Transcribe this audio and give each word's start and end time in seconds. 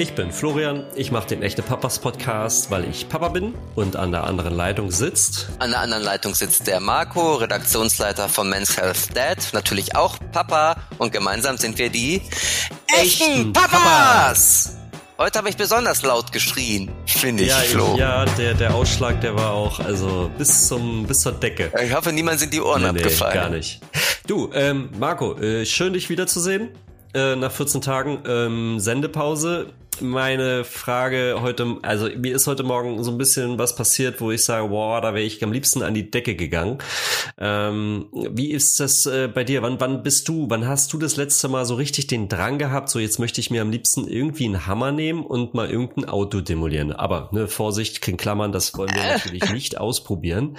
Ich 0.00 0.14
bin 0.14 0.32
Florian, 0.32 0.86
ich 0.94 1.12
mache 1.12 1.28
den 1.28 1.42
Echte 1.42 1.60
Papas 1.60 1.98
Podcast, 1.98 2.70
weil 2.70 2.88
ich 2.88 3.10
Papa 3.10 3.28
bin 3.28 3.52
und 3.74 3.96
an 3.96 4.12
der 4.12 4.24
anderen 4.24 4.54
Leitung 4.54 4.90
sitzt. 4.90 5.50
An 5.58 5.72
der 5.72 5.80
anderen 5.80 6.02
Leitung 6.02 6.34
sitzt 6.34 6.66
der 6.66 6.80
Marco, 6.80 7.34
Redaktionsleiter 7.34 8.30
von 8.30 8.48
Men's 8.48 8.78
Health 8.78 9.14
Dad, 9.14 9.50
natürlich 9.52 9.96
auch 9.96 10.16
Papa 10.32 10.76
und 10.96 11.12
gemeinsam 11.12 11.58
sind 11.58 11.76
wir 11.76 11.90
die 11.90 12.22
Echten 12.98 13.52
Papas! 13.52 13.72
Papas! 13.72 14.76
Heute 15.18 15.36
habe 15.36 15.50
ich 15.50 15.58
besonders 15.58 16.00
laut 16.00 16.32
geschrien, 16.32 16.90
finde 17.04 17.42
ich, 17.42 17.50
ja, 17.50 17.56
Flo. 17.56 17.94
Ja, 17.98 18.24
der, 18.24 18.54
der 18.54 18.74
Ausschlag, 18.74 19.20
der 19.20 19.36
war 19.36 19.52
auch 19.52 19.80
also 19.80 20.30
bis 20.38 20.66
zum 20.66 21.06
bis 21.06 21.20
zur 21.20 21.32
Decke. 21.32 21.70
Ich 21.84 21.94
hoffe, 21.94 22.10
niemand 22.10 22.40
sind 22.40 22.54
die 22.54 22.62
Ohren 22.62 22.80
nee, 22.80 22.88
abgefallen. 22.88 23.34
Nee, 23.34 23.38
gar 23.38 23.50
nicht. 23.50 23.80
Du, 24.26 24.50
ähm, 24.54 24.88
Marco, 24.98 25.38
äh, 25.38 25.66
schön 25.66 25.92
dich 25.92 26.08
wiederzusehen. 26.08 26.70
Äh, 27.12 27.34
nach 27.36 27.50
14 27.50 27.80
Tagen 27.80 28.22
ähm, 28.24 28.78
Sendepause 28.78 29.74
meine 30.00 30.64
Frage 30.64 31.38
heute, 31.40 31.76
also 31.82 32.08
mir 32.16 32.36
ist 32.36 32.46
heute 32.46 32.62
Morgen 32.62 33.02
so 33.02 33.10
ein 33.10 33.18
bisschen 33.18 33.58
was 33.58 33.74
passiert, 33.74 34.20
wo 34.20 34.30
ich 34.30 34.44
sage, 34.44 34.70
wow, 34.70 35.00
da 35.00 35.14
wäre 35.14 35.24
ich 35.24 35.42
am 35.42 35.52
liebsten 35.52 35.82
an 35.82 35.94
die 35.94 36.10
Decke 36.10 36.34
gegangen. 36.34 36.78
Ähm, 37.38 38.08
wie 38.12 38.50
ist 38.50 38.80
das 38.80 39.06
äh, 39.06 39.28
bei 39.28 39.44
dir? 39.44 39.62
Wann, 39.62 39.80
wann 39.80 40.02
bist 40.02 40.28
du, 40.28 40.46
wann 40.48 40.66
hast 40.66 40.92
du 40.92 40.98
das 40.98 41.16
letzte 41.16 41.48
Mal 41.48 41.64
so 41.64 41.74
richtig 41.74 42.06
den 42.06 42.28
Drang 42.28 42.58
gehabt, 42.58 42.90
so 42.90 42.98
jetzt 42.98 43.18
möchte 43.18 43.40
ich 43.40 43.50
mir 43.50 43.62
am 43.62 43.70
liebsten 43.70 44.06
irgendwie 44.06 44.46
einen 44.46 44.66
Hammer 44.66 44.92
nehmen 44.92 45.24
und 45.24 45.54
mal 45.54 45.70
irgendein 45.70 46.08
Auto 46.08 46.40
demolieren? 46.40 46.92
Aber, 46.92 47.28
ne, 47.32 47.48
Vorsicht, 47.48 48.06
in 48.08 48.16
Klammern, 48.16 48.52
das 48.52 48.76
wollen 48.76 48.94
wir 48.94 49.02
natürlich 49.12 49.50
nicht 49.52 49.78
ausprobieren. 49.78 50.56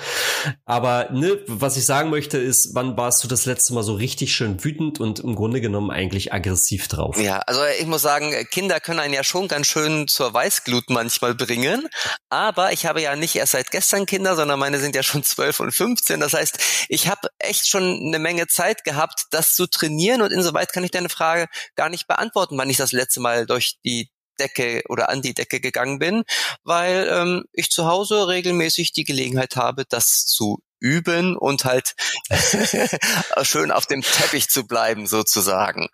Aber, 0.66 1.10
ne, 1.12 1.40
was 1.48 1.78
ich 1.78 1.86
sagen 1.86 2.10
möchte 2.10 2.38
ist, 2.38 2.72
wann 2.74 2.98
warst 2.98 3.24
du 3.24 3.28
das 3.28 3.46
letzte 3.46 3.74
Mal 3.74 3.84
so 3.84 3.94
richtig 3.94 4.34
schön 4.34 4.64
wütend 4.64 5.00
und 5.00 5.20
im 5.20 5.36
Grunde 5.36 5.62
genommen 5.62 5.92
eigentlich 5.92 6.34
aggressiv 6.34 6.88
drauf? 6.88 7.20
Ja, 7.20 7.40
also 7.40 7.62
ich 7.80 7.88
muss 7.88 8.02
sagen, 8.02 8.34
Kinder 8.52 8.80
können 8.80 9.00
einen 9.00 9.14
ja 9.14 9.24
schon 9.32 9.48
ganz 9.48 9.68
schön 9.68 10.08
zur 10.08 10.34
Weißglut 10.34 10.90
manchmal 10.90 11.34
bringen. 11.34 11.88
Aber 12.30 12.74
ich 12.74 12.86
habe 12.86 13.02
ja 13.02 13.16
nicht 13.16 13.36
erst 13.36 13.54
seit 13.54 13.72
gestern 13.72 14.06
Kinder, 14.06 14.36
sondern 14.36 14.60
meine 14.60 14.80
sind 14.80 14.96
ja 14.96 15.04
schon 15.04 15.24
12 15.24 15.60
und 15.62 15.72
15. 15.72 16.20
Das 16.20 16.34
heißt, 16.34 16.60
ich 16.90 17.08
habe 17.08 17.30
echt 17.40 17.68
schon 17.68 17.84
eine 17.84 18.20
Menge 18.20 18.48
Zeit 18.48 18.84
gehabt, 18.84 19.26
das 19.32 19.56
zu 19.56 19.68
trainieren. 19.68 20.22
Und 20.22 20.32
insoweit 20.32 20.74
kann 20.74 20.84
ich 20.84 20.92
deine 20.92 21.10
Frage 21.10 21.48
gar 21.76 21.90
nicht 21.90 22.08
beantworten, 22.08 22.58
wann 22.58 22.70
ich 22.70 22.78
das 22.78 22.92
letzte 22.92 23.22
Mal 23.22 23.46
durch 23.46 23.78
die 23.86 24.12
Decke 24.40 24.84
oder 24.90 25.10
an 25.10 25.22
die 25.22 25.34
Decke 25.34 25.60
gegangen 25.62 26.00
bin, 26.00 26.24
weil 26.64 27.08
ähm, 27.12 27.44
ich 27.54 27.70
zu 27.70 27.86
Hause 27.86 28.28
regelmäßig 28.28 28.92
die 28.92 29.04
Gelegenheit 29.04 29.56
habe, 29.56 29.86
das 29.88 30.26
zu 30.26 30.62
üben 30.82 31.38
und 31.38 31.64
halt 31.64 31.96
schön 33.44 33.72
auf 33.72 33.86
dem 33.86 34.02
Teppich 34.02 34.50
zu 34.50 34.68
bleiben 34.68 35.08
sozusagen. 35.08 35.88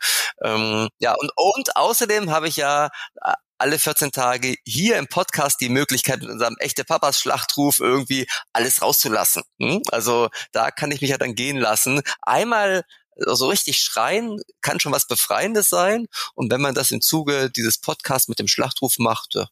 Ähm, 0.44 0.90
ja, 1.00 1.14
und, 1.14 1.32
und 1.36 1.76
außerdem 1.76 2.32
habe 2.32 2.48
ich 2.48 2.58
ja 2.58 2.88
äh, 3.22 3.34
alle 3.60 3.80
14 3.80 4.12
Tage 4.12 4.56
hier 4.66 4.98
im 4.98 5.08
Podcast 5.08 5.60
die 5.62 5.70
Möglichkeit, 5.70 6.22
mit 6.22 6.30
unserem 6.30 6.56
echte 6.60 6.84
Papas 6.84 7.20
Schlachtruf 7.20 7.80
irgendwie 7.80 8.28
alles 8.54 8.82
rauszulassen. 8.82 9.44
Hm? 9.60 9.82
Also 9.92 10.30
da 10.52 10.72
kann 10.72 10.92
ich 10.92 11.02
mich 11.02 11.10
ja 11.10 11.18
dann 11.18 11.36
gehen 11.36 11.58
lassen. 11.58 12.02
Einmal 12.22 12.84
so 13.20 13.48
richtig 13.48 13.80
schreien 13.80 14.40
kann 14.62 14.80
schon 14.80 14.92
was 14.92 15.08
Befreiendes 15.08 15.70
sein. 15.70 16.08
Und 16.36 16.52
wenn 16.52 16.62
man 16.62 16.76
das 16.76 16.92
im 16.92 17.02
Zuge 17.02 17.50
dieses 17.50 17.78
Podcasts 17.80 18.28
mit 18.28 18.40
dem 18.40 18.48
Schlachtruf 18.48 18.98
macht, 18.98 19.36
äh, 19.36 19.46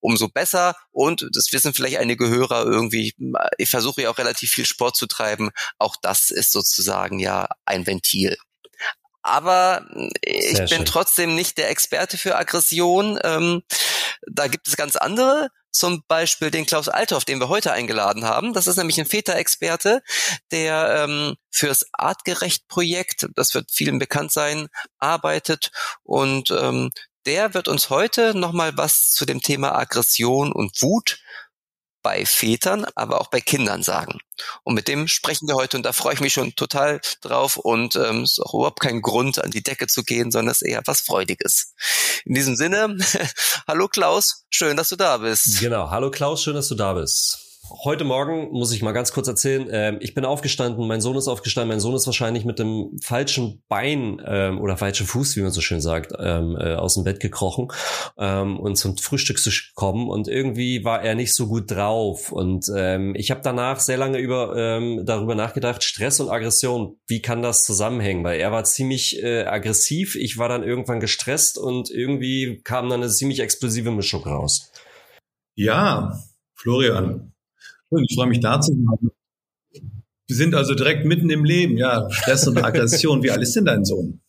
umso 0.00 0.28
besser. 0.28 0.74
Und 0.90 1.28
das 1.32 1.52
wissen 1.52 1.74
vielleicht 1.74 1.98
einige 1.98 2.28
Hörer 2.28 2.64
irgendwie, 2.64 3.14
ich 3.58 3.70
versuche 3.70 4.02
ja 4.02 4.10
auch 4.10 4.18
relativ 4.18 4.50
viel 4.50 4.66
Sport 4.66 4.96
zu 4.96 5.06
treiben. 5.06 5.50
Auch 5.78 5.96
das 6.00 6.30
ist 6.30 6.52
sozusagen 6.52 7.18
ja 7.18 7.48
ein 7.64 7.86
Ventil 7.86 8.36
aber 9.26 9.86
ich 10.20 10.54
Sehr 10.54 10.66
bin 10.66 10.78
schön. 10.78 10.84
trotzdem 10.84 11.34
nicht 11.34 11.56
der 11.56 11.70
Experte 11.70 12.18
für 12.18 12.36
Aggression. 12.36 13.18
Ähm, 13.24 13.62
da 14.30 14.48
gibt 14.48 14.68
es 14.68 14.76
ganz 14.76 14.96
andere, 14.96 15.48
zum 15.74 16.04
Beispiel 16.06 16.50
den 16.50 16.66
Klaus 16.66 16.88
Althoff, 16.88 17.24
den 17.24 17.40
wir 17.40 17.48
heute 17.48 17.72
eingeladen 17.72 18.24
haben. 18.24 18.52
Das 18.52 18.66
ist 18.66 18.76
nämlich 18.76 18.98
ein 18.98 19.06
Väter-Experte, 19.06 20.02
der 20.52 21.04
ähm, 21.04 21.34
fürs 21.50 21.86
Artgerecht-Projekt, 21.92 23.26
das 23.34 23.54
wird 23.54 23.70
vielen 23.72 23.98
bekannt 23.98 24.32
sein, 24.32 24.68
arbeitet 24.98 25.72
und 26.02 26.50
ähm, 26.52 26.90
der 27.26 27.54
wird 27.54 27.68
uns 27.68 27.90
heute 27.90 28.38
nochmal 28.38 28.76
was 28.76 29.12
zu 29.12 29.24
dem 29.24 29.40
Thema 29.40 29.74
Aggression 29.74 30.52
und 30.52 30.80
Wut 30.82 31.18
bei 32.04 32.24
Vätern, 32.24 32.86
aber 32.94 33.20
auch 33.20 33.30
bei 33.30 33.40
Kindern 33.40 33.82
sagen. 33.82 34.20
Und 34.62 34.74
mit 34.74 34.86
dem 34.86 35.08
sprechen 35.08 35.48
wir 35.48 35.56
heute 35.56 35.76
und 35.76 35.82
da 35.82 35.92
freue 35.92 36.14
ich 36.14 36.20
mich 36.20 36.34
schon 36.34 36.54
total 36.54 37.00
drauf 37.22 37.56
und 37.56 37.96
ähm, 37.96 38.22
ist 38.22 38.40
auch 38.40 38.54
überhaupt 38.54 38.80
kein 38.80 39.02
Grund, 39.02 39.42
an 39.42 39.50
die 39.50 39.64
Decke 39.64 39.88
zu 39.88 40.04
gehen, 40.04 40.30
sondern 40.30 40.52
es 40.52 40.62
ist 40.62 40.68
eher 40.68 40.82
was 40.84 41.00
Freudiges. 41.00 41.74
In 42.24 42.34
diesem 42.34 42.54
Sinne, 42.54 42.96
hallo 43.66 43.88
Klaus, 43.88 44.44
schön, 44.50 44.76
dass 44.76 44.90
du 44.90 44.96
da 44.96 45.16
bist. 45.16 45.58
Genau, 45.58 45.90
hallo 45.90 46.12
Klaus, 46.12 46.44
schön, 46.44 46.54
dass 46.54 46.68
du 46.68 46.76
da 46.76 46.92
bist 46.92 47.43
heute 47.82 48.04
Morgen 48.04 48.50
muss 48.52 48.72
ich 48.72 48.82
mal 48.82 48.92
ganz 48.92 49.12
kurz 49.12 49.26
erzählen. 49.26 49.68
Ähm, 49.70 49.98
ich 50.00 50.14
bin 50.14 50.24
aufgestanden, 50.24 50.86
mein 50.86 51.00
Sohn 51.00 51.16
ist 51.16 51.28
aufgestanden. 51.28 51.68
Mein 51.68 51.80
Sohn 51.80 51.94
ist 51.94 52.06
wahrscheinlich 52.06 52.44
mit 52.44 52.58
dem 52.58 52.96
falschen 53.02 53.62
Bein 53.68 54.22
ähm, 54.24 54.60
oder 54.60 54.76
falschen 54.76 55.06
Fuß, 55.06 55.36
wie 55.36 55.42
man 55.42 55.50
so 55.50 55.60
schön 55.60 55.80
sagt, 55.80 56.12
ähm, 56.18 56.56
äh, 56.58 56.74
aus 56.74 56.94
dem 56.94 57.04
Bett 57.04 57.20
gekrochen 57.20 57.68
ähm, 58.18 58.58
und 58.60 58.76
zum 58.76 58.96
Frühstück 58.96 59.38
zu 59.38 59.50
kommen. 59.74 60.08
Und 60.08 60.28
irgendwie 60.28 60.84
war 60.84 61.02
er 61.02 61.14
nicht 61.14 61.34
so 61.34 61.48
gut 61.48 61.70
drauf. 61.70 62.30
Und 62.30 62.66
ähm, 62.74 63.14
ich 63.16 63.30
habe 63.30 63.40
danach 63.42 63.80
sehr 63.80 63.96
lange 63.96 64.18
über 64.18 64.54
ähm, 64.56 65.02
darüber 65.04 65.34
nachgedacht, 65.34 65.82
Stress 65.82 66.20
und 66.20 66.28
Aggression, 66.28 66.98
wie 67.06 67.22
kann 67.22 67.42
das 67.42 67.60
zusammenhängen? 67.62 68.24
Weil 68.24 68.40
er 68.40 68.52
war 68.52 68.64
ziemlich 68.64 69.22
äh, 69.22 69.44
aggressiv, 69.44 70.14
ich 70.14 70.38
war 70.38 70.48
dann 70.48 70.62
irgendwann 70.62 71.00
gestresst 71.00 71.58
und 71.58 71.90
irgendwie 71.90 72.60
kam 72.62 72.88
dann 72.88 73.02
eine 73.02 73.10
ziemlich 73.10 73.40
explosive 73.40 73.90
Mischung 73.90 74.22
raus. 74.22 74.70
Ja, 75.56 76.18
Florian, 76.54 77.33
ich 78.02 78.14
freue 78.14 78.28
mich 78.28 78.40
da 78.40 78.60
zu 78.60 78.72
sein. 78.72 79.10
Wir 80.26 80.36
sind 80.36 80.54
also 80.54 80.74
direkt 80.74 81.04
mitten 81.04 81.30
im 81.30 81.44
Leben, 81.44 81.76
ja. 81.76 82.10
Stress 82.10 82.48
und 82.48 82.62
Aggression. 82.64 83.22
Wie 83.22 83.30
alt 83.30 83.42
ist 83.42 83.54
denn 83.56 83.66
dein 83.66 83.84
Sohn? 83.84 84.20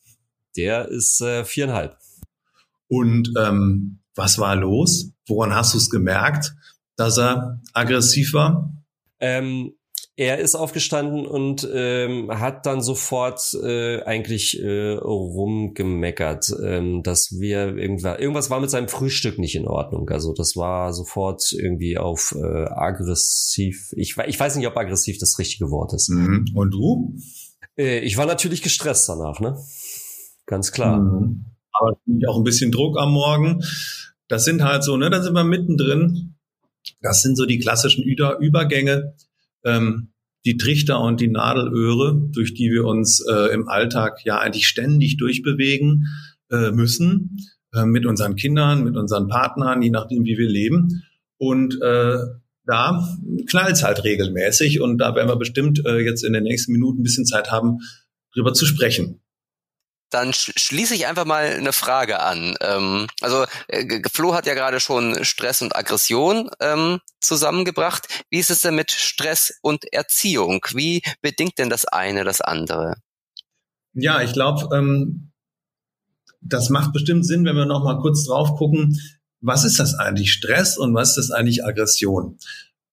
Der 0.58 0.90
ist 0.90 1.22
äh, 1.22 1.46
viereinhalb. 1.46 1.98
Und 2.88 3.32
ähm, 3.38 4.00
was 4.14 4.38
war 4.38 4.56
los? 4.56 5.12
Woran 5.28 5.54
hast 5.54 5.74
du 5.74 5.78
es 5.78 5.90
gemerkt, 5.90 6.54
dass 6.98 7.18
er 7.18 7.62
aggressiv 7.74 8.34
war? 8.34 8.74
Ähm, 9.20 9.74
er 10.18 10.40
ist 10.40 10.56
aufgestanden 10.56 11.26
und 11.26 11.68
ähm, 11.74 12.32
hat 12.32 12.66
dann 12.66 12.82
sofort 12.82 13.54
äh, 13.62 14.02
eigentlich 14.04 14.62
äh, 14.62 14.94
rumgemeckert, 14.94 16.54
ähm, 16.64 17.04
dass 17.04 17.34
wir 17.38 17.76
irgendwas, 17.76 18.20
irgendwas 18.20 18.50
war 18.50 18.62
mit 18.62 18.70
seinem 18.70 18.88
Frühstück 18.88 19.40
nicht 19.40 19.56
in 19.56 19.68
Ordnung. 19.68 20.10
Also 20.10 20.34
das 20.34 20.56
war 20.56 20.94
sofort 20.94 21.52
irgendwie 21.52 21.98
auf 21.98 22.34
äh, 22.38 22.66
aggressiv. 22.70 23.94
Ich, 23.98 24.16
ich 24.18 24.40
weiß 24.40 24.56
nicht, 24.56 24.68
ob 24.68 24.78
aggressiv 24.78 25.18
das 25.20 25.38
richtige 25.38 25.70
Wort 25.70 25.94
ist. 25.94 26.10
Mhm. 26.10 26.46
Und 26.54 26.72
du? 26.72 27.18
Äh, 27.78 28.00
ich 28.00 28.16
war 28.16 28.26
natürlich 28.26 28.62
gestresst 28.62 29.10
danach, 29.10 29.42
ne? 29.42 29.58
Ganz 30.46 30.72
klar. 30.72 31.02
Mhm. 31.02 31.46
Aber 31.74 31.98
auch 32.30 32.38
ein 32.38 32.46
bisschen 32.46 32.72
Druck 32.72 32.98
am 32.98 33.12
Morgen. 33.12 33.62
Das 34.30 34.46
sind 34.46 34.64
halt 34.64 34.86
so, 34.86 34.96
ne, 34.96 35.10
da 35.10 35.22
sind 35.22 35.34
wir 35.34 35.44
mittendrin. 35.44 36.36
Das 37.02 37.22
sind 37.22 37.36
so 37.36 37.46
die 37.46 37.60
klassischen 37.60 38.04
Über 38.04 38.40
Übergänge 38.40 39.14
ähm, 39.66 40.12
die 40.46 40.58
Trichter 40.58 41.02
und 41.02 41.20
die 41.20 41.28
Nadelöhre, 41.28 42.30
durch 42.32 42.54
die 42.54 42.70
wir 42.72 42.86
uns 42.86 43.20
äh, 43.28 43.54
im 43.54 43.68
Alltag 43.68 44.20
ja 44.26 44.40
eigentlich 44.40 44.68
ständig 44.68 45.18
durchbewegen 45.18 46.06
äh, 46.52 46.72
müssen, 46.72 47.38
äh, 47.74 47.86
mit 47.86 48.06
unseren 48.06 48.36
Kindern, 48.36 48.84
mit 48.84 48.96
unseren 48.96 49.28
Partnern, 49.28 49.82
je 49.82 49.90
nachdem, 49.90 50.24
wie 50.24 50.38
wir 50.38 50.48
leben. 50.48 51.04
Und 51.38 51.82
äh, 51.82 52.18
da 52.66 53.08
knallt 53.48 53.84
halt 53.84 54.04
regelmäßig 54.04 54.82
und 54.82 55.00
da 55.00 55.16
werden 55.16 55.30
wir 55.30 55.36
bestimmt 55.36 55.86
äh, 55.86 56.00
jetzt 56.00 56.24
in 56.24 56.34
den 56.34 56.44
nächsten 56.44 56.72
Minuten 56.72 57.02
ein 57.02 57.04
bisschen 57.04 57.26
Zeit 57.26 57.52
haben, 57.52 57.80
drüber 58.34 58.54
zu 58.54 58.66
sprechen 58.66 59.22
dann 60.16 60.32
schließe 60.34 60.96
ich 60.96 61.08
einfach 61.08 61.26
mal 61.26 61.44
eine 61.44 61.74
Frage 61.74 62.22
an. 62.22 62.56
Ähm, 62.62 63.08
also 63.20 63.44
äh, 63.68 64.02
Flo 64.10 64.34
hat 64.34 64.46
ja 64.46 64.54
gerade 64.54 64.80
schon 64.80 65.26
Stress 65.26 65.62
und 65.62 65.76
Aggression 65.76 66.50
ähm, 66.62 67.02
zusammengebracht. 67.20 68.08
Wie 68.30 68.40
ist 68.40 68.50
es 68.50 68.62
denn 68.62 68.76
mit 68.76 68.92
Stress 68.92 69.60
und 69.62 69.92
Erziehung? 69.92 70.66
Wie 70.74 71.02
bedingt 71.22 71.58
denn 71.58 71.70
das 71.70 71.84
eine 71.84 72.24
das 72.24 72.40
andere? 72.40 72.96
Ja, 73.94 74.22
ich 74.22 74.32
glaube, 74.32 74.74
ähm, 74.74 75.32
das 76.40 76.70
macht 76.70 76.94
bestimmt 76.94 77.26
Sinn, 77.26 77.44
wenn 77.44 77.58
wir 77.58 77.66
noch 77.66 77.84
mal 77.84 78.00
kurz 78.00 78.26
drauf 78.26 78.56
gucken, 78.56 78.98
was 79.42 79.66
ist 79.66 79.80
das 79.80 79.96
eigentlich 79.96 80.32
Stress 80.32 80.78
und 80.78 80.96
was 80.96 81.10
ist 81.10 81.30
das 81.30 81.32
eigentlich 81.32 81.66
Aggression? 81.66 82.38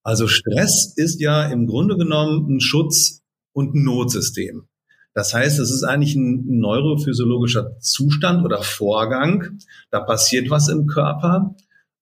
Also 0.03 0.27
Stress 0.27 0.93
ist 0.97 1.21
ja 1.21 1.47
im 1.47 1.69
Grunde 1.69 1.97
genommen 1.97 2.57
ein 2.57 2.61
Schutz 2.61 3.23
und 3.53 3.77
ein 3.77 3.85
Notsystem. 3.85 4.67
Das 5.15 5.35
heißt, 5.35 5.59
es 5.59 5.71
ist 5.71 5.85
eigentlich 5.85 6.15
ein 6.15 6.59
neurophysiologischer 6.59 7.79
Zustand 7.81 8.45
oder 8.45 8.63
Vorgang. 8.63 9.59
Da 9.91 10.01
passiert 10.01 10.49
was 10.51 10.69
im 10.69 10.87
Körper 10.87 11.55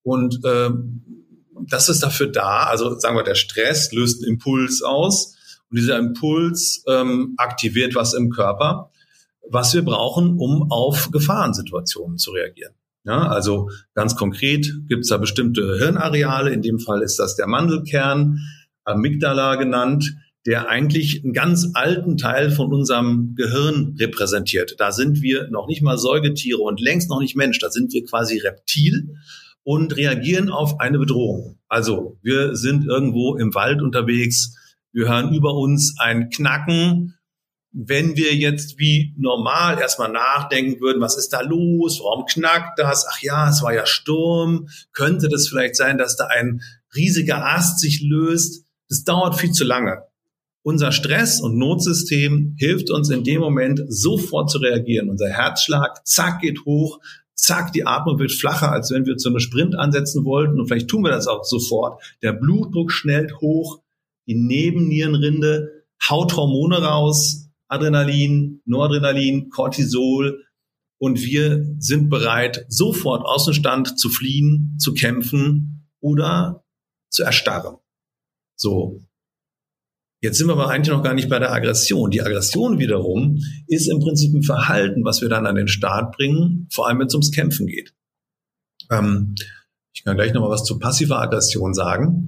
und 0.03 0.45
äh, 0.45 0.71
das 1.69 1.89
ist 1.89 2.03
dafür 2.03 2.29
da. 2.29 2.65
Also 2.65 2.99
sagen 2.99 3.17
wir, 3.17 3.25
der 3.25 3.35
Stress 3.35 3.93
löst 3.93 4.23
einen 4.23 4.35
Impuls 4.35 4.83
aus 4.83 5.37
und 5.71 5.79
dieser 5.79 5.99
Impuls 5.99 6.85
ähm, 6.87 7.35
aktiviert 7.37 7.95
was 7.95 8.15
im 8.15 8.31
Körper, 8.31 8.91
was 9.49 9.75
wir 9.75 9.85
brauchen, 9.85 10.39
um 10.39 10.71
auf 10.71 11.11
Gefahrensituationen 11.11 12.19
zu 12.19 12.31
reagieren. 12.31 12.75
Ja, 13.05 13.29
also 13.29 13.71
ganz 13.95 14.15
konkret 14.15 14.73
gibt 14.89 15.03
es 15.03 15.09
da 15.09 15.17
bestimmte 15.17 15.79
Hirnareale, 15.79 16.51
in 16.51 16.61
dem 16.61 16.79
Fall 16.79 17.03
ist 17.03 17.19
das 17.19 17.35
der 17.35 17.47
Mandelkern, 17.47 18.39
Amygdala 18.85 19.57
genannt, 19.57 20.15
der 20.47 20.69
eigentlich 20.69 21.23
einen 21.23 21.33
ganz 21.33 21.71
alten 21.75 22.17
Teil 22.17 22.51
von 22.51 22.73
unserem 22.73 23.35
Gehirn 23.35 23.97
repräsentiert. 23.99 24.77
Da 24.79 24.91
sind 24.91 25.21
wir 25.21 25.49
noch 25.51 25.67
nicht 25.67 25.83
mal 25.83 25.99
Säugetiere 25.99 26.61
und 26.61 26.81
längst 26.81 27.11
noch 27.11 27.21
nicht 27.21 27.37
Mensch, 27.37 27.59
da 27.59 27.71
sind 27.71 27.93
wir 27.93 28.05
quasi 28.05 28.39
Reptil 28.39 29.17
und 29.63 29.97
reagieren 29.97 30.51
auf 30.51 30.81
eine 30.81 30.99
Bedrohung. 30.99 31.59
Also 31.69 32.19
wir 32.23 32.57
sind 32.57 32.87
irgendwo 32.87 33.37
im 33.37 33.55
Wald 33.55 33.83
unterwegs, 33.83 34.57
wir 34.93 35.09
hören 35.09 35.35
über 35.35 35.55
uns 35.55 35.97
ein 35.99 36.31
Knacken. 36.31 37.17
Wenn 37.73 38.17
wir 38.17 38.35
jetzt 38.35 38.79
wie 38.79 39.15
normal 39.17 39.79
erstmal 39.79 40.11
nachdenken 40.11 40.81
würden, 40.81 41.01
was 41.01 41.17
ist 41.17 41.29
da 41.29 41.41
los, 41.43 42.01
warum 42.03 42.27
knackt 42.27 42.79
das, 42.81 43.07
ach 43.09 43.21
ja, 43.23 43.49
es 43.49 43.63
war 43.63 43.73
ja 43.73 43.87
Sturm, 43.87 44.69
könnte 44.93 45.29
das 45.29 45.47
vielleicht 45.47 45.77
sein, 45.77 45.97
dass 45.97 46.17
da 46.17 46.27
ein 46.27 46.63
riesiger 46.97 47.47
Ast 47.47 47.79
sich 47.79 48.03
löst, 48.03 48.65
das 48.89 49.05
dauert 49.05 49.37
viel 49.37 49.53
zu 49.53 49.63
lange. 49.63 50.03
Unser 50.63 50.93
Stress- 50.93 51.41
und 51.41 51.57
Notsystem 51.57 52.55
hilft 52.59 52.91
uns 52.91 53.09
in 53.09 53.25
dem 53.25 53.41
Moment 53.41 53.81
sofort 53.89 54.51
zu 54.51 54.59
reagieren. 54.59 55.09
Unser 55.09 55.29
Herzschlag, 55.29 56.07
zack, 56.07 56.41
geht 56.43 56.65
hoch, 56.67 57.01
zack, 57.35 57.73
die 57.73 57.87
Atmung 57.87 58.19
wird 58.19 58.33
flacher, 58.33 58.71
als 58.71 58.91
wenn 58.91 59.07
wir 59.07 59.17
zu 59.17 59.31
einem 59.31 59.41
Sprint 59.41 59.75
ansetzen 59.75 60.25
wollten. 60.25 60.61
Und 60.61 60.67
vielleicht 60.67 60.89
tun 60.89 61.03
wir 61.03 61.11
das 61.11 61.27
auch 61.27 61.45
sofort. 61.45 62.03
Der 62.23 62.33
Blutdruck 62.33 62.93
schnellt 62.93 63.41
hoch, 63.41 63.81
die 64.27 64.35
Nebennierenrinde 64.35 65.85
haut 66.09 66.37
Hormone 66.37 66.83
raus, 66.83 67.49
Adrenalin, 67.69 68.61
Noradrenalin, 68.67 69.49
Cortisol. 69.49 70.45
Und 70.99 71.23
wir 71.23 71.65
sind 71.79 72.11
bereit, 72.11 72.67
sofort 72.69 73.25
aus 73.25 73.47
dem 73.47 73.55
Stand 73.55 73.99
zu 73.99 74.11
fliehen, 74.11 74.77
zu 74.79 74.93
kämpfen 74.93 75.89
oder 76.01 76.65
zu 77.09 77.23
erstarren. 77.23 77.77
So. 78.57 79.07
Jetzt 80.23 80.37
sind 80.37 80.49
wir 80.49 80.53
aber 80.53 80.69
eigentlich 80.69 80.95
noch 80.95 81.03
gar 81.03 81.15
nicht 81.15 81.31
bei 81.31 81.39
der 81.39 81.53
Aggression. 81.53 82.11
Die 82.11 82.21
Aggression 82.21 82.79
wiederum 82.79 83.39
ist 83.67 83.89
im 83.89 84.01
Prinzip 84.01 84.35
ein 84.35 84.43
Verhalten, 84.43 85.05
was 85.05 85.23
wir 85.23 85.31
dann 85.31 85.47
an 85.47 85.55
den 85.55 85.69
Start 85.69 86.15
bringen, 86.15 86.69
vor 86.71 86.87
allem 86.87 86.99
wenn 86.99 87.07
es 87.07 87.15
ums 87.15 87.33
Kämpfen 87.33 87.67
geht. 87.67 87.95
Ähm, 88.91 89.35
ich 89.95 90.05
kann 90.05 90.17
gleich 90.17 90.35
noch 90.35 90.43
mal 90.43 90.51
was 90.51 90.65
zu 90.65 90.79
passiver 90.79 91.21
Aggression 91.21 91.73
sagen. 91.73 92.27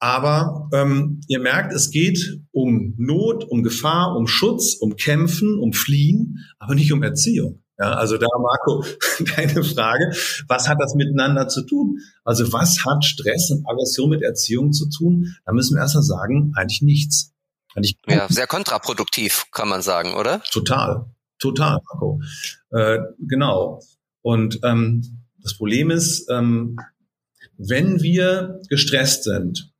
Aber 0.00 0.68
ähm, 0.72 1.20
ihr 1.28 1.40
merkt, 1.40 1.72
es 1.72 1.90
geht 1.90 2.40
um 2.52 2.94
Not, 2.98 3.44
um 3.44 3.62
Gefahr, 3.62 4.16
um 4.16 4.26
Schutz, 4.26 4.74
um 4.74 4.96
Kämpfen, 4.96 5.58
um 5.58 5.72
Fliehen, 5.72 6.44
aber 6.58 6.74
nicht 6.74 6.92
um 6.92 7.02
Erziehung. 7.02 7.62
Ja, 7.78 7.94
also 7.94 8.18
da, 8.18 8.26
Marco, 8.40 8.84
deine 9.36 9.62
Frage, 9.62 10.12
was 10.48 10.68
hat 10.68 10.78
das 10.80 10.94
miteinander 10.94 11.48
zu 11.48 11.62
tun? 11.62 12.00
Also 12.24 12.52
was 12.52 12.84
hat 12.84 13.04
Stress 13.04 13.50
und 13.50 13.64
Aggression 13.68 14.10
mit 14.10 14.22
Erziehung 14.22 14.72
zu 14.72 14.88
tun? 14.88 15.34
Da 15.44 15.52
müssen 15.52 15.76
wir 15.76 15.82
erst 15.82 15.94
mal 15.94 16.02
sagen, 16.02 16.52
eigentlich 16.56 16.82
nichts. 16.82 17.32
Eigentlich 17.74 17.96
ja, 18.08 18.26
sehr 18.28 18.48
kontraproduktiv, 18.48 19.46
kann 19.52 19.68
man 19.68 19.82
sagen, 19.82 20.14
oder? 20.14 20.42
Total, 20.50 21.06
total, 21.38 21.78
Marco. 21.88 22.20
Äh, 22.70 22.98
genau. 23.20 23.80
Und 24.22 24.58
ähm, 24.64 25.24
das 25.40 25.56
Problem 25.56 25.90
ist, 25.90 26.28
ähm, 26.30 26.76
wenn 27.58 28.02
wir 28.02 28.60
gestresst 28.68 29.24
sind, 29.24 29.72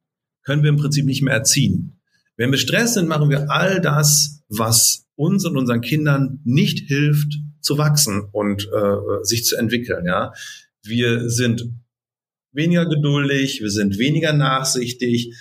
können 0.44 0.62
wir 0.62 0.70
im 0.70 0.76
Prinzip 0.76 1.04
nicht 1.04 1.22
mehr 1.22 1.34
erziehen. 1.34 2.00
Wenn 2.36 2.52
wir 2.52 2.58
Stress 2.58 2.94
sind, 2.94 3.08
machen 3.08 3.28
wir 3.28 3.50
all 3.50 3.80
das, 3.80 4.44
was 4.48 5.06
uns 5.16 5.44
und 5.44 5.56
unseren 5.56 5.80
Kindern 5.80 6.40
nicht 6.44 6.86
hilft, 6.86 7.34
zu 7.60 7.78
wachsen 7.78 8.28
und 8.32 8.68
äh, 8.72 9.24
sich 9.24 9.44
zu 9.44 9.56
entwickeln. 9.56 10.06
Ja, 10.06 10.32
wir 10.82 11.28
sind 11.28 11.70
weniger 12.52 12.86
geduldig, 12.86 13.60
wir 13.60 13.70
sind 13.70 13.98
weniger 13.98 14.32
nachsichtig. 14.32 15.34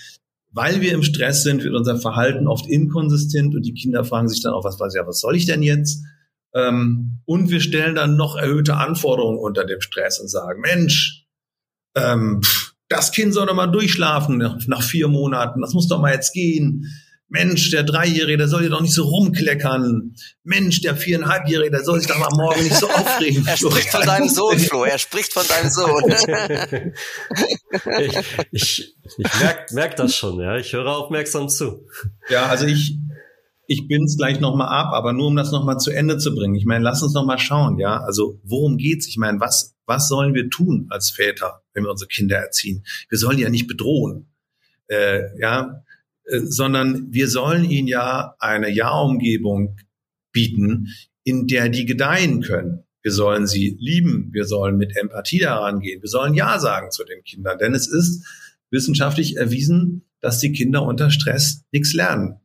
Weil 0.51 0.81
wir 0.81 0.93
im 0.93 1.03
Stress 1.03 1.43
sind, 1.43 1.63
wird 1.63 1.75
unser 1.75 1.99
Verhalten 1.99 2.47
oft 2.47 2.67
inkonsistent 2.67 3.53
und 3.53 3.63
die 3.63 3.73
Kinder 3.73 4.03
fragen 4.03 4.29
sich 4.29 4.41
dann 4.41 4.53
auch, 4.53 4.63
was, 4.63 4.79
was, 4.79 4.95
ja, 4.95 5.05
was 5.05 5.19
soll 5.19 5.35
ich 5.35 5.45
denn 5.45 5.61
jetzt? 5.61 6.03
Ähm, 6.55 7.19
und 7.25 7.51
wir 7.51 7.59
stellen 7.59 7.95
dann 7.95 8.15
noch 8.15 8.35
erhöhte 8.35 8.77
Anforderungen 8.77 9.37
unter 9.37 9.65
dem 9.65 9.81
Stress 9.81 10.19
und 10.19 10.29
sagen, 10.29 10.61
Mensch, 10.61 11.27
ähm, 11.95 12.41
das 12.87 13.11
Kind 13.11 13.33
soll 13.33 13.45
doch 13.45 13.53
mal 13.53 13.67
durchschlafen 13.67 14.37
nach 14.67 14.81
vier 14.81 15.09
Monaten. 15.09 15.61
Das 15.61 15.73
muss 15.73 15.87
doch 15.87 15.99
mal 15.99 16.13
jetzt 16.13 16.33
gehen. 16.33 16.87
Mensch, 17.29 17.71
der 17.71 17.83
Dreijährige, 17.83 18.37
der 18.37 18.47
soll 18.47 18.63
ja 18.63 18.69
doch 18.69 18.79
nicht 18.79 18.93
so 18.93 19.03
rumkleckern. 19.03 20.15
Mensch, 20.43 20.79
der 20.81 20.95
Viereinhalbjährige, 20.95 21.71
der 21.71 21.83
soll 21.83 21.99
sich 21.99 22.07
doch 22.07 22.17
mal 22.17 22.29
morgen 22.31 22.63
nicht 22.63 22.75
so 22.75 22.87
aufregen. 22.89 23.45
er 23.47 23.57
spricht 23.57 23.89
von 23.89 24.05
deinem 24.05 24.29
Sohn, 24.29 24.57
Flo. 24.57 24.85
Er 24.85 24.97
spricht 24.97 25.33
von 25.33 25.45
deinem 25.45 25.69
Sohn. 25.69 26.03
ich 27.99 28.17
ich, 28.51 28.95
ich 29.17 29.39
merke 29.39 29.73
merk 29.73 29.95
das 29.97 30.15
schon, 30.15 30.39
ja. 30.39 30.55
Ich 30.55 30.71
höre 30.71 30.87
aufmerksam 30.87 31.49
zu. 31.49 31.85
Ja, 32.29 32.45
also 32.45 32.65
ich, 32.65 32.97
ich 33.67 33.89
bin's 33.89 34.15
gleich 34.15 34.39
nochmal 34.39 34.69
ab, 34.69 34.93
aber 34.93 35.11
nur 35.11 35.27
um 35.27 35.35
das 35.35 35.51
nochmal 35.51 35.79
zu 35.79 35.91
Ende 35.91 36.17
zu 36.17 36.33
bringen. 36.33 36.55
Ich 36.55 36.65
meine, 36.65 36.83
lass 36.83 37.03
uns 37.03 37.13
nochmal 37.13 37.39
schauen, 37.39 37.77
ja. 37.77 37.97
Also 37.97 38.39
worum 38.43 38.77
geht's? 38.77 39.05
Ich 39.05 39.17
meine, 39.17 39.41
was, 39.41 39.75
was 39.85 40.07
sollen 40.07 40.33
wir 40.33 40.49
tun 40.49 40.87
als 40.91 41.09
Väter, 41.09 41.61
wenn 41.73 41.83
wir 41.83 41.91
unsere 41.91 42.07
Kinder 42.07 42.37
erziehen? 42.37 42.85
Wir 43.09 43.17
sollen 43.17 43.35
die 43.35 43.43
ja 43.43 43.49
nicht 43.49 43.67
bedrohen, 43.67 44.31
äh, 44.87 45.23
ja, 45.39 45.83
sondern 46.27 47.13
wir 47.13 47.27
sollen 47.29 47.63
ihnen 47.63 47.87
ja 47.87 48.35
eine 48.39 48.69
Ja-Umgebung 48.69 49.77
bieten, 50.31 50.87
in 51.23 51.47
der 51.47 51.69
die 51.69 51.85
gedeihen 51.85 52.41
können. 52.41 52.83
Wir 53.01 53.11
sollen 53.11 53.47
sie 53.47 53.77
lieben, 53.79 54.29
wir 54.33 54.45
sollen 54.45 54.77
mit 54.77 54.97
Empathie 54.97 55.39
daran 55.39 55.79
gehen, 55.79 56.01
wir 56.01 56.09
sollen 56.09 56.33
Ja 56.33 56.59
sagen 56.59 56.91
zu 56.91 57.05
den 57.05 57.23
Kindern, 57.23 57.57
denn 57.57 57.73
es 57.73 57.87
ist 57.87 58.25
wissenschaftlich 58.69 59.37
erwiesen, 59.37 60.03
dass 60.19 60.39
die 60.39 60.51
Kinder 60.51 60.83
unter 60.83 61.09
Stress 61.09 61.63
nichts 61.71 61.93
lernen. 61.93 62.39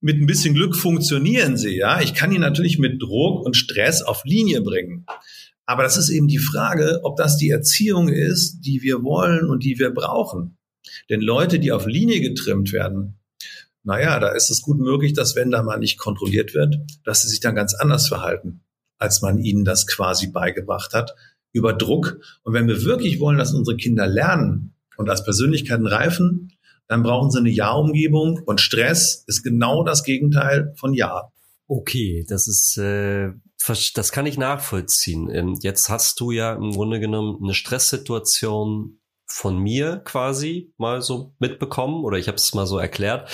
Mit 0.00 0.16
ein 0.16 0.26
bisschen 0.26 0.54
Glück 0.54 0.76
funktionieren 0.76 1.58
sie, 1.58 1.76
ja. 1.76 2.00
Ich 2.00 2.14
kann 2.14 2.32
ihn 2.32 2.40
natürlich 2.40 2.78
mit 2.78 3.02
Druck 3.02 3.44
und 3.44 3.54
Stress 3.54 4.00
auf 4.00 4.22
Linie 4.24 4.62
bringen. 4.62 5.04
Aber 5.66 5.82
das 5.82 5.98
ist 5.98 6.08
eben 6.08 6.26
die 6.26 6.38
Frage, 6.38 7.00
ob 7.02 7.16
das 7.16 7.36
die 7.36 7.50
Erziehung 7.50 8.08
ist, 8.08 8.60
die 8.62 8.82
wir 8.82 9.02
wollen 9.02 9.48
und 9.48 9.62
die 9.62 9.78
wir 9.78 9.90
brauchen. 9.90 10.56
Denn 11.08 11.20
Leute, 11.20 11.58
die 11.58 11.72
auf 11.72 11.86
Linie 11.86 12.20
getrimmt 12.20 12.72
werden, 12.72 13.18
naja, 13.82 14.18
da 14.20 14.28
ist 14.30 14.50
es 14.50 14.62
gut 14.62 14.78
möglich, 14.78 15.14
dass 15.14 15.36
wenn 15.36 15.50
da 15.50 15.62
mal 15.62 15.78
nicht 15.78 15.98
kontrolliert 15.98 16.54
wird, 16.54 16.76
dass 17.04 17.22
sie 17.22 17.28
sich 17.28 17.40
dann 17.40 17.54
ganz 17.54 17.74
anders 17.74 18.08
verhalten, 18.08 18.60
als 18.98 19.22
man 19.22 19.38
ihnen 19.38 19.64
das 19.64 19.86
quasi 19.86 20.28
beigebracht 20.28 20.92
hat, 20.92 21.14
über 21.52 21.72
Druck. 21.72 22.20
Und 22.42 22.52
wenn 22.52 22.68
wir 22.68 22.84
wirklich 22.84 23.20
wollen, 23.20 23.38
dass 23.38 23.54
unsere 23.54 23.76
Kinder 23.76 24.06
lernen 24.06 24.74
und 24.96 25.08
als 25.08 25.24
Persönlichkeiten 25.24 25.86
reifen, 25.86 26.52
dann 26.86 27.02
brauchen 27.02 27.30
sie 27.30 27.38
eine 27.38 27.50
Ja-Umgebung 27.50 28.42
und 28.44 28.60
Stress 28.60 29.24
ist 29.26 29.42
genau 29.42 29.84
das 29.84 30.04
Gegenteil 30.04 30.74
von 30.76 30.92
Ja. 30.92 31.32
Okay, 31.66 32.24
das 32.28 32.48
ist 32.48 32.76
äh, 32.78 33.30
das 33.94 34.12
kann 34.12 34.26
ich 34.26 34.38
nachvollziehen. 34.38 35.30
Ähm, 35.30 35.58
jetzt 35.62 35.88
hast 35.88 36.18
du 36.18 36.30
ja 36.30 36.54
im 36.54 36.72
Grunde 36.72 36.98
genommen 36.98 37.38
eine 37.42 37.54
Stresssituation 37.54 38.99
von 39.30 39.58
mir 39.58 40.02
quasi 40.04 40.72
mal 40.76 41.02
so 41.02 41.34
mitbekommen 41.38 42.04
oder 42.04 42.18
ich 42.18 42.26
habe 42.26 42.36
es 42.36 42.52
mal 42.52 42.66
so 42.66 42.78
erklärt. 42.78 43.30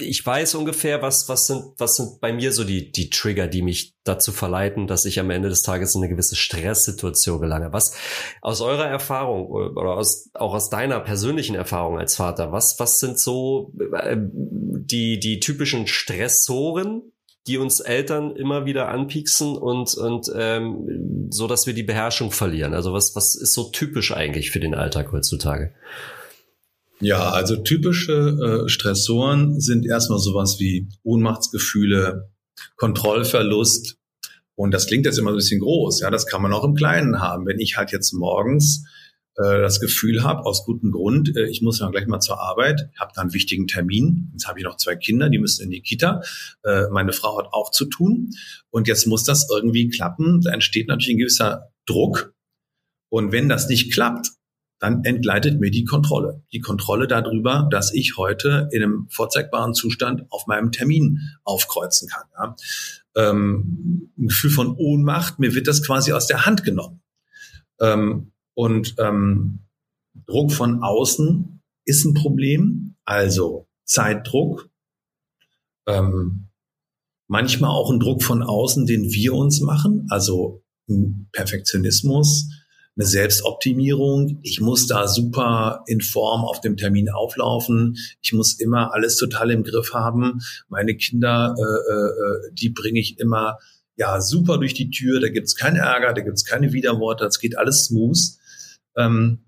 Ich 0.00 0.24
weiß 0.24 0.54
ungefähr, 0.54 1.02
was, 1.02 1.28
was 1.28 1.46
sind, 1.46 1.62
was 1.78 1.96
sind 1.96 2.20
bei 2.20 2.32
mir 2.32 2.52
so 2.52 2.64
die, 2.64 2.90
die 2.92 3.10
Trigger, 3.10 3.46
die 3.46 3.62
mich 3.62 3.94
dazu 4.04 4.32
verleiten, 4.32 4.86
dass 4.86 5.04
ich 5.04 5.20
am 5.20 5.30
Ende 5.30 5.48
des 5.48 5.62
Tages 5.62 5.94
in 5.94 6.02
eine 6.02 6.10
gewisse 6.10 6.36
Stresssituation 6.36 7.40
gelange. 7.40 7.72
Was 7.72 7.94
aus 8.40 8.60
eurer 8.62 8.86
Erfahrung 8.86 9.48
oder 9.48 9.94
aus, 9.94 10.30
auch 10.34 10.54
aus 10.54 10.70
deiner 10.70 11.00
persönlichen 11.00 11.56
Erfahrung 11.56 11.98
als 11.98 12.16
Vater, 12.16 12.52
was, 12.52 12.76
was 12.78 12.98
sind 12.98 13.18
so 13.18 13.72
äh, 13.98 14.16
die, 14.18 15.18
die 15.18 15.40
typischen 15.40 15.86
Stressoren, 15.86 17.12
die 17.46 17.58
uns 17.58 17.80
Eltern 17.80 18.34
immer 18.34 18.66
wieder 18.66 18.88
anpieksen 18.88 19.56
und, 19.56 19.94
und 19.94 20.26
ähm, 20.34 21.28
so, 21.30 21.46
dass 21.46 21.66
wir 21.66 21.74
die 21.74 21.84
Beherrschung 21.84 22.32
verlieren. 22.32 22.74
Also 22.74 22.92
was, 22.92 23.12
was 23.14 23.36
ist 23.36 23.54
so 23.54 23.70
typisch 23.70 24.12
eigentlich 24.12 24.50
für 24.50 24.60
den 24.60 24.74
Alltag 24.74 25.12
heutzutage? 25.12 25.72
Ja, 27.00 27.30
also 27.30 27.56
typische 27.56 28.64
äh, 28.64 28.68
Stressoren 28.68 29.60
sind 29.60 29.86
erstmal 29.86 30.18
sowas 30.18 30.56
wie 30.58 30.88
Ohnmachtsgefühle, 31.04 32.30
Kontrollverlust. 32.76 33.96
Und 34.54 34.72
das 34.72 34.86
klingt 34.86 35.04
jetzt 35.04 35.18
immer 35.18 35.30
ein 35.30 35.36
bisschen 35.36 35.60
groß. 35.60 36.00
Ja, 36.00 36.10
das 36.10 36.26
kann 36.26 36.40
man 36.40 36.54
auch 36.54 36.64
im 36.64 36.74
Kleinen 36.74 37.20
haben. 37.20 37.46
Wenn 37.46 37.60
ich 37.60 37.76
halt 37.76 37.92
jetzt 37.92 38.12
morgens 38.12 38.86
äh, 39.36 39.60
das 39.60 39.80
Gefühl 39.80 40.22
habe, 40.22 40.44
aus 40.44 40.64
gutem 40.64 40.92
Grund, 40.92 41.36
äh, 41.36 41.46
ich 41.46 41.62
muss 41.62 41.80
ja 41.80 41.90
gleich 41.90 42.06
mal 42.06 42.20
zur 42.20 42.40
Arbeit, 42.40 42.88
habe 42.98 43.12
da 43.14 43.20
einen 43.20 43.34
wichtigen 43.34 43.66
Termin. 43.66 44.30
Jetzt 44.32 44.48
habe 44.48 44.58
ich 44.58 44.64
noch 44.64 44.76
zwei 44.76 44.96
Kinder, 44.96 45.28
die 45.28 45.38
müssen 45.38 45.64
in 45.64 45.70
die 45.70 45.82
Kita. 45.82 46.22
Äh, 46.64 46.88
meine 46.90 47.12
Frau 47.12 47.38
hat 47.38 47.52
auch 47.52 47.70
zu 47.70 47.84
tun. 47.86 48.30
Und 48.70 48.88
jetzt 48.88 49.06
muss 49.06 49.24
das 49.24 49.48
irgendwie 49.50 49.88
klappen. 49.88 50.40
Da 50.40 50.52
entsteht 50.52 50.88
natürlich 50.88 51.16
ein 51.16 51.18
gewisser 51.18 51.70
Druck. 51.86 52.34
Und 53.10 53.32
wenn 53.32 53.48
das 53.48 53.68
nicht 53.68 53.92
klappt, 53.92 54.30
dann 54.78 55.04
entgleitet 55.04 55.60
mir 55.60 55.70
die 55.70 55.84
Kontrolle. 55.84 56.42
Die 56.52 56.60
Kontrolle 56.60 57.06
darüber, 57.06 57.68
dass 57.70 57.94
ich 57.94 58.16
heute 58.16 58.68
in 58.72 58.82
einem 58.82 59.08
vorzeigbaren 59.10 59.74
Zustand 59.74 60.24
auf 60.30 60.46
meinem 60.46 60.70
Termin 60.72 61.20
aufkreuzen 61.44 62.08
kann. 62.08 62.24
Ja. 62.34 62.56
Ähm, 63.30 64.10
ein 64.18 64.28
Gefühl 64.28 64.50
von 64.50 64.76
Ohnmacht, 64.76 65.38
mir 65.38 65.54
wird 65.54 65.66
das 65.66 65.82
quasi 65.82 66.12
aus 66.12 66.26
der 66.26 66.44
Hand 66.44 66.64
genommen. 66.64 67.00
Ähm, 67.80 68.32
und 68.56 68.94
ähm, 68.98 69.60
Druck 70.26 70.50
von 70.50 70.82
außen 70.82 71.60
ist 71.84 72.04
ein 72.04 72.14
Problem, 72.14 72.96
also 73.04 73.68
Zeitdruck, 73.84 74.68
ähm, 75.86 76.48
manchmal 77.28 77.70
auch 77.70 77.90
ein 77.90 78.00
Druck 78.00 78.22
von 78.22 78.42
außen, 78.42 78.86
den 78.86 79.12
wir 79.12 79.34
uns 79.34 79.60
machen, 79.60 80.06
also 80.10 80.62
Perfektionismus, 81.32 82.48
eine 82.96 83.06
Selbstoptimierung. 83.06 84.38
Ich 84.42 84.60
muss 84.60 84.86
da 84.86 85.06
super 85.06 85.84
in 85.86 86.00
Form 86.00 86.42
auf 86.46 86.62
dem 86.62 86.78
Termin 86.78 87.10
auflaufen. 87.10 87.96
Ich 88.22 88.32
muss 88.32 88.58
immer 88.58 88.94
alles 88.94 89.16
total 89.18 89.50
im 89.50 89.64
Griff 89.64 89.92
haben. 89.92 90.40
Meine 90.68 90.96
Kinder, 90.96 91.54
äh, 91.58 91.92
äh, 91.92 92.54
die 92.54 92.70
bringe 92.70 93.00
ich 93.00 93.18
immer 93.18 93.58
ja 93.96 94.20
super 94.22 94.56
durch 94.56 94.72
die 94.72 94.90
Tür. 94.90 95.20
Da 95.20 95.28
gibt's 95.28 95.56
keinen 95.56 95.76
Ärger, 95.76 96.14
da 96.14 96.22
gibt's 96.22 96.44
keine 96.44 96.72
Widerworte, 96.72 97.24
das 97.24 97.38
geht 97.38 97.58
alles 97.58 97.84
smooth. 97.84 98.38
Ähm, 98.96 99.46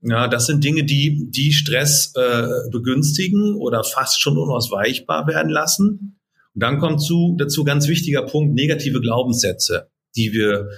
ja, 0.00 0.28
das 0.28 0.46
sind 0.46 0.62
Dinge, 0.62 0.84
die 0.84 1.28
die 1.30 1.52
Stress 1.52 2.12
äh, 2.14 2.70
begünstigen 2.70 3.56
oder 3.56 3.82
fast 3.82 4.20
schon 4.20 4.38
unausweichbar 4.38 5.26
werden 5.26 5.50
lassen. 5.50 6.18
Und 6.54 6.62
dann 6.62 6.78
kommt 6.78 7.02
zu, 7.02 7.34
dazu 7.38 7.64
ganz 7.64 7.88
wichtiger 7.88 8.22
Punkt, 8.22 8.54
negative 8.54 9.00
Glaubenssätze, 9.00 9.90
die 10.16 10.32
wir 10.32 10.68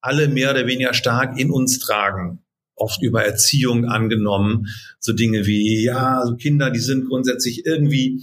alle 0.00 0.28
mehr 0.28 0.52
oder 0.52 0.66
weniger 0.66 0.94
stark 0.94 1.38
in 1.38 1.50
uns 1.50 1.80
tragen. 1.80 2.44
Oft 2.76 3.02
über 3.02 3.24
Erziehung 3.24 3.86
angenommen. 3.86 4.66
So 5.00 5.12
Dinge 5.12 5.46
wie, 5.46 5.82
ja, 5.82 6.24
so 6.24 6.36
Kinder, 6.36 6.70
die 6.70 6.78
sind 6.78 7.08
grundsätzlich 7.08 7.66
irgendwie 7.66 8.22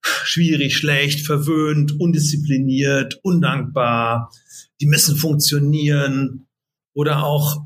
schwierig, 0.00 0.76
schlecht, 0.76 1.26
verwöhnt, 1.26 1.98
undiszipliniert, 1.98 3.18
undankbar. 3.24 4.30
Die 4.80 4.86
müssen 4.86 5.16
funktionieren. 5.16 6.46
Oder 6.92 7.24
auch 7.24 7.64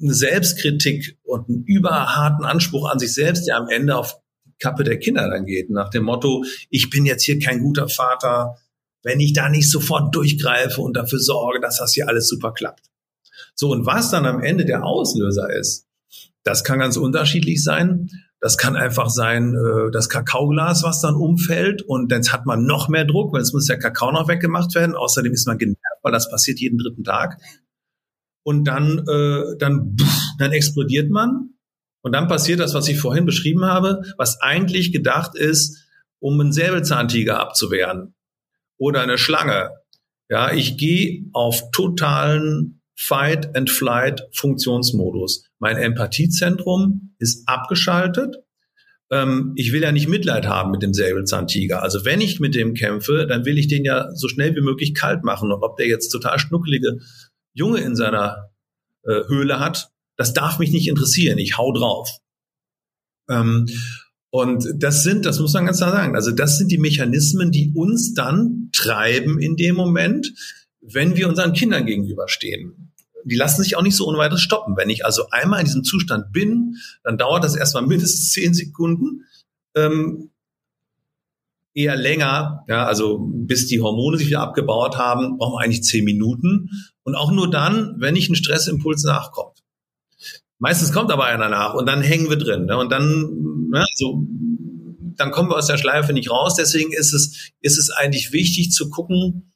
eine 0.00 0.14
Selbstkritik 0.14 1.18
und 1.22 1.48
einen 1.48 1.64
überharten 1.64 2.44
Anspruch 2.44 2.90
an 2.90 2.98
sich 2.98 3.14
selbst, 3.14 3.46
der 3.46 3.56
am 3.56 3.68
Ende 3.68 3.96
auf 3.96 4.16
die 4.46 4.52
Kappe 4.58 4.84
der 4.84 4.98
Kinder 4.98 5.28
dann 5.28 5.46
geht. 5.46 5.70
Nach 5.70 5.90
dem 5.90 6.04
Motto, 6.04 6.44
ich 6.68 6.90
bin 6.90 7.06
jetzt 7.06 7.24
hier 7.24 7.38
kein 7.38 7.60
guter 7.60 7.88
Vater, 7.88 8.56
wenn 9.02 9.20
ich 9.20 9.32
da 9.32 9.48
nicht 9.48 9.70
sofort 9.70 10.14
durchgreife 10.14 10.80
und 10.80 10.96
dafür 10.96 11.18
sorge, 11.18 11.60
dass 11.60 11.78
das 11.78 11.94
hier 11.94 12.08
alles 12.08 12.28
super 12.28 12.52
klappt. 12.52 12.90
So, 13.54 13.70
und 13.70 13.86
was 13.86 14.10
dann 14.10 14.26
am 14.26 14.42
Ende 14.42 14.64
der 14.64 14.84
Auslöser 14.84 15.50
ist, 15.50 15.86
das 16.44 16.64
kann 16.64 16.78
ganz 16.78 16.96
unterschiedlich 16.96 17.62
sein. 17.62 18.08
Das 18.40 18.56
kann 18.56 18.74
einfach 18.74 19.10
sein, 19.10 19.54
äh, 19.54 19.90
das 19.90 20.08
Kakaoglas, 20.08 20.82
was 20.82 21.02
dann 21.02 21.14
umfällt 21.14 21.82
und 21.82 22.10
jetzt 22.10 22.32
hat 22.32 22.46
man 22.46 22.64
noch 22.64 22.88
mehr 22.88 23.04
Druck, 23.04 23.34
weil 23.34 23.42
es 23.42 23.52
muss 23.52 23.66
der 23.66 23.78
Kakao 23.78 24.12
noch 24.12 24.28
weggemacht 24.28 24.74
werden. 24.74 24.96
Außerdem 24.96 25.32
ist 25.32 25.46
man 25.46 25.58
genervt, 25.58 25.78
weil 26.02 26.12
das 26.12 26.30
passiert 26.30 26.58
jeden 26.58 26.78
dritten 26.78 27.04
Tag. 27.04 27.38
Und 28.42 28.64
dann, 28.64 29.06
äh, 29.06 29.56
dann, 29.58 29.96
dann 30.38 30.52
explodiert 30.52 31.10
man 31.10 31.50
und 32.02 32.12
dann 32.12 32.28
passiert 32.28 32.60
das, 32.60 32.74
was 32.74 32.88
ich 32.88 32.98
vorhin 32.98 33.26
beschrieben 33.26 33.64
habe, 33.64 34.02
was 34.16 34.40
eigentlich 34.40 34.92
gedacht 34.92 35.36
ist, 35.36 35.86
um 36.18 36.40
einen 36.40 36.52
Säbelzahntiger 36.52 37.38
abzuwehren 37.38 38.14
oder 38.78 39.02
eine 39.02 39.18
Schlange. 39.18 39.70
Ja, 40.28 40.52
ich 40.52 40.76
gehe 40.76 41.24
auf 41.32 41.70
totalen 41.72 42.82
Fight 42.96 43.56
and 43.56 43.70
Flight 43.70 44.28
Funktionsmodus. 44.32 45.44
Mein 45.58 45.76
Empathiezentrum 45.76 47.14
ist 47.18 47.48
abgeschaltet. 47.48 48.36
Ähm, 49.10 49.52
ich 49.56 49.72
will 49.72 49.82
ja 49.82 49.90
nicht 49.90 50.08
Mitleid 50.08 50.46
haben 50.46 50.70
mit 50.70 50.82
dem 50.82 50.94
Säbelzahntiger. 50.94 51.82
Also 51.82 52.04
wenn 52.04 52.20
ich 52.20 52.40
mit 52.40 52.54
dem 52.54 52.74
kämpfe, 52.74 53.26
dann 53.26 53.44
will 53.44 53.58
ich 53.58 53.68
den 53.68 53.84
ja 53.84 54.14
so 54.14 54.28
schnell 54.28 54.54
wie 54.54 54.60
möglich 54.60 54.94
kalt 54.94 55.24
machen. 55.24 55.50
Und 55.50 55.62
ob 55.62 55.76
der 55.78 55.88
jetzt 55.88 56.10
total 56.10 56.38
schnuckelige 56.38 56.98
Junge 57.52 57.80
in 57.80 57.96
seiner 57.96 58.50
äh, 59.02 59.26
Höhle 59.28 59.60
hat, 59.60 59.90
das 60.16 60.34
darf 60.34 60.58
mich 60.58 60.72
nicht 60.72 60.88
interessieren. 60.88 61.38
Ich 61.38 61.56
hau 61.56 61.72
drauf. 61.72 62.08
Ähm, 63.28 63.66
und 64.30 64.64
das 64.76 65.02
sind, 65.02 65.26
das 65.26 65.40
muss 65.40 65.54
man 65.54 65.66
ganz 65.66 65.78
klar 65.78 65.90
sagen, 65.90 66.14
also 66.14 66.30
das 66.30 66.58
sind 66.58 66.70
die 66.70 66.78
Mechanismen, 66.78 67.50
die 67.50 67.72
uns 67.74 68.14
dann 68.14 68.70
treiben 68.72 69.40
in 69.40 69.56
dem 69.56 69.74
Moment, 69.74 70.32
wenn 70.80 71.16
wir 71.16 71.28
unseren 71.28 71.52
Kindern 71.52 71.86
gegenüberstehen. 71.86 72.92
Die 73.24 73.36
lassen 73.36 73.62
sich 73.62 73.76
auch 73.76 73.82
nicht 73.82 73.96
so 73.96 74.06
ohne 74.06 74.18
weiteres 74.18 74.40
stoppen. 74.40 74.76
Wenn 74.76 74.88
ich 74.88 75.04
also 75.04 75.28
einmal 75.30 75.60
in 75.60 75.66
diesem 75.66 75.84
Zustand 75.84 76.32
bin, 76.32 76.76
dann 77.02 77.18
dauert 77.18 77.44
das 77.44 77.56
erstmal 77.56 77.86
mindestens 77.86 78.30
zehn 78.30 78.54
Sekunden, 78.54 79.26
ähm, 79.74 80.30
eher 81.74 81.96
länger, 81.96 82.64
ja, 82.68 82.86
also 82.86 83.18
bis 83.30 83.66
die 83.66 83.80
Hormone 83.80 84.18
sich 84.18 84.28
wieder 84.28 84.40
abgebaut 84.40 84.98
haben, 84.98 85.38
brauchen 85.38 85.54
wir 85.54 85.64
eigentlich 85.64 85.82
zehn 85.82 86.04
Minuten. 86.04 86.68
Und 87.02 87.14
auch 87.14 87.30
nur 87.30 87.50
dann, 87.50 87.96
wenn 87.98 88.14
nicht 88.14 88.30
ein 88.30 88.34
Stressimpuls 88.34 89.04
nachkommt. 89.04 89.58
Meistens 90.58 90.92
kommt 90.92 91.10
aber 91.10 91.24
einer 91.24 91.48
nach 91.48 91.74
und 91.74 91.86
dann 91.86 92.02
hängen 92.02 92.28
wir 92.28 92.36
drin. 92.36 92.66
Ne? 92.66 92.76
Und 92.76 92.90
dann, 92.92 93.68
ne, 93.70 93.84
so, 93.94 94.26
dann 95.16 95.30
kommen 95.30 95.48
wir 95.48 95.56
aus 95.56 95.66
der 95.66 95.78
Schleife 95.78 96.12
nicht 96.12 96.30
raus. 96.30 96.54
Deswegen 96.54 96.92
ist 96.92 97.14
es, 97.14 97.50
ist 97.60 97.78
es 97.78 97.90
eigentlich 97.90 98.32
wichtig 98.32 98.70
zu 98.72 98.90
gucken, 98.90 99.52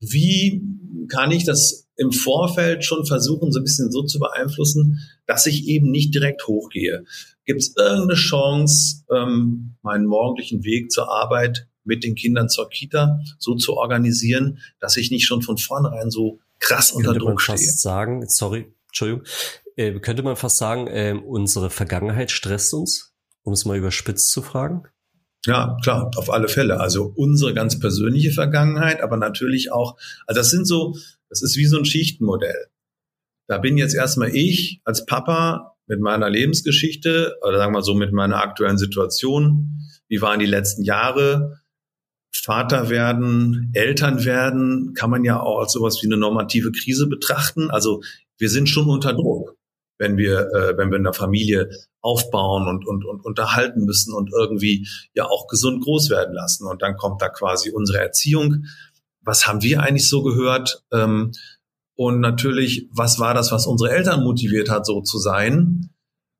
wie 0.00 0.62
kann 1.08 1.30
ich 1.30 1.44
das 1.44 1.88
im 2.02 2.12
Vorfeld 2.12 2.84
schon 2.84 3.06
versuchen, 3.06 3.52
so 3.52 3.60
ein 3.60 3.64
bisschen 3.64 3.90
so 3.92 4.02
zu 4.02 4.18
beeinflussen, 4.18 4.98
dass 5.26 5.46
ich 5.46 5.68
eben 5.68 5.90
nicht 5.90 6.12
direkt 6.12 6.46
hochgehe. 6.48 7.04
Gibt 7.44 7.60
es 7.60 7.76
irgendeine 7.76 8.14
Chance, 8.14 9.04
ähm, 9.10 9.76
meinen 9.82 10.06
morgendlichen 10.06 10.64
Weg 10.64 10.90
zur 10.90 11.10
Arbeit 11.10 11.68
mit 11.84 12.04
den 12.04 12.14
Kindern 12.14 12.48
zur 12.48 12.68
Kita 12.68 13.20
so 13.38 13.54
zu 13.54 13.74
organisieren, 13.74 14.58
dass 14.80 14.96
ich 14.96 15.10
nicht 15.10 15.26
schon 15.26 15.42
von 15.42 15.58
vornherein 15.58 16.10
so 16.10 16.40
krass 16.58 16.92
unter 16.92 17.14
Druck 17.14 17.40
stehe? 17.40 17.56
Fast 17.56 17.80
sagen, 17.80 18.24
sorry, 18.28 18.72
Entschuldigung, 18.88 19.24
äh, 19.76 19.98
könnte 20.00 20.22
man 20.22 20.36
fast 20.36 20.58
sagen, 20.58 20.86
äh, 20.88 21.14
unsere 21.14 21.70
Vergangenheit 21.70 22.30
stresst 22.30 22.74
uns, 22.74 23.12
um 23.42 23.52
es 23.52 23.64
mal 23.64 23.76
überspitzt 23.76 24.30
zu 24.30 24.42
fragen? 24.42 24.84
Ja, 25.46 25.76
klar, 25.82 26.10
auf 26.16 26.30
alle 26.30 26.48
Fälle. 26.48 26.78
Also 26.78 27.12
unsere 27.16 27.52
ganz 27.52 27.80
persönliche 27.80 28.30
Vergangenheit, 28.30 29.02
aber 29.02 29.16
natürlich 29.16 29.72
auch, 29.72 29.98
also 30.26 30.40
das 30.40 30.50
sind 30.50 30.66
so, 30.66 30.96
das 31.28 31.42
ist 31.42 31.56
wie 31.56 31.66
so 31.66 31.78
ein 31.78 31.84
Schichtenmodell. 31.84 32.66
Da 33.48 33.58
bin 33.58 33.76
jetzt 33.76 33.94
erstmal 33.94 34.34
ich 34.34 34.80
als 34.84 35.04
Papa 35.04 35.76
mit 35.86 36.00
meiner 36.00 36.30
Lebensgeschichte 36.30 37.36
oder 37.46 37.58
sagen 37.58 37.74
wir 37.74 37.82
so 37.82 37.94
mit 37.94 38.12
meiner 38.12 38.40
aktuellen 38.40 38.78
Situation. 38.78 39.80
Wie 40.08 40.22
waren 40.22 40.38
die 40.38 40.46
letzten 40.46 40.84
Jahre? 40.84 41.60
Vater 42.34 42.88
werden, 42.88 43.70
Eltern 43.74 44.24
werden, 44.24 44.94
kann 44.94 45.10
man 45.10 45.24
ja 45.24 45.40
auch 45.40 45.60
als 45.60 45.72
sowas 45.72 45.98
wie 46.02 46.06
eine 46.06 46.16
normative 46.16 46.70
Krise 46.72 47.08
betrachten. 47.08 47.70
Also 47.70 48.02
wir 48.38 48.48
sind 48.48 48.68
schon 48.68 48.88
unter 48.88 49.12
Druck 49.12 49.56
wenn 50.02 50.16
wir, 50.16 50.50
äh, 50.52 50.76
wenn 50.76 50.90
wir 50.90 50.98
eine 50.98 51.12
Familie 51.12 51.70
aufbauen 52.00 52.66
und, 52.66 52.84
und, 52.84 53.04
und 53.04 53.24
unterhalten 53.24 53.84
müssen 53.84 54.12
und 54.12 54.30
irgendwie 54.36 54.88
ja 55.14 55.26
auch 55.26 55.46
gesund 55.46 55.84
groß 55.84 56.10
werden 56.10 56.34
lassen. 56.34 56.66
Und 56.66 56.82
dann 56.82 56.96
kommt 56.96 57.22
da 57.22 57.28
quasi 57.28 57.70
unsere 57.70 58.00
Erziehung. 58.00 58.64
Was 59.20 59.46
haben 59.46 59.62
wir 59.62 59.80
eigentlich 59.80 60.08
so 60.08 60.24
gehört? 60.24 60.82
Ähm, 60.92 61.30
und 61.94 62.18
natürlich, 62.18 62.88
was 62.90 63.20
war 63.20 63.32
das, 63.32 63.52
was 63.52 63.68
unsere 63.68 63.92
Eltern 63.92 64.24
motiviert 64.24 64.68
hat, 64.70 64.86
so 64.86 65.02
zu 65.02 65.18
sein? 65.18 65.90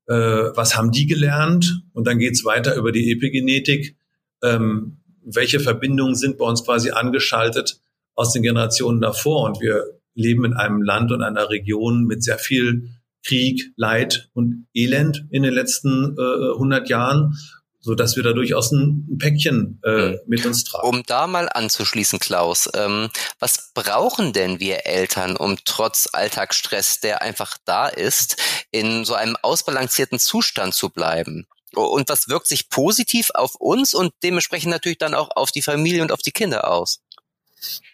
Äh, 0.09 0.15
was 0.15 0.77
haben 0.77 0.91
die 0.91 1.07
gelernt? 1.07 1.85
Und 1.93 2.09
dann 2.09 2.19
geht's 2.19 2.45
weiter 2.45 2.75
über 2.75 2.91
die 2.91 3.13
Epigenetik. 3.13 3.97
Ähm, 4.43 4.99
welche 5.25 5.61
Verbindungen 5.61 6.17
sind 6.17 6.37
bei 6.37 6.47
uns 6.47 6.65
quasi 6.65 6.91
angeschaltet 6.91 7.79
aus 8.17 8.33
den 8.33 8.43
Generationen 8.43 9.01
davor? 9.01 9.45
Und 9.45 9.61
wir 9.61 9.85
leben 10.15 10.45
in 10.45 10.55
einem 10.55 10.83
Land 10.83 11.13
und 11.13 11.23
einer 11.23 11.49
Region 11.49 12.07
mit 12.07 12.25
sehr 12.25 12.39
viel 12.39 12.89
Krieg, 13.25 13.73
Leid 13.77 14.29
und 14.35 14.67
Elend 14.75 15.27
in 15.31 15.43
den 15.43 15.53
letzten 15.53 16.17
äh, 16.19 16.53
100 16.55 16.89
Jahren, 16.89 17.37
so 17.81 17.95
dass 17.95 18.17
wir 18.17 18.23
da 18.23 18.33
durchaus 18.33 18.71
ein 18.73 19.19
Päckchen 19.19 19.81
äh, 19.85 20.11
mhm. 20.11 20.19
mit 20.27 20.47
uns 20.47 20.65
tragen. 20.65 20.89
Um 20.89 21.03
da 21.07 21.27
mal 21.27 21.49
anzuschließen, 21.49 22.21
Klaus, 22.21 22.69
ähm, 22.75 23.09
was 23.41 23.73
brauchen 23.75 24.33
denn 24.33 24.61
wir 24.61 24.87
Eltern, 24.87 25.37
um 25.37 25.57
trotz 25.65 26.09
Alltagsstress, 26.13 27.01
der 27.01 27.23
einfach 27.23 27.59
da 27.65 27.89
ist, 27.89 28.37
in 28.71 29.05
so 29.05 29.15
einem 29.15 29.37
ausbalancierten 29.43 30.19
Zustand 30.19 30.75
zu 30.75 30.91
bleiben? 30.91 31.47
Und 31.75 32.09
was 32.09 32.29
wirkt 32.29 32.47
sich 32.47 32.69
positiv 32.69 33.31
auf 33.35 33.55
uns 33.57 33.95
und 33.95 34.13
dementsprechend 34.23 34.71
natürlich 34.71 34.99
dann 34.99 35.15
auch 35.15 35.31
auf 35.35 35.51
die 35.51 35.63
Familie 35.63 36.03
und 36.03 36.13
auf 36.13 36.21
die 36.21 36.33
Kinder 36.33 36.71
aus? 36.71 37.01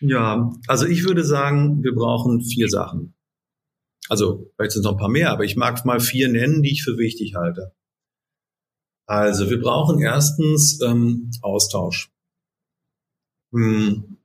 Ja, 0.01 0.51
also 0.67 0.87
ich 0.87 1.05
würde 1.05 1.25
sagen, 1.25 1.83
wir 1.83 1.95
brauchen 1.95 2.43
vier 2.43 2.69
Sachen. 2.69 3.15
Also 4.09 4.51
vielleicht 4.57 4.73
sind 4.73 4.81
es 4.81 4.85
noch 4.85 4.93
ein 4.93 4.99
paar 4.99 5.09
mehr, 5.09 5.31
aber 5.31 5.45
ich 5.45 5.57
mag 5.57 5.85
mal 5.85 6.01
vier 6.01 6.29
nennen, 6.29 6.63
die 6.63 6.73
ich 6.73 6.83
für 6.83 6.99
wichtig 6.99 7.35
halte. 7.35 7.75
Also 9.07 9.49
wir 9.49 9.61
brauchen 9.61 10.01
erstens 10.01 10.81
ähm, 10.83 11.31
Austausch. 11.43 12.11
Hm. 13.53 14.19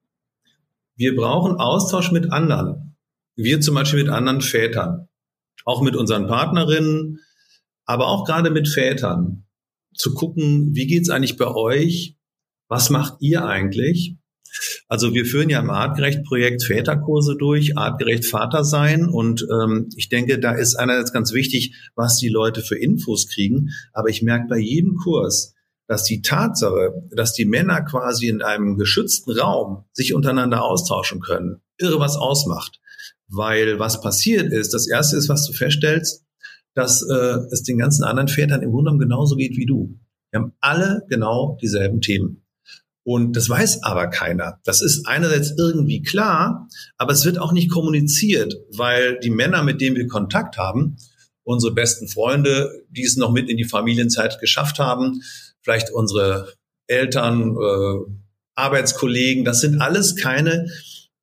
Wir 0.95 1.15
brauchen 1.15 1.55
Austausch 1.57 2.11
mit 2.11 2.31
anderen. 2.31 2.97
Wir 3.35 3.61
zum 3.61 3.75
Beispiel 3.75 4.03
mit 4.03 4.11
anderen 4.11 4.41
Vätern. 4.41 5.07
Auch 5.65 5.81
mit 5.81 5.95
unseren 5.95 6.27
Partnerinnen, 6.27 7.19
aber 7.85 8.07
auch 8.07 8.25
gerade 8.25 8.51
mit 8.51 8.67
Vätern. 8.67 9.45
Zu 9.95 10.13
gucken, 10.13 10.75
wie 10.75 10.87
geht's 10.87 11.09
eigentlich 11.09 11.37
bei 11.37 11.47
euch? 11.47 12.17
Was 12.67 12.89
macht 12.89 13.21
ihr 13.21 13.45
eigentlich? 13.45 14.17
Also 14.87 15.13
wir 15.13 15.25
führen 15.25 15.49
ja 15.49 15.59
im 15.59 15.69
Artgerecht-Projekt 15.69 16.63
Väterkurse 16.63 17.35
durch, 17.37 17.77
artgerecht 17.77 18.25
Vater 18.25 18.63
sein. 18.63 19.07
Und 19.07 19.45
ähm, 19.51 19.89
ich 19.95 20.09
denke, 20.09 20.39
da 20.39 20.51
ist 20.51 20.75
einerseits 20.75 21.13
ganz 21.13 21.33
wichtig, 21.33 21.75
was 21.95 22.17
die 22.17 22.29
Leute 22.29 22.61
für 22.61 22.77
Infos 22.77 23.27
kriegen. 23.27 23.69
Aber 23.93 24.09
ich 24.09 24.21
merke 24.21 24.47
bei 24.49 24.57
jedem 24.57 24.95
Kurs, 24.95 25.53
dass 25.87 26.03
die 26.03 26.21
Tatsache, 26.21 26.93
dass 27.11 27.33
die 27.33 27.45
Männer 27.45 27.81
quasi 27.81 28.27
in 28.27 28.41
einem 28.41 28.77
geschützten 28.77 29.31
Raum 29.31 29.85
sich 29.91 30.13
untereinander 30.13 30.63
austauschen 30.63 31.19
können, 31.19 31.61
irre 31.77 31.99
was 31.99 32.15
ausmacht. 32.15 32.79
Weil 33.27 33.79
was 33.79 34.01
passiert 34.01 34.51
ist, 34.51 34.73
das 34.73 34.87
Erste 34.87 35.17
ist, 35.17 35.29
was 35.29 35.45
du 35.45 35.53
feststellst, 35.53 36.23
dass 36.75 37.01
äh, 37.03 37.37
es 37.51 37.63
den 37.63 37.77
ganzen 37.77 38.03
anderen 38.03 38.27
Vätern 38.27 38.61
im 38.61 38.71
Grunde 38.71 38.91
genommen 38.91 39.09
genauso 39.09 39.35
geht 39.35 39.57
wie 39.57 39.65
du. 39.65 39.99
Wir 40.31 40.39
haben 40.39 40.53
alle 40.59 41.03
genau 41.09 41.57
dieselben 41.61 42.01
Themen. 42.01 42.42
Und 43.03 43.35
das 43.35 43.49
weiß 43.49 43.83
aber 43.83 44.07
keiner. 44.07 44.59
Das 44.63 44.81
ist 44.81 45.05
einerseits 45.07 45.53
irgendwie 45.57 46.01
klar, 46.01 46.69
aber 46.97 47.11
es 47.11 47.25
wird 47.25 47.37
auch 47.37 47.51
nicht 47.51 47.69
kommuniziert, 47.69 48.55
weil 48.71 49.19
die 49.19 49.29
Männer, 49.29 49.61
mit 49.63 49.81
denen 49.81 49.97
wir 49.97 50.07
Kontakt 50.07 50.57
haben, 50.57 50.95
unsere 51.43 51.73
besten 51.73 52.07
Freunde, 52.07 52.85
die 52.89 53.03
es 53.03 53.17
noch 53.17 53.31
mit 53.31 53.49
in 53.49 53.57
die 53.57 53.65
Familienzeit 53.65 54.39
geschafft 54.39 54.79
haben, 54.79 55.21
vielleicht 55.61 55.91
unsere 55.91 56.53
Eltern, 56.87 57.57
äh, 57.57 58.11
Arbeitskollegen, 58.55 59.43
das 59.43 59.61
sind 59.61 59.81
alles 59.81 60.15
keine, 60.15 60.67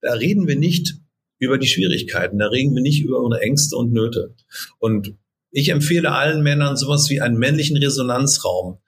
da 0.03 0.15
reden 0.15 0.47
wir 0.47 0.57
nicht 0.57 0.97
über 1.39 1.59
die 1.59 1.69
Schwierigkeiten, 1.69 2.39
da 2.39 2.49
reden 2.49 2.75
wir 2.75 2.83
nicht 2.83 3.03
über 3.03 3.21
unsere 3.21 3.43
Ängste 3.43 3.77
und 3.77 3.93
Nöte. 3.93 4.35
Und 4.79 5.15
ich 5.51 5.71
empfehle 5.71 6.13
allen 6.13 6.43
Männern 6.43 6.77
sowas 6.77 7.09
wie 7.09 7.21
einen 7.21 7.39
männlichen 7.39 7.77
Resonanzraum 7.77 8.79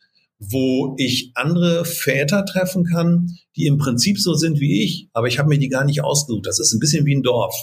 wo 0.50 0.96
ich 0.98 1.30
andere 1.34 1.84
Väter 1.84 2.44
treffen 2.44 2.84
kann, 2.84 3.28
die 3.56 3.66
im 3.66 3.78
Prinzip 3.78 4.18
so 4.18 4.34
sind 4.34 4.58
wie 4.60 4.82
ich, 4.82 5.08
aber 5.12 5.28
ich 5.28 5.38
habe 5.38 5.48
mir 5.48 5.58
die 5.58 5.68
gar 5.68 5.84
nicht 5.84 6.02
ausgesucht. 6.02 6.46
Das 6.46 6.58
ist 6.58 6.72
ein 6.72 6.80
bisschen 6.80 7.06
wie 7.06 7.14
ein 7.14 7.22
Dorf. 7.22 7.54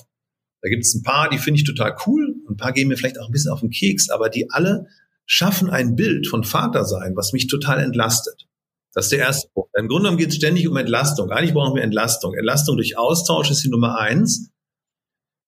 Da 0.62 0.69
gibt 0.69 0.86
es 0.86 0.95
ein 0.95 1.03
paar, 1.03 1.29
die 1.29 1.38
finde 1.38 1.59
ich 1.59 1.65
total 1.65 1.95
cool, 2.05 2.36
ein 2.50 2.57
paar 2.57 2.74
gehen 2.74 2.88
mir 2.88 2.98
vielleicht 2.98 3.19
auch 3.19 3.27
ein 3.27 3.31
bisschen 3.31 3.51
auf 3.51 3.62
den 3.62 3.69
Keks, 3.69 4.09
aber 4.09 4.29
die 4.29 4.50
alle 4.50 4.88
schaffen 5.25 5.69
ein 5.69 5.95
Bild 5.95 6.27
von 6.27 6.43
Vater 6.43 6.86
sein, 6.86 7.15
was 7.15 7.33
mich 7.33 7.48
total 7.48 7.79
entlastet. 7.79 8.48
Das 8.93 9.05
ist 9.05 9.12
der 9.12 9.19
erste 9.19 9.50
Punkt. 9.53 9.69
Im 9.77 9.88
Grunde 9.88 10.03
genommen 10.03 10.17
geht 10.17 10.29
es 10.29 10.36
ständig 10.36 10.67
um 10.67 10.75
Entlastung. 10.75 11.29
Eigentlich 11.29 11.53
brauchen 11.53 11.75
wir 11.75 11.83
Entlastung. 11.83 12.33
Entlastung 12.33 12.75
durch 12.77 12.98
Austausch 12.98 13.51
ist 13.51 13.63
die 13.63 13.69
Nummer 13.69 14.00
eins. 14.00 14.50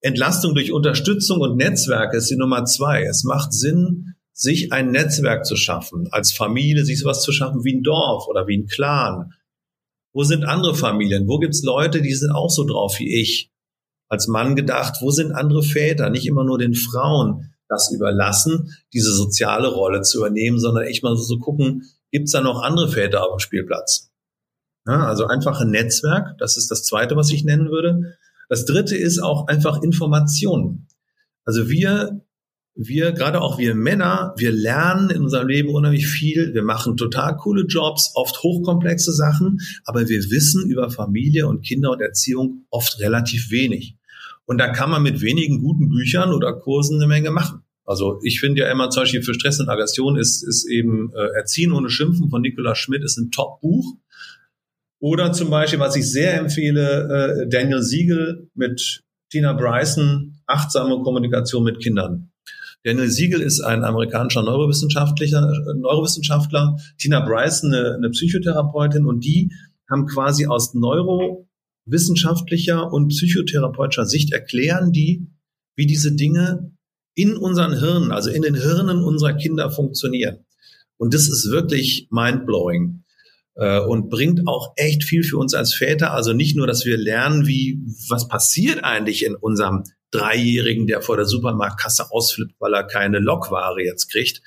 Entlastung 0.00 0.54
durch 0.54 0.72
Unterstützung 0.72 1.40
und 1.40 1.56
Netzwerke 1.56 2.18
ist 2.18 2.30
die 2.30 2.36
Nummer 2.36 2.64
zwei. 2.64 3.02
Es 3.02 3.24
macht 3.24 3.52
Sinn, 3.52 4.14
sich 4.32 4.72
ein 4.72 4.90
Netzwerk 4.90 5.44
zu 5.44 5.56
schaffen, 5.56 6.08
als 6.10 6.32
Familie 6.32 6.84
sich 6.84 6.98
sowas 6.98 7.22
zu 7.22 7.32
schaffen 7.32 7.64
wie 7.64 7.74
ein 7.74 7.82
Dorf 7.82 8.26
oder 8.28 8.46
wie 8.46 8.58
ein 8.58 8.66
Clan. 8.66 9.32
Wo 10.14 10.24
sind 10.24 10.44
andere 10.44 10.74
Familien? 10.74 11.28
Wo 11.28 11.38
gibt's 11.38 11.62
Leute, 11.62 12.02
die 12.02 12.14
sind 12.14 12.32
auch 12.32 12.50
so 12.50 12.64
drauf 12.64 12.98
wie 12.98 13.20
ich? 13.20 13.50
Als 14.08 14.28
Mann 14.28 14.56
gedacht, 14.56 14.98
wo 15.00 15.10
sind 15.10 15.32
andere 15.32 15.62
Väter? 15.62 16.10
Nicht 16.10 16.26
immer 16.26 16.44
nur 16.44 16.58
den 16.58 16.74
Frauen 16.74 17.52
das 17.72 17.90
überlassen, 17.90 18.76
diese 18.92 19.12
soziale 19.12 19.68
Rolle 19.68 20.02
zu 20.02 20.18
übernehmen, 20.18 20.60
sondern 20.60 20.84
echt 20.84 21.02
mal 21.02 21.16
so, 21.16 21.22
so 21.22 21.38
gucken, 21.38 21.84
gibt's 22.10 22.32
da 22.32 22.42
noch 22.42 22.62
andere 22.62 22.88
Väter 22.88 23.24
auf 23.24 23.36
dem 23.36 23.38
Spielplatz? 23.38 24.10
Ja, 24.86 25.06
also 25.06 25.26
einfach 25.26 25.60
ein 25.60 25.70
Netzwerk, 25.70 26.36
das 26.38 26.56
ist 26.56 26.70
das 26.70 26.84
Zweite, 26.84 27.16
was 27.16 27.30
ich 27.30 27.44
nennen 27.44 27.70
würde. 27.70 28.18
Das 28.48 28.66
Dritte 28.66 28.96
ist 28.96 29.20
auch 29.20 29.46
einfach 29.46 29.82
Informationen. 29.82 30.88
Also 31.44 31.70
wir 31.70 32.20
wir, 32.74 33.12
gerade 33.12 33.40
auch 33.40 33.58
wir 33.58 33.74
Männer, 33.74 34.34
wir 34.38 34.50
lernen 34.50 35.10
in 35.10 35.22
unserem 35.22 35.48
Leben 35.48 35.68
unheimlich 35.68 36.06
viel. 36.06 36.54
Wir 36.54 36.62
machen 36.62 36.96
total 36.96 37.36
coole 37.36 37.66
Jobs, 37.66 38.12
oft 38.14 38.42
hochkomplexe 38.42 39.12
Sachen, 39.12 39.60
aber 39.84 40.08
wir 40.08 40.30
wissen 40.30 40.70
über 40.70 40.90
Familie 40.90 41.46
und 41.48 41.62
Kinder 41.62 41.90
und 41.90 42.00
Erziehung 42.00 42.64
oft 42.70 42.98
relativ 43.00 43.50
wenig. 43.50 43.96
Und 44.46 44.58
da 44.58 44.68
kann 44.68 44.90
man 44.90 45.02
mit 45.02 45.20
wenigen 45.20 45.60
guten 45.60 45.88
Büchern 45.88 46.32
oder 46.32 46.52
Kursen 46.52 46.96
eine 46.96 47.06
Menge 47.06 47.30
machen. 47.30 47.62
Also 47.84 48.20
ich 48.22 48.40
finde 48.40 48.62
ja 48.62 48.70
immer 48.70 48.90
zum 48.90 49.02
Beispiel 49.02 49.22
für 49.22 49.34
Stress 49.34 49.60
und 49.60 49.68
Aggression 49.68 50.16
ist, 50.16 50.42
ist 50.42 50.64
eben 50.68 51.12
äh, 51.14 51.36
Erziehen 51.36 51.72
ohne 51.72 51.90
Schimpfen 51.90 52.30
von 52.30 52.40
Nicola 52.40 52.74
Schmidt 52.74 53.02
ist 53.02 53.18
ein 53.18 53.30
Top-Buch. 53.30 53.96
Oder 55.00 55.32
zum 55.32 55.50
Beispiel, 55.50 55.80
was 55.80 55.96
ich 55.96 56.10
sehr 56.10 56.38
empfehle, 56.38 57.44
äh, 57.44 57.48
Daniel 57.48 57.82
Siegel 57.82 58.48
mit 58.54 59.02
Tina 59.30 59.52
Bryson, 59.52 60.38
achtsame 60.46 61.02
Kommunikation 61.02 61.64
mit 61.64 61.80
Kindern. 61.80 62.31
Daniel 62.84 63.10
Siegel 63.10 63.40
ist 63.40 63.60
ein 63.60 63.84
amerikanischer 63.84 64.42
Neurowissenschaftler, 64.42 65.52
Neurowissenschaftler, 65.76 66.76
Tina 66.98 67.20
Bryson 67.20 67.72
eine, 67.72 67.94
eine 67.94 68.10
Psychotherapeutin 68.10 69.06
und 69.06 69.24
die 69.24 69.52
haben 69.88 70.06
quasi 70.06 70.46
aus 70.46 70.74
neurowissenschaftlicher 70.74 72.92
und 72.92 73.08
psychotherapeutischer 73.08 74.06
Sicht 74.06 74.32
erklären 74.32 74.92
die, 74.92 75.28
wie 75.76 75.86
diese 75.86 76.12
Dinge 76.12 76.72
in 77.14 77.36
unseren 77.36 77.78
Hirnen, 77.78 78.10
also 78.10 78.30
in 78.30 78.42
den 78.42 78.54
Hirnen 78.54 79.04
unserer 79.04 79.34
Kinder 79.34 79.70
funktionieren. 79.70 80.44
Und 80.96 81.14
das 81.14 81.28
ist 81.28 81.50
wirklich 81.50 82.08
mindblowing 82.10 83.04
äh, 83.54 83.80
und 83.80 84.08
bringt 84.08 84.48
auch 84.48 84.72
echt 84.76 85.04
viel 85.04 85.22
für 85.22 85.38
uns 85.38 85.54
als 85.54 85.74
Väter. 85.74 86.12
Also 86.12 86.32
nicht 86.32 86.56
nur, 86.56 86.66
dass 86.66 86.84
wir 86.84 86.96
lernen, 86.96 87.46
wie 87.46 87.80
was 88.08 88.28
passiert 88.28 88.82
eigentlich 88.82 89.24
in 89.24 89.34
unserem 89.34 89.84
Dreijährigen, 90.12 90.86
der 90.86 91.02
vor 91.02 91.16
der 91.16 91.26
Supermarktkasse 91.26 92.10
ausflippt, 92.10 92.54
weil 92.60 92.74
er 92.74 92.84
keine 92.84 93.18
Lockware 93.18 93.82
jetzt 93.82 94.10
kriegt, 94.10 94.42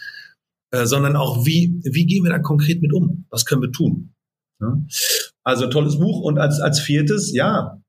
äh, 0.71 0.86
sondern 0.86 1.15
auch, 1.15 1.45
wie, 1.45 1.80
wie 1.84 2.06
gehen 2.06 2.23
wir 2.23 2.32
da 2.32 2.39
konkret 2.39 2.82
mit 2.82 2.93
um? 2.93 3.25
Was 3.30 3.45
können 3.45 3.62
wir 3.62 3.71
tun? 3.71 4.13
Ja? 4.62 4.78
Also 5.43 5.67
tolles 5.67 5.99
Buch. 5.99 6.21
Und 6.21 6.39
als, 6.39 6.60
als 6.60 6.80
viertes, 6.80 7.34
ja, 7.34 7.82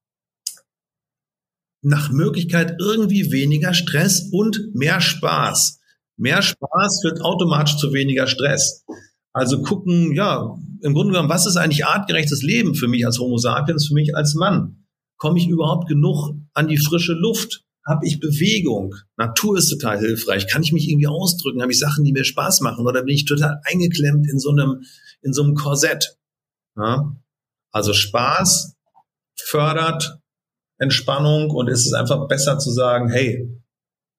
nach 1.83 2.11
Möglichkeit 2.11 2.77
irgendwie 2.81 3.31
weniger 3.31 3.73
Stress 3.73 4.29
und 4.33 4.75
mehr 4.75 5.01
Spaß. 5.01 5.81
Mehr 6.19 6.43
Spaß 6.43 7.01
führt 7.03 7.21
automatisch 7.21 7.77
zu 7.77 7.93
weniger 7.93 8.27
Stress. 8.27 8.85
Also 9.33 9.63
gucken, 9.63 10.15
ja, 10.15 10.57
im 10.81 10.95
Grunde 10.95 11.13
genommen, 11.13 11.29
was 11.29 11.47
ist 11.47 11.57
eigentlich 11.57 11.85
artgerechtes 11.85 12.43
Leben 12.43 12.75
für 12.75 12.89
mich 12.89 13.05
als 13.05 13.19
Homo 13.19 13.37
sapiens, 13.37 13.87
für 13.87 13.95
mich 13.95 14.17
als 14.17 14.35
Mann? 14.35 14.87
Komme 15.19 15.39
ich 15.39 15.47
überhaupt 15.47 15.89
genug 15.89 16.35
an 16.55 16.69
die 16.69 16.79
frische 16.79 17.13
Luft? 17.13 17.66
Habe 17.87 18.07
ich 18.07 18.19
Bewegung. 18.21 18.95
Natur 19.17 19.59
ist 19.59 19.69
total 19.71 19.99
hilfreich. 19.99 20.49
Kann 20.49 20.63
ich 20.63 20.73
mich 20.73 20.89
irgendwie 20.89 21.07
ausdrücken? 21.07 21.63
Habe 21.63 21.73
ich 21.73 21.79
Sachen, 21.79 22.05
die 22.05 22.13
mir 22.13 22.25
Spaß 22.25 22.61
machen? 22.61 22.87
Oder 22.87 23.05
bin 23.05 23.15
ich 23.15 23.25
total 23.25 23.61
eingeklemmt 23.65 24.29
in 24.29 24.39
so 24.39 24.51
einem, 24.51 24.83
in 25.23 25.33
so 25.33 25.43
einem 25.45 25.55
Korsett? 25.55 26.19
Ja? 26.77 27.15
Also 27.71 27.93
Spaß 27.93 28.75
fördert 29.39 30.19
Entspannung 30.79 31.51
und 31.51 31.69
ist 31.69 31.87
es 31.87 31.93
einfach 31.93 32.27
besser 32.27 32.59
zu 32.59 32.71
sagen, 32.71 33.09
hey, 33.09 33.49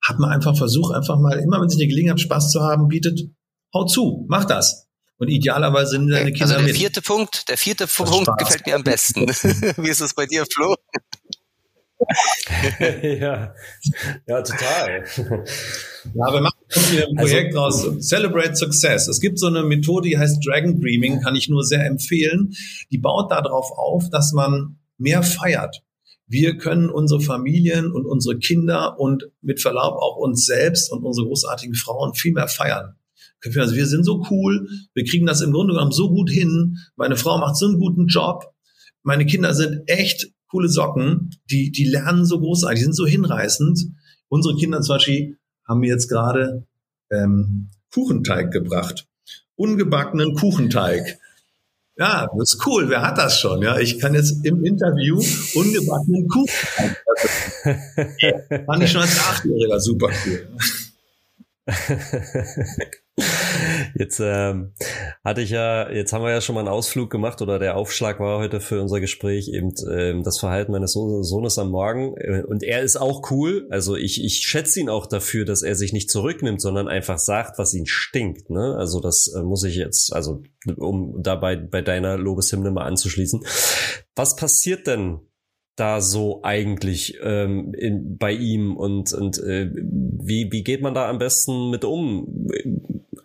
hat 0.02 0.20
man 0.20 0.30
einfach 0.32 0.56
Versuch, 0.56 0.92
einfach 0.92 1.20
mal, 1.20 1.38
immer 1.40 1.62
wenn 1.62 1.70
sich 1.70 1.80
eine 1.80 1.90
Gelegenheit 1.90 2.22
Spaß 2.22 2.52
zu 2.52 2.62
haben 2.62 2.88
bietet, 2.88 3.20
hau 3.74 3.86
zu, 3.86 4.26
mach 4.30 4.46
das. 4.46 4.88
Und 5.20 5.30
idealerweise 5.30 5.92
sind 5.92 6.10
deine 6.10 6.32
Kinder 6.32 6.44
Also 6.46 6.56
der 6.58 6.64
mit. 6.66 6.78
vierte 6.78 7.02
Punkt, 7.02 7.50
der 7.50 7.58
vierte 7.58 7.88
Punkt 7.88 8.28
Spaß. 8.28 8.38
gefällt 8.38 8.66
mir 8.68 8.76
am 8.76 8.84
besten. 8.84 9.22
Wie 9.84 9.90
ist 9.90 10.00
es 10.00 10.14
bei 10.14 10.28
dir, 10.28 10.46
Flo? 10.46 10.76
ja. 13.04 13.54
ja, 14.28 14.42
total. 14.42 15.04
Ja, 16.14 16.34
wir 16.34 16.42
machen 16.42 16.58
hier 16.92 17.08
ein 17.08 17.18
also 17.18 17.32
Projekt 17.32 17.58
also, 17.58 17.90
raus. 17.90 18.08
Celebrate 18.08 18.56
Success. 18.56 19.08
Es 19.08 19.20
gibt 19.20 19.40
so 19.40 19.48
eine 19.48 19.64
Methode, 19.64 20.08
die 20.10 20.18
heißt 20.18 20.46
Dragon 20.46 20.80
Dreaming, 20.80 21.22
kann 21.22 21.36
ich 21.36 21.50
nur 21.50 21.64
sehr 21.64 21.86
empfehlen. 21.86 22.54
Die 22.92 22.98
baut 22.98 23.32
darauf 23.32 23.72
auf, 23.72 24.10
dass 24.10 24.32
man 24.32 24.78
mehr 24.98 25.24
feiert. 25.24 25.82
Wir 26.28 26.58
können 26.58 26.90
unsere 26.90 27.22
Familien 27.22 27.92
und 27.92 28.06
unsere 28.06 28.38
Kinder 28.38 29.00
und 29.00 29.30
mit 29.42 29.62
Verlaub 29.62 29.96
auch 29.96 30.18
uns 30.18 30.46
selbst 30.46 30.92
und 30.92 31.04
unsere 31.04 31.26
großartigen 31.26 31.76
Frauen 31.76 32.14
viel 32.14 32.34
mehr 32.34 32.50
feiern. 32.50 32.96
Also 33.46 33.76
wir 33.76 33.86
sind 33.86 34.04
so 34.04 34.26
cool, 34.30 34.68
wir 34.94 35.06
kriegen 35.06 35.26
das 35.26 35.42
im 35.42 35.52
Grunde 35.52 35.74
genommen 35.74 35.92
so 35.92 36.10
gut 36.10 36.30
hin. 36.30 36.78
Meine 36.96 37.16
Frau 37.16 37.38
macht 37.38 37.56
so 37.56 37.68
einen 37.68 37.80
guten 37.80 38.08
Job. 38.08 38.52
Meine 39.04 39.26
Kinder 39.26 39.54
sind 39.54 39.84
echt 39.88 40.28
coole 40.50 40.70
Socken, 40.70 41.32
die, 41.50 41.72
die 41.72 41.86
lernen 41.86 42.26
so 42.26 42.40
großartig, 42.40 42.80
die 42.80 42.84
sind 42.86 42.96
so 42.96 43.06
hinreißend. 43.06 43.80
Unsere 44.30 44.56
Kinder 44.56 44.82
zum 44.82 44.96
Beispiel 44.96 45.38
haben 45.68 45.80
mir 45.80 45.90
jetzt 45.90 46.10
gerade 46.10 46.66
ähm, 47.12 47.70
Kuchenteig 47.94 48.52
gebracht. 48.52 49.08
Ungebackenen 49.56 50.36
Kuchenteig. 50.36 51.18
Ja, 51.98 52.30
das 52.38 52.54
ist 52.54 52.68
cool. 52.68 52.90
Wer 52.90 53.02
hat 53.02 53.18
das 53.18 53.40
schon? 53.40 53.62
Ja, 53.64 53.80
ich 53.80 53.98
kann 54.00 54.14
jetzt 54.14 54.46
im 54.46 54.64
Interview 54.64 55.16
ungebackenen 55.56 56.28
Kuchenteig. 56.28 57.04
Fand 58.66 58.84
ich 58.84 58.92
schon 58.92 59.02
als 59.02 59.20
Achtjähriger 59.20 59.80
super 59.80 60.10
cool. 60.26 60.48
Jetzt 63.96 64.20
ähm, 64.20 64.74
hatte 65.24 65.42
ich 65.42 65.50
ja, 65.50 65.90
jetzt 65.92 66.14
haben 66.14 66.24
wir 66.24 66.30
ja 66.30 66.42
schon 66.42 66.54
mal 66.54 66.62
einen 66.62 66.70
Ausflug 66.70 67.10
gemacht 67.10 67.42
oder 67.42 67.58
der 67.58 67.76
Aufschlag 67.76 68.20
war 68.20 68.38
heute 68.38 68.60
für 68.60 68.82
unser 68.82 69.00
Gespräch 69.00 69.50
eben 69.50 69.74
ähm, 69.92 70.24
das 70.24 70.40
Verhalten 70.40 70.72
meines 70.72 70.94
so 70.94 71.24
Sohnes 71.24 71.58
am 71.58 71.72
Morgen 71.72 72.16
äh, 72.18 72.44
und 72.48 72.64
er 72.64 72.82
ist 72.82 72.98
auch 72.98 73.32
cool. 73.32 73.68
Also 73.72 73.96
ich, 73.96 74.24
ich 74.24 74.38
schätze 74.46 74.80
ihn 74.80 74.90
auch 74.90 75.08
dafür, 75.08 75.46
dass 75.46 75.64
er 75.64 75.76
sich 75.76 75.94
nicht 75.94 76.12
zurücknimmt, 76.12 76.62
sondern 76.62 76.88
einfach 76.88 77.18
sagt, 77.18 77.58
was 77.58 77.74
ihn 77.74 77.88
stinkt. 77.88 78.50
Ne? 78.52 78.76
Also 78.78 79.00
das 79.00 79.34
äh, 79.36 79.42
muss 79.42 79.64
ich 79.64 79.76
jetzt, 79.76 80.14
also 80.14 80.44
um 80.76 81.22
dabei 81.24 81.56
bei 81.56 81.82
deiner 81.82 82.18
Lobeshymne 82.18 82.70
mal 82.72 82.86
anzuschließen. 82.86 83.44
Was 84.16 84.36
passiert 84.36 84.86
denn 84.86 85.22
da 85.76 86.02
so 86.02 86.42
eigentlich 86.44 87.18
ähm, 87.22 87.74
in, 87.74 88.18
bei 88.18 88.32
ihm 88.32 88.76
und, 88.76 89.14
und 89.14 89.38
äh, 89.40 89.72
wie, 89.74 90.52
wie 90.52 90.64
geht 90.64 90.82
man 90.82 90.94
da 90.94 91.08
am 91.08 91.20
besten 91.20 91.70
mit 91.70 91.86
um? 91.86 92.48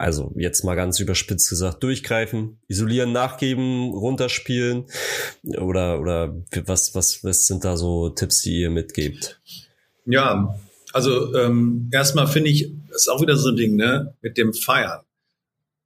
Also 0.02 0.32
jetzt 0.34 0.64
mal 0.64 0.74
ganz 0.74 0.98
überspitzt 0.98 1.48
gesagt, 1.48 1.80
durchgreifen, 1.84 2.58
isolieren, 2.66 3.12
nachgeben, 3.12 3.90
runterspielen 3.90 4.86
oder, 5.44 6.00
oder 6.00 6.34
was, 6.66 6.96
was, 6.96 7.22
was 7.22 7.46
sind 7.46 7.64
da 7.64 7.76
so 7.76 8.08
Tipps, 8.08 8.42
die 8.42 8.62
ihr 8.62 8.70
mitgebt? 8.70 9.40
Ja, 10.04 10.58
also 10.92 11.36
ähm, 11.36 11.88
erstmal 11.92 12.26
finde 12.26 12.50
ich, 12.50 12.72
ist 12.92 13.08
auch 13.08 13.22
wieder 13.22 13.36
so 13.36 13.50
ein 13.50 13.56
Ding, 13.56 13.76
ne, 13.76 14.16
mit 14.22 14.36
dem 14.38 14.52
Feiern. 14.52 15.02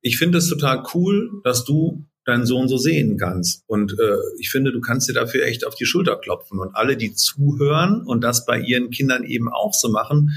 Ich 0.00 0.16
finde 0.16 0.38
es 0.38 0.48
total 0.48 0.82
cool, 0.94 1.42
dass 1.44 1.66
du 1.66 2.06
deinen 2.24 2.46
Sohn 2.46 2.68
so 2.68 2.78
sehen 2.78 3.18
kannst. 3.18 3.64
Und 3.66 3.92
äh, 4.00 4.16
ich 4.38 4.48
finde, 4.48 4.72
du 4.72 4.80
kannst 4.80 5.10
dir 5.10 5.12
dafür 5.12 5.44
echt 5.44 5.66
auf 5.66 5.74
die 5.74 5.84
Schulter 5.84 6.16
klopfen. 6.16 6.58
Und 6.58 6.74
alle, 6.74 6.96
die 6.96 7.12
zuhören 7.12 8.00
und 8.06 8.24
das 8.24 8.46
bei 8.46 8.60
ihren 8.60 8.88
Kindern 8.88 9.24
eben 9.24 9.52
auch 9.52 9.74
so 9.74 9.90
machen, 9.90 10.30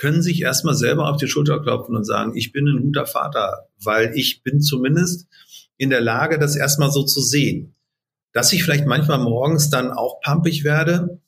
können 0.00 0.22
sich 0.22 0.40
erstmal 0.40 0.74
selber 0.74 1.10
auf 1.10 1.18
die 1.18 1.28
Schulter 1.28 1.60
klopfen 1.60 1.94
und 1.94 2.04
sagen, 2.04 2.34
ich 2.34 2.52
bin 2.52 2.66
ein 2.66 2.80
guter 2.80 3.04
Vater, 3.04 3.68
weil 3.84 4.12
ich 4.14 4.42
bin 4.42 4.62
zumindest 4.62 5.28
in 5.76 5.90
der 5.90 6.00
Lage, 6.00 6.38
das 6.38 6.56
erstmal 6.56 6.90
so 6.90 7.04
zu 7.04 7.20
sehen. 7.20 7.74
Dass 8.32 8.54
ich 8.54 8.64
vielleicht 8.64 8.86
manchmal 8.86 9.18
morgens 9.18 9.68
dann 9.68 9.90
auch 9.92 10.22
pampig 10.22 10.64
werde, 10.64 11.20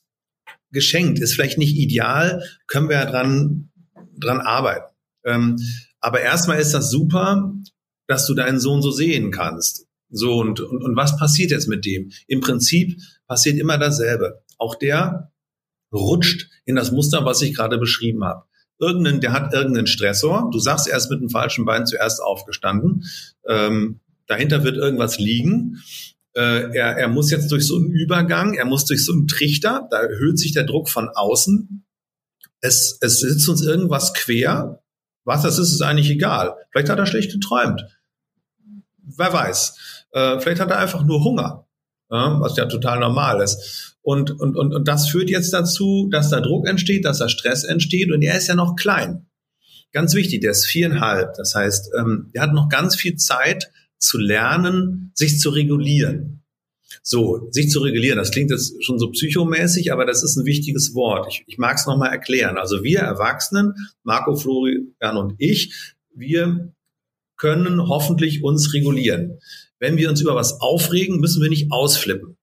geschenkt, 0.71 1.19
ist 1.19 1.35
vielleicht 1.35 1.59
nicht 1.59 1.75
ideal, 1.75 2.43
können 2.65 2.89
wir 2.89 2.95
ja 2.95 3.05
dran, 3.05 3.69
dran 4.17 4.41
arbeiten. 4.41 4.91
Ähm, 5.23 5.59
aber 5.99 6.21
erstmal 6.21 6.59
ist 6.59 6.73
das 6.73 6.89
super, 6.89 7.53
dass 8.07 8.25
du 8.25 8.33
deinen 8.33 8.59
Sohn 8.59 8.81
so 8.81 8.89
sehen 8.89 9.29
kannst. 9.29 9.85
So, 10.09 10.39
und, 10.39 10.61
und, 10.61 10.83
und 10.83 10.95
was 10.95 11.15
passiert 11.17 11.51
jetzt 11.51 11.67
mit 11.67 11.85
dem? 11.85 12.11
Im 12.25 12.41
Prinzip 12.41 12.99
passiert 13.27 13.59
immer 13.59 13.77
dasselbe. 13.77 14.43
Auch 14.57 14.73
der 14.73 15.31
rutscht 15.93 16.49
in 16.65 16.75
das 16.75 16.91
Muster, 16.91 17.23
was 17.23 17.43
ich 17.43 17.53
gerade 17.55 17.77
beschrieben 17.77 18.23
habe. 18.23 18.47
Irgendein, 18.79 19.21
der 19.21 19.31
hat 19.31 19.53
irgendeinen 19.53 19.87
Stressor. 19.87 20.49
Du 20.51 20.59
sagst, 20.59 20.87
er 20.87 20.97
ist 20.97 21.09
mit 21.09 21.21
dem 21.21 21.29
falschen 21.29 21.65
Bein 21.65 21.85
zuerst 21.85 22.21
aufgestanden. 22.21 23.05
Ähm, 23.47 23.99
dahinter 24.27 24.63
wird 24.63 24.77
irgendwas 24.77 25.19
liegen. 25.19 25.81
Äh, 26.35 26.75
er, 26.75 26.97
er 26.97 27.07
muss 27.07 27.29
jetzt 27.29 27.51
durch 27.51 27.67
so 27.67 27.77
einen 27.77 27.91
Übergang, 27.91 28.55
er 28.55 28.65
muss 28.65 28.85
durch 28.85 29.05
so 29.05 29.13
einen 29.13 29.27
Trichter, 29.27 29.87
da 29.91 30.01
erhöht 30.01 30.39
sich 30.39 30.51
der 30.51 30.63
Druck 30.63 30.89
von 30.89 31.09
außen. 31.09 31.85
Es, 32.61 32.97
es 33.01 33.19
sitzt 33.19 33.47
uns 33.47 33.61
irgendwas 33.61 34.13
quer. 34.13 34.81
Was 35.25 35.43
das 35.43 35.57
ist, 35.57 35.71
ist 35.71 35.81
eigentlich 35.81 36.09
egal. 36.09 36.55
Vielleicht 36.71 36.89
hat 36.89 36.99
er 36.99 37.05
schlecht 37.05 37.31
geträumt. 37.31 37.85
Wer 38.97 39.31
weiß. 39.31 40.05
Äh, 40.11 40.39
vielleicht 40.39 40.61
hat 40.61 40.71
er 40.71 40.79
einfach 40.79 41.03
nur 41.03 41.23
Hunger, 41.23 41.67
ja, 42.09 42.39
was 42.39 42.57
ja 42.57 42.65
total 42.65 42.99
normal 42.99 43.41
ist. 43.41 43.92
Und, 44.03 44.31
und, 44.31 44.57
und, 44.57 44.73
und 44.73 44.87
das 44.87 45.09
führt 45.09 45.29
jetzt 45.29 45.53
dazu, 45.53 46.09
dass 46.11 46.29
da 46.29 46.41
Druck 46.41 46.67
entsteht, 46.67 47.05
dass 47.05 47.19
da 47.19 47.29
Stress 47.29 47.63
entsteht 47.63 48.11
und 48.11 48.21
er 48.21 48.37
ist 48.37 48.47
ja 48.47 48.55
noch 48.55 48.75
klein. 48.75 49.25
Ganz 49.93 50.13
wichtig, 50.13 50.41
der 50.41 50.51
ist 50.51 50.65
viereinhalb. 50.65 51.35
Das 51.35 51.55
heißt, 51.55 51.91
ähm, 51.97 52.29
er 52.33 52.43
hat 52.43 52.53
noch 52.53 52.67
ganz 52.67 52.95
viel 52.95 53.15
Zeit 53.15 53.71
zu 53.97 54.17
lernen, 54.17 55.11
sich 55.15 55.39
zu 55.39 55.51
regulieren. 55.51 56.43
So, 57.01 57.47
sich 57.51 57.69
zu 57.69 57.79
regulieren, 57.79 58.17
das 58.17 58.31
klingt 58.31 58.51
jetzt 58.51 58.83
schon 58.83 58.99
so 58.99 59.09
psychomäßig, 59.09 59.91
aber 59.91 60.05
das 60.05 60.21
ist 60.21 60.35
ein 60.35 60.45
wichtiges 60.45 60.93
Wort. 60.93 61.27
Ich, 61.29 61.43
ich 61.47 61.57
mag 61.57 61.77
es 61.77 61.85
nochmal 61.85 62.11
erklären. 62.11 62.57
Also 62.57 62.83
wir 62.83 62.99
Erwachsenen, 62.99 63.73
Marco, 64.03 64.35
Florian 64.35 65.17
und 65.17 65.35
ich, 65.37 65.73
wir 66.13 66.73
können 67.37 67.87
hoffentlich 67.87 68.43
uns 68.43 68.73
regulieren. 68.73 69.39
Wenn 69.79 69.97
wir 69.97 70.09
uns 70.09 70.21
über 70.21 70.35
was 70.35 70.61
aufregen, 70.61 71.19
müssen 71.19 71.41
wir 71.41 71.49
nicht 71.49 71.71
ausflippen. 71.71 72.37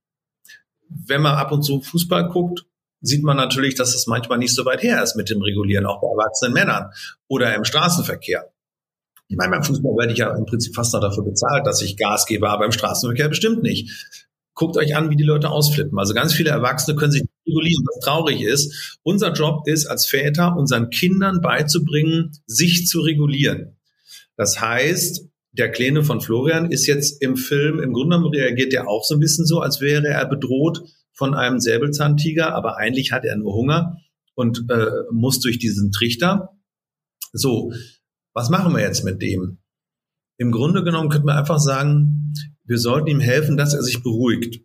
Wenn 1.11 1.23
man 1.23 1.35
ab 1.35 1.53
und 1.53 1.63
zu 1.63 1.81
Fußball 1.81 2.29
guckt, 2.29 2.65
sieht 3.01 3.23
man 3.25 3.37
natürlich, 3.37 3.75
dass 3.75 3.95
es 3.95 4.07
manchmal 4.07 4.39
nicht 4.39 4.55
so 4.55 4.65
weit 4.65 4.83
her 4.83 5.03
ist 5.03 5.17
mit 5.17 5.29
dem 5.29 5.43
Regulieren, 5.43 5.85
auch 5.87 6.01
bei 6.01 6.09
erwachsenen 6.09 6.53
Männern 6.55 6.91
oder 7.29 7.55
im 7.55 7.65
Straßenverkehr. 7.65 8.51
Ich 9.29 9.37
meine, 9.37 9.51
beim 9.51 9.65
Fußball 9.65 9.97
werde 9.97 10.13
ich 10.13 10.19
ja 10.19 10.37
im 10.37 10.47
Prinzip 10.47 10.75
fast 10.75 10.93
noch 10.93 11.01
dafür 11.01 11.25
bezahlt, 11.25 11.67
dass 11.67 11.83
ich 11.83 11.97
Gas 11.97 12.27
gebe, 12.27 12.49
aber 12.49 12.65
im 12.65 12.73
Straßenverkehr 12.73 13.29
bestimmt 13.29 13.63
nicht. 13.63 14.09
Guckt 14.55 14.77
euch 14.77 14.97
an, 14.97 15.11
wie 15.11 15.17
die 15.17 15.25
Leute 15.25 15.51
ausflippen. 15.51 15.99
Also 15.99 16.15
ganz 16.15 16.35
viele 16.35 16.51
Erwachsene 16.51 16.97
können 16.97 17.13
sich 17.13 17.25
regulieren, 17.47 17.85
was 17.87 18.05
traurig 18.05 18.43
ist. 18.43 18.99
Unser 19.03 19.33
Job 19.33 19.67
ist 19.67 19.87
als 19.87 20.07
Väter, 20.07 20.57
unseren 20.57 20.91
Kindern 20.91 21.41
beizubringen, 21.41 22.33
sich 22.47 22.87
zu 22.87 23.01
regulieren. 23.01 23.79
Das 24.37 24.61
heißt, 24.61 25.27
der 25.53 25.71
Kleine 25.71 26.05
von 26.05 26.21
Florian 26.21 26.71
ist 26.71 26.87
jetzt 26.87 27.21
im 27.23 27.37
Film, 27.37 27.81
im 27.81 27.93
Grunde 27.93 28.17
genommen 28.17 28.35
reagiert 28.35 28.73
er 28.73 28.89
auch 28.89 29.05
so 29.05 29.15
ein 29.15 29.21
bisschen 29.21 29.47
so, 29.47 29.61
als 29.61 29.81
wäre 29.81 30.07
er 30.07 30.27
bedroht 30.27 30.83
von 31.21 31.35
einem 31.35 31.61
Säbelzahntiger, 31.61 32.55
aber 32.55 32.79
eigentlich 32.79 33.13
hat 33.13 33.27
er 33.27 33.37
nur 33.37 33.53
Hunger 33.53 33.99
und 34.35 34.65
äh, 34.71 34.87
muss 35.13 35.39
durch 35.39 35.59
diesen 35.59 35.93
Trichter. 35.93 36.57
So, 37.35 37.75
was 38.33 38.49
machen 38.49 38.73
wir 38.73 38.81
jetzt 38.81 39.05
mit 39.05 39.21
dem? 39.21 39.59
Im 40.39 40.51
Grunde 40.51 40.83
genommen 40.83 41.11
könnte 41.11 41.27
man 41.27 41.37
einfach 41.37 41.59
sagen, 41.59 42.33
wir 42.65 42.79
sollten 42.79 43.09
ihm 43.09 43.21
helfen, 43.21 43.59
dass 43.59 43.75
er 43.75 43.83
sich 43.83 44.03
beruhigt. 44.03 44.65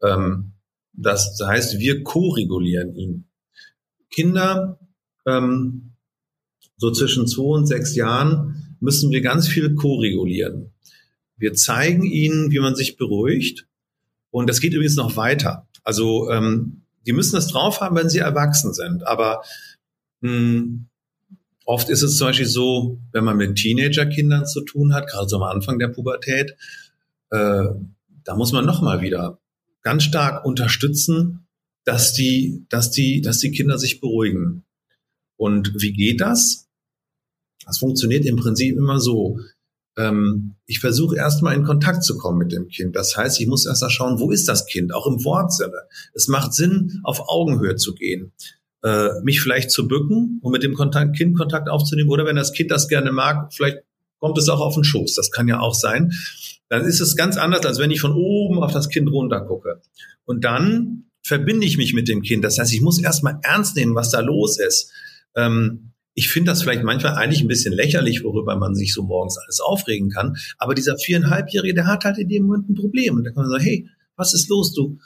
Ähm, 0.00 0.54
das 0.94 1.38
heißt, 1.44 1.78
wir 1.78 2.02
ko-regulieren 2.02 2.96
ihn. 2.96 3.28
Kinder 4.10 4.78
ähm, 5.26 5.94
so 6.78 6.90
zwischen 6.90 7.26
zwei 7.26 7.42
und 7.54 7.66
sechs 7.66 7.94
Jahren 7.94 8.78
müssen 8.80 9.10
wir 9.10 9.20
ganz 9.20 9.46
viel 9.46 9.74
ko-regulieren. 9.74 10.72
Wir 11.36 11.52
zeigen 11.52 12.04
ihnen, 12.04 12.50
wie 12.50 12.60
man 12.60 12.76
sich 12.76 12.96
beruhigt. 12.96 13.66
Und 14.30 14.48
das 14.48 14.60
geht 14.60 14.72
übrigens 14.72 14.96
noch 14.96 15.18
weiter. 15.18 15.68
Also 15.82 16.30
ähm, 16.30 16.82
die 17.06 17.12
müssen 17.12 17.34
das 17.34 17.48
drauf 17.48 17.80
haben, 17.80 17.96
wenn 17.96 18.08
sie 18.08 18.18
erwachsen 18.18 18.72
sind. 18.72 19.06
Aber 19.06 19.42
mh, 20.20 20.30
hm, 20.30 20.86
oft 21.64 21.88
ist 21.88 22.02
es 22.02 22.16
zum 22.16 22.28
Beispiel 22.28 22.46
so, 22.46 22.98
wenn 23.12 23.24
man 23.24 23.36
mit 23.36 23.56
Teenagerkindern 23.56 24.46
zu 24.46 24.62
tun 24.62 24.94
hat, 24.94 25.08
gerade 25.08 25.28
so 25.28 25.36
am 25.36 25.42
Anfang 25.42 25.78
der 25.78 25.88
Pubertät, 25.88 26.56
äh, 27.30 27.64
da 28.24 28.36
muss 28.36 28.52
man 28.52 28.64
noch 28.64 28.82
mal 28.82 29.00
wieder 29.00 29.38
ganz 29.82 30.04
stark 30.04 30.44
unterstützen, 30.44 31.46
dass 31.84 32.12
die, 32.12 32.64
dass 32.68 32.90
die, 32.90 33.20
dass 33.20 33.38
die 33.38 33.50
Kinder 33.50 33.78
sich 33.78 34.00
beruhigen. 34.00 34.64
Und 35.36 35.72
wie 35.80 35.92
geht 35.92 36.20
das? 36.20 36.68
Das 37.66 37.78
funktioniert 37.78 38.24
im 38.24 38.36
Prinzip 38.36 38.76
immer 38.76 39.00
so. 39.00 39.40
Ähm, 39.96 40.54
ich 40.66 40.80
versuche 40.80 41.16
erstmal 41.16 41.54
in 41.54 41.64
Kontakt 41.64 42.02
zu 42.04 42.16
kommen 42.16 42.38
mit 42.38 42.52
dem 42.52 42.68
Kind. 42.68 42.96
Das 42.96 43.16
heißt, 43.16 43.40
ich 43.40 43.46
muss 43.46 43.66
erst 43.66 43.82
mal 43.82 43.90
schauen, 43.90 44.18
wo 44.18 44.30
ist 44.30 44.48
das 44.48 44.66
Kind, 44.66 44.94
auch 44.94 45.06
im 45.06 45.24
Wortsinne. 45.24 45.82
Es 46.14 46.28
macht 46.28 46.54
Sinn, 46.54 47.00
auf 47.04 47.28
Augenhöhe 47.28 47.76
zu 47.76 47.94
gehen. 47.94 48.32
Äh, 48.82 49.20
mich 49.22 49.40
vielleicht 49.40 49.70
zu 49.70 49.86
bücken 49.86 50.40
und 50.42 50.50
mit 50.50 50.62
dem 50.62 50.74
Kontakt, 50.74 51.16
Kind 51.16 51.36
Kontakt 51.36 51.68
aufzunehmen. 51.68 52.10
Oder 52.10 52.26
wenn 52.26 52.36
das 52.36 52.52
Kind 52.52 52.70
das 52.70 52.88
gerne 52.88 53.12
mag, 53.12 53.52
vielleicht 53.52 53.78
kommt 54.18 54.38
es 54.38 54.48
auch 54.48 54.60
auf 54.60 54.74
den 54.74 54.84
Schoß. 54.84 55.14
Das 55.14 55.30
kann 55.30 55.48
ja 55.48 55.60
auch 55.60 55.74
sein. 55.74 56.12
Dann 56.68 56.84
ist 56.84 57.00
es 57.00 57.16
ganz 57.16 57.36
anders, 57.36 57.66
als 57.66 57.78
wenn 57.78 57.90
ich 57.90 58.00
von 58.00 58.12
oben 58.12 58.62
auf 58.62 58.72
das 58.72 58.88
Kind 58.88 59.10
runter 59.10 59.42
gucke. 59.42 59.82
Und 60.24 60.44
dann 60.44 61.04
verbinde 61.22 61.66
ich 61.66 61.76
mich 61.76 61.92
mit 61.92 62.08
dem 62.08 62.22
Kind. 62.22 62.44
Das 62.44 62.58
heißt, 62.58 62.72
ich 62.72 62.80
muss 62.80 63.00
erstmal 63.00 63.38
ernst 63.42 63.76
nehmen, 63.76 63.94
was 63.94 64.10
da 64.10 64.20
los 64.20 64.58
ist. 64.58 64.90
Ähm, 65.36 65.91
ich 66.14 66.28
finde 66.28 66.50
das 66.50 66.62
vielleicht 66.62 66.82
manchmal 66.82 67.14
eigentlich 67.14 67.42
ein 67.42 67.48
bisschen 67.48 67.72
lächerlich, 67.72 68.22
worüber 68.22 68.56
man 68.56 68.74
sich 68.74 68.92
so 68.92 69.02
morgens 69.02 69.38
alles 69.38 69.60
aufregen 69.60 70.10
kann. 70.10 70.36
Aber 70.58 70.74
dieser 70.74 70.98
viereinhalbjährige, 70.98 71.74
der 71.74 71.86
hat 71.86 72.04
halt 72.04 72.18
in 72.18 72.28
dem 72.28 72.44
Moment 72.44 72.68
ein 72.68 72.74
Problem. 72.74 73.16
Und 73.16 73.24
da 73.24 73.30
kann 73.30 73.44
man 73.44 73.50
sagen, 73.50 73.64
hey, 73.64 73.88
was 74.16 74.34
ist 74.34 74.48
los? 74.48 74.74
Du 74.74 74.98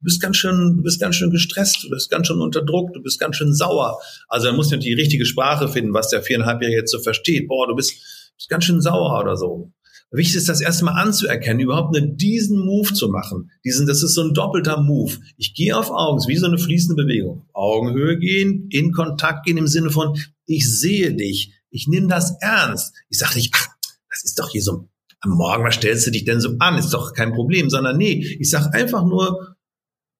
bist 0.00 0.20
ganz 0.20 0.36
schön, 0.36 0.76
du 0.76 0.82
bist 0.82 1.00
ganz 1.00 1.16
schön 1.16 1.30
gestresst, 1.30 1.84
du 1.84 1.90
bist 1.90 2.10
ganz 2.10 2.26
schön 2.26 2.40
unter 2.40 2.62
Druck, 2.62 2.92
du 2.92 3.02
bist 3.02 3.18
ganz 3.18 3.36
schön 3.36 3.54
sauer. 3.54 3.98
Also 4.28 4.48
er 4.48 4.52
muss 4.52 4.70
natürlich 4.70 4.96
die 4.96 5.00
richtige 5.00 5.26
Sprache 5.26 5.68
finden, 5.68 5.94
was 5.94 6.08
der 6.08 6.22
viereinhalbjährige 6.22 6.78
jetzt 6.78 6.90
so 6.90 7.00
versteht. 7.00 7.48
Boah, 7.48 7.66
du 7.66 7.74
bist, 7.74 8.32
bist 8.36 8.48
ganz 8.48 8.64
schön 8.64 8.80
sauer 8.80 9.20
oder 9.20 9.36
so. 9.36 9.72
Wichtig 10.12 10.36
ist, 10.36 10.48
das 10.48 10.60
erstmal 10.60 11.00
anzuerkennen, 11.00 11.60
überhaupt 11.60 11.96
einen, 11.96 12.16
diesen 12.16 12.64
Move 12.64 12.92
zu 12.92 13.08
machen. 13.08 13.50
Diesen, 13.64 13.86
das 13.86 14.02
ist 14.02 14.14
so 14.14 14.22
ein 14.22 14.34
doppelter 14.34 14.82
Move. 14.82 15.18
Ich 15.36 15.54
gehe 15.54 15.76
auf 15.76 15.90
Augen, 15.90 16.20
wie 16.26 16.36
so 16.36 16.46
eine 16.46 16.58
fließende 16.58 17.00
Bewegung. 17.00 17.46
Augenhöhe 17.52 18.18
gehen, 18.18 18.66
in 18.70 18.90
Kontakt 18.90 19.46
gehen 19.46 19.56
im 19.56 19.68
Sinne 19.68 19.90
von, 19.90 20.18
ich 20.46 20.68
sehe 20.68 21.14
dich, 21.14 21.52
ich 21.70 21.86
nehme 21.86 22.08
das 22.08 22.36
ernst. 22.40 22.92
Ich 23.08 23.18
sage 23.18 23.36
nicht, 23.36 23.54
ach, 23.54 23.68
das 24.08 24.24
ist 24.24 24.38
doch 24.38 24.50
hier 24.50 24.62
so, 24.62 24.88
am 25.20 25.30
Morgen, 25.30 25.64
was 25.64 25.76
stellst 25.76 26.06
du 26.06 26.10
dich 26.10 26.24
denn 26.24 26.40
so 26.40 26.56
an? 26.58 26.76
Ist 26.76 26.92
doch 26.92 27.14
kein 27.14 27.32
Problem, 27.32 27.70
sondern 27.70 27.96
nee, 27.96 28.36
ich 28.40 28.50
sage 28.50 28.72
einfach 28.72 29.04
nur, 29.04 29.56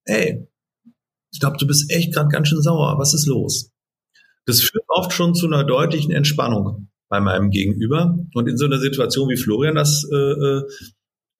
ey, 0.05 0.47
ich 1.33 1.39
glaube, 1.39 1.57
du 1.57 1.67
bist 1.67 1.91
echt 1.91 2.13
gerade 2.13 2.29
ganz 2.29 2.47
schön 2.47 2.61
sauer, 2.61 2.97
was 2.97 3.13
ist 3.13 3.25
los? 3.25 3.71
Das 4.45 4.61
führt 4.61 4.85
oft 4.87 5.11
schon 5.11 5.35
zu 5.35 5.47
einer 5.47 5.63
deutlichen 5.63 6.11
Entspannung. 6.11 6.90
Bei 7.11 7.19
meinem 7.19 7.51
Gegenüber. 7.51 8.17
Und 8.33 8.47
in 8.47 8.57
so 8.57 8.65
einer 8.65 8.79
Situation, 8.79 9.29
wie 9.29 9.35
Florian 9.35 9.75
das 9.75 10.07
äh, 10.11 10.15
äh, 10.15 10.63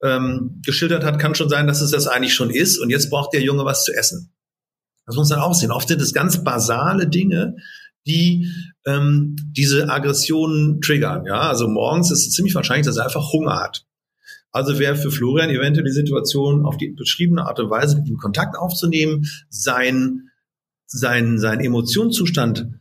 ähm, 0.03 0.61
geschildert 0.65 1.05
hat, 1.05 1.17
kann 1.17 1.33
schon 1.33 1.49
sein, 1.49 1.65
dass 1.65 1.81
es 1.81 1.91
das 1.91 2.07
eigentlich 2.07 2.33
schon 2.33 2.49
ist. 2.49 2.77
Und 2.77 2.89
jetzt 2.89 3.09
braucht 3.09 3.33
der 3.33 3.41
Junge 3.41 3.63
was 3.63 3.85
zu 3.85 3.93
essen. 3.93 4.33
Das 5.05 5.15
muss 5.15 5.29
man 5.29 5.39
auch 5.39 5.53
sehen. 5.53 5.71
Oft 5.71 5.87
sind 5.87 6.01
es 6.01 6.13
ganz 6.13 6.43
basale 6.43 7.07
Dinge, 7.07 7.55
die 8.05 8.51
ähm, 8.85 9.37
diese 9.55 9.89
Aggressionen 9.89 10.81
triggern. 10.81 11.25
Ja, 11.25 11.39
also 11.39 11.69
morgens 11.69 12.11
ist 12.11 12.27
es 12.27 12.33
ziemlich 12.33 12.53
wahrscheinlich, 12.53 12.85
dass 12.85 12.97
er 12.97 13.05
einfach 13.05 13.31
Hunger 13.31 13.57
hat. 13.57 13.85
Also 14.51 14.77
wäre 14.77 14.97
für 14.97 15.11
Florian 15.11 15.49
eventuell 15.49 15.85
die 15.85 15.93
Situation, 15.93 16.65
auf 16.65 16.75
die 16.75 16.89
beschriebene 16.89 17.45
Art 17.45 17.61
und 17.61 17.69
Weise 17.69 17.95
mit 17.95 18.09
ihm 18.09 18.17
Kontakt 18.17 18.57
aufzunehmen, 18.57 19.25
sein, 19.49 20.29
sein, 20.85 21.39
sein 21.39 21.61
Emotionszustand 21.61 22.80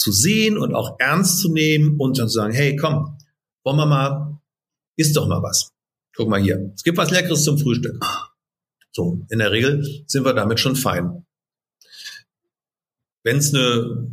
zu 0.00 0.12
sehen 0.12 0.56
und 0.56 0.74
auch 0.74 0.96
ernst 0.98 1.40
zu 1.40 1.52
nehmen 1.52 1.96
und 1.98 2.18
dann 2.18 2.28
zu 2.28 2.34
sagen, 2.34 2.54
hey, 2.54 2.74
komm, 2.74 3.18
wollen 3.64 3.76
wir 3.76 3.86
mal, 3.86 4.40
isst 4.96 5.14
doch 5.14 5.28
mal 5.28 5.42
was. 5.42 5.72
Guck 6.16 6.28
mal 6.28 6.40
hier, 6.40 6.72
es 6.74 6.82
gibt 6.82 6.96
was 6.96 7.10
Leckeres 7.10 7.44
zum 7.44 7.58
Frühstück. 7.58 8.02
So, 8.92 9.24
in 9.28 9.38
der 9.38 9.52
Regel 9.52 9.86
sind 10.06 10.24
wir 10.24 10.32
damit 10.32 10.58
schon 10.58 10.74
fein. 10.74 11.26
Wenn 13.22 13.36
es 13.36 13.54
eine 13.54 14.08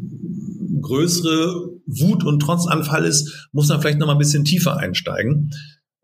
größere 0.81 1.71
Wut- 1.85 2.25
und 2.25 2.41
Trotzanfall 2.41 3.05
ist, 3.05 3.47
muss 3.53 3.69
man 3.69 3.79
vielleicht 3.79 3.99
noch 3.99 4.07
mal 4.07 4.13
ein 4.13 4.19
bisschen 4.19 4.43
tiefer 4.43 4.77
einsteigen. 4.77 5.51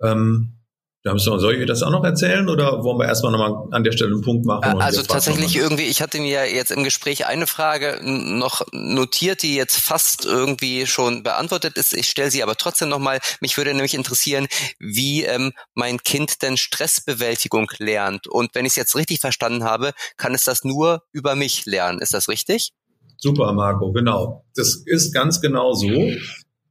Ähm, 0.01 0.53
soll 1.03 1.55
ich 1.55 1.67
das 1.67 1.83
auch 1.83 1.91
noch 1.91 2.03
erzählen 2.03 2.47
oder 2.47 2.83
wollen 2.83 2.97
wir 2.97 3.05
erstmal 3.05 3.33
nochmal 3.33 3.67
an 3.71 3.83
der 3.83 3.91
Stelle 3.91 4.13
einen 4.13 4.21
Punkt 4.21 4.45
machen? 4.45 4.81
also 4.81 5.03
tatsächlich 5.03 5.55
irgendwie, 5.57 5.83
ich 5.83 6.01
hatte 6.01 6.19
mir 6.19 6.49
jetzt 6.49 6.71
im 6.71 6.83
Gespräch 6.83 7.25
eine 7.25 7.45
Frage 7.45 7.99
noch 8.01 8.61
notiert, 8.71 9.43
die 9.43 9.55
jetzt 9.55 9.77
fast 9.79 10.25
irgendwie 10.25 10.85
schon 10.85 11.23
beantwortet 11.23 11.77
ist. 11.77 11.93
Ich 11.93 12.07
stelle 12.07 12.31
sie 12.31 12.41
aber 12.41 12.55
trotzdem 12.55 12.87
nochmal. 12.87 13.19
Mich 13.41 13.57
würde 13.57 13.73
nämlich 13.73 13.95
interessieren, 13.95 14.47
wie 14.79 15.23
ähm, 15.23 15.51
mein 15.73 15.99
Kind 15.99 16.41
denn 16.41 16.55
Stressbewältigung 16.55 17.69
lernt. 17.79 18.27
Und 18.27 18.55
wenn 18.55 18.65
ich 18.65 18.71
es 18.71 18.77
jetzt 18.77 18.95
richtig 18.95 19.19
verstanden 19.19 19.65
habe, 19.65 19.91
kann 20.15 20.33
es 20.33 20.45
das 20.45 20.63
nur 20.63 21.03
über 21.11 21.35
mich 21.35 21.65
lernen. 21.65 21.99
Ist 21.99 22.13
das 22.13 22.29
richtig? 22.29 22.71
Super, 23.17 23.51
Marco, 23.51 23.91
genau. 23.91 24.45
Das 24.55 24.81
ist 24.85 25.13
ganz 25.13 25.41
genau 25.41 25.73
so. 25.73 26.11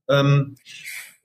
Ähm, 0.09 0.57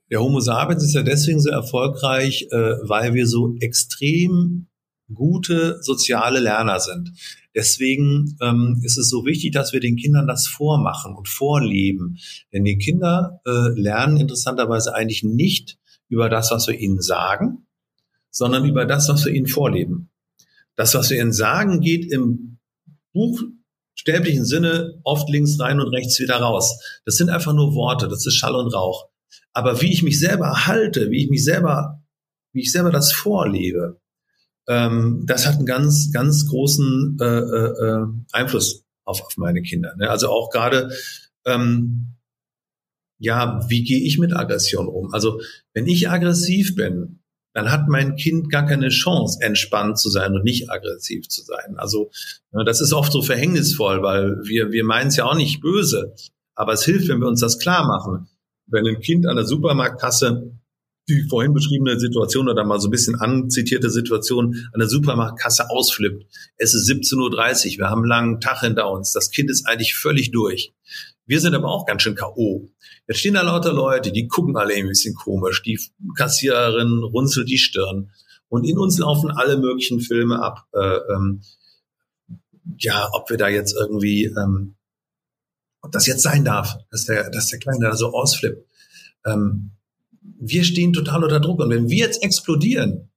der 0.10 0.22
Homo 0.22 0.40
sapiens 0.40 0.84
ist 0.84 0.94
ja 0.94 1.04
deswegen 1.04 1.40
so 1.40 1.50
erfolgreich, 1.50 2.48
äh, 2.52 2.76
weil 2.84 3.14
wir 3.14 3.28
so 3.28 3.56
extrem 3.60 4.68
gute 5.14 5.82
soziale 5.82 6.40
Lerner 6.40 6.80
sind. 6.80 7.12
Deswegen 7.56 8.38
ähm, 8.42 8.80
ist 8.84 8.98
es 8.98 9.10
so 9.10 9.26
wichtig, 9.26 9.52
dass 9.52 9.74
wir 9.74 9.80
den 9.80 9.96
Kindern 9.96 10.28
das 10.28 10.48
vormachen 10.48 11.16
und 11.16 11.28
vorleben. 11.28 12.18
Denn 12.54 12.64
die 12.64 12.78
Kinder 12.78 13.42
äh, 13.46 13.80
lernen 13.80 14.18
interessanterweise 14.18 14.94
eigentlich 14.94 15.24
nicht 15.24 15.78
über 16.08 16.30
das, 16.30 16.52
was 16.52 16.68
wir 16.68 16.80
ihnen 16.80 17.02
sagen, 17.02 17.66
sondern 18.30 18.66
über 18.66 18.86
das, 18.86 19.10
was 19.10 19.26
wir 19.26 19.34
ihnen 19.34 19.48
vorleben. 19.48 20.10
Das, 20.76 20.94
was 20.94 21.10
wir 21.10 21.20
ihnen 21.20 21.34
sagen, 21.34 21.82
geht 21.82 22.12
im 22.12 22.60
buchstäblichen 23.14 24.46
Sinne 24.46 25.00
oft 25.04 25.28
links 25.30 25.60
rein 25.60 25.80
und 25.80 25.88
rechts 25.90 26.20
wieder 26.20 26.36
raus. 26.36 26.80
Das 27.06 27.16
sind 27.16 27.30
einfach 27.30 27.54
nur 27.54 27.74
Worte, 27.74 28.08
das 28.08 28.26
ist 28.26 28.36
Schall 28.36 28.56
und 28.56 28.74
Rauch. 28.74 29.08
Aber 29.54 29.82
wie 29.82 29.92
ich 29.92 30.04
mich 30.04 30.20
selber 30.20 30.68
halte, 30.68 31.10
wie 31.10 31.24
ich 31.24 31.30
mich 31.30 31.44
selber, 31.44 32.04
wie 32.54 32.62
ich 32.62 32.72
selber 32.72 32.92
das 32.92 33.12
vorlebe, 33.12 34.00
ähm, 34.68 35.24
das 35.26 35.48
hat 35.48 35.56
einen 35.56 35.66
ganz, 35.66 36.12
ganz 36.12 36.48
großen 36.48 37.18
äh, 37.20 37.26
äh, 37.26 37.86
äh, 37.86 38.06
Einfluss 38.34 38.86
auf, 39.06 39.22
auf 39.22 39.38
meine 39.38 39.62
Kinder. 39.62 39.96
Ne? 39.98 40.10
Also 40.10 40.30
auch 40.30 40.50
gerade, 40.50 40.92
ähm, 41.46 42.18
ja, 43.20 43.66
wie 43.68 43.84
gehe 43.84 44.02
ich 44.02 44.20
mit 44.20 44.36
Aggression 44.36 44.88
um? 44.88 45.14
Also 45.14 45.42
wenn 45.74 45.88
ich 45.88 46.10
aggressiv 46.10 46.76
bin, 46.76 47.24
dann 47.54 47.72
hat 47.72 47.88
mein 47.88 48.16
Kind 48.16 48.52
gar 48.52 48.68
keine 48.68 48.90
Chance, 48.90 49.40
entspannt 49.42 49.98
zu 49.98 50.12
sein 50.12 50.36
und 50.36 50.44
nicht 50.44 50.70
aggressiv 50.70 51.28
zu 51.28 51.42
sein. 51.42 51.78
Also 51.78 52.12
ne, 52.52 52.64
das 52.64 52.82
ist 52.82 52.94
oft 52.94 53.12
so 53.12 53.24
verhängnisvoll, 53.24 54.04
weil 54.04 54.38
wir, 54.44 54.72
wir 54.72 54.84
meinen 54.84 55.08
es 55.08 55.16
ja 55.16 55.26
auch 55.26 55.36
nicht 55.36 55.62
böse. 55.62 56.14
Aber 56.54 56.74
es 56.74 56.86
hilft, 56.86 57.08
wenn 57.08 57.20
wir 57.20 57.28
uns 57.28 57.40
das 57.40 57.58
klar 57.58 57.88
machen 57.88 58.28
wenn 58.68 58.88
ein 58.88 59.00
Kind 59.00 59.26
an 59.26 59.36
der 59.36 59.46
Supermarktkasse 59.46 60.52
die 61.10 61.26
vorhin 61.30 61.54
beschriebene 61.54 62.00
Situation 62.00 62.50
oder 62.50 62.66
mal 62.66 62.80
so 62.80 62.90
ein 62.90 62.92
bisschen 62.92 63.16
anzitierte 63.16 63.90
Situation 63.90 64.68
an 64.74 64.80
der 64.80 64.90
Supermarktkasse 64.90 65.70
ausflippt. 65.70 66.26
Es 66.58 66.74
ist 66.74 66.90
17.30 66.90 67.74
Uhr, 67.74 67.78
wir 67.78 67.90
haben 67.90 68.00
einen 68.00 68.10
langen 68.10 68.42
Tag 68.42 68.60
hinter 68.60 68.92
uns. 68.92 69.14
Das 69.14 69.32
Kind 69.32 69.50
ist 69.50 69.68
eigentlich 69.68 69.96
völlig 69.96 70.32
durch. 70.32 70.74
Wir 71.26 71.40
sind 71.40 71.56
aber 71.56 71.70
auch 71.70 71.86
ganz 71.86 72.02
schön 72.02 72.16
K.O. 72.16 72.70
Jetzt 73.08 73.20
stehen 73.20 73.36
da 73.36 73.42
lauter 73.42 73.74
Leute, 73.74 74.12
die 74.12 74.28
gucken 74.28 74.58
alle 74.58 74.74
ein 74.74 74.88
bisschen 74.88 75.16
komisch. 75.16 75.62
Die 75.64 75.80
Kassiererin 76.16 77.04
runzelt 77.04 77.50
die 77.50 77.58
Stirn. 77.58 78.12
Und 78.50 78.66
in 78.66 78.78
uns 78.78 78.98
laufen 78.98 79.32
alle 79.32 79.58
möglichen 79.58 80.00
Filme 80.00 80.42
ab. 80.42 80.66
Äh, 80.74 81.00
ähm, 81.14 81.42
ja, 82.80 83.10
ob 83.14 83.30
wir 83.30 83.38
da 83.38 83.50
jetzt 83.50 83.76
irgendwie 83.78 84.26
ähm, 84.26 84.77
ob 85.82 85.92
das 85.92 86.08
jetzt 86.08 86.24
sein 86.24 86.44
darf, 86.44 86.78
dass 86.92 87.06
der, 87.06 87.30
dass 87.30 87.48
der 87.48 87.60
Kleine 87.60 87.86
da 87.86 87.96
so 87.96 88.14
ausflippt. 88.14 88.66
Ähm, 89.26 89.72
wir 90.40 90.64
stehen 90.64 90.94
total 90.94 91.24
unter 91.24 91.40
Druck. 91.40 91.60
Und 91.60 91.70
wenn 91.70 91.90
wir 91.90 91.98
jetzt 91.98 92.24
explodieren, 92.24 93.10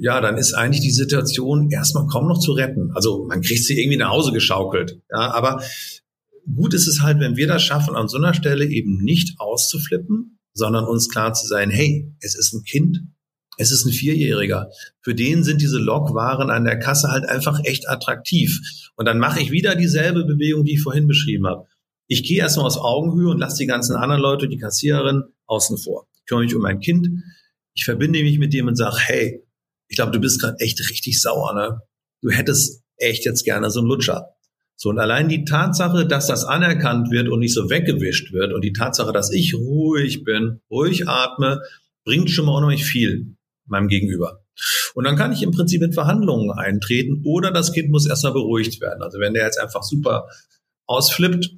ja, 0.00 0.20
dann 0.20 0.36
ist 0.36 0.54
eigentlich 0.54 0.82
die 0.82 0.90
Situation 0.90 1.70
erstmal 1.70 2.06
kaum 2.06 2.28
noch 2.28 2.38
zu 2.38 2.52
retten. 2.52 2.90
Also 2.94 3.24
man 3.26 3.42
kriegt 3.42 3.64
sie 3.64 3.78
irgendwie 3.80 3.96
nach 3.96 4.10
Hause 4.10 4.32
geschaukelt. 4.32 5.00
Ja, 5.10 5.32
aber 5.32 5.62
gut 6.54 6.74
ist 6.74 6.86
es 6.86 7.00
halt, 7.00 7.20
wenn 7.20 7.36
wir 7.36 7.46
das 7.46 7.62
schaffen, 7.62 7.94
an 7.94 8.08
so 8.08 8.18
einer 8.18 8.34
Stelle 8.34 8.66
eben 8.66 8.98
nicht 9.02 9.40
auszuflippen, 9.40 10.38
sondern 10.52 10.84
uns 10.84 11.08
klar 11.08 11.32
zu 11.32 11.46
sein, 11.46 11.70
hey, 11.70 12.12
es 12.20 12.34
ist 12.34 12.52
ein 12.52 12.64
Kind, 12.64 12.98
es 13.56 13.70
ist 13.70 13.84
ein 13.86 13.92
Vierjähriger. 13.92 14.70
Für 15.00 15.14
den 15.14 15.44
sind 15.44 15.60
diese 15.60 15.78
Lokwaren 15.78 16.50
an 16.50 16.64
der 16.64 16.78
Kasse 16.78 17.08
halt 17.10 17.28
einfach 17.28 17.60
echt 17.64 17.88
attraktiv. 17.88 18.60
Und 18.96 19.06
dann 19.06 19.18
mache 19.18 19.40
ich 19.40 19.50
wieder 19.50 19.74
dieselbe 19.74 20.24
Bewegung, 20.24 20.64
die 20.64 20.74
ich 20.74 20.82
vorhin 20.82 21.06
beschrieben 21.06 21.46
habe. 21.46 21.66
Ich 22.06 22.22
gehe 22.22 22.38
erstmal 22.38 22.66
aus 22.66 22.78
Augenhöhe 22.78 23.30
und 23.30 23.38
lasse 23.38 23.58
die 23.58 23.66
ganzen 23.66 23.96
anderen 23.96 24.20
Leute, 24.20 24.48
die 24.48 24.58
Kassiererin, 24.58 25.22
außen 25.46 25.78
vor. 25.78 26.06
Ich 26.16 26.26
kümmere 26.26 26.44
mich 26.44 26.54
um 26.54 26.62
mein 26.62 26.80
Kind. 26.80 27.08
Ich 27.74 27.84
verbinde 27.84 28.22
mich 28.22 28.38
mit 28.38 28.52
dem 28.52 28.68
und 28.68 28.76
sage, 28.76 28.96
hey, 28.98 29.42
ich 29.88 29.96
glaube, 29.96 30.12
du 30.12 30.20
bist 30.20 30.40
gerade 30.40 30.58
echt 30.58 30.80
richtig 30.90 31.20
sauer, 31.20 31.54
ne? 31.54 31.80
Du 32.22 32.30
hättest 32.30 32.82
echt 32.96 33.24
jetzt 33.24 33.44
gerne 33.44 33.70
so 33.70 33.80
einen 33.80 33.88
Lutscher. 33.88 34.28
So, 34.76 34.88
und 34.90 34.98
allein 34.98 35.28
die 35.28 35.44
Tatsache, 35.44 36.06
dass 36.06 36.26
das 36.26 36.44
anerkannt 36.44 37.10
wird 37.10 37.28
und 37.28 37.40
nicht 37.40 37.54
so 37.54 37.70
weggewischt 37.70 38.32
wird 38.32 38.52
und 38.52 38.62
die 38.62 38.72
Tatsache, 38.72 39.12
dass 39.12 39.30
ich 39.30 39.54
ruhig 39.54 40.24
bin, 40.24 40.60
ruhig 40.70 41.08
atme, 41.08 41.60
bringt 42.04 42.30
schon 42.30 42.46
mal 42.46 42.56
unheimlich 42.56 42.84
viel 42.84 43.36
meinem 43.66 43.88
Gegenüber. 43.88 44.44
Und 44.94 45.04
dann 45.04 45.16
kann 45.16 45.32
ich 45.32 45.42
im 45.42 45.50
Prinzip 45.50 45.82
in 45.82 45.92
Verhandlungen 45.92 46.50
eintreten 46.52 47.22
oder 47.24 47.50
das 47.50 47.72
Kind 47.72 47.90
muss 47.90 48.06
erstmal 48.06 48.32
beruhigt 48.32 48.80
werden. 48.80 49.02
Also 49.02 49.18
wenn 49.18 49.34
der 49.34 49.44
jetzt 49.44 49.58
einfach 49.58 49.82
super 49.82 50.28
ausflippt, 50.86 51.50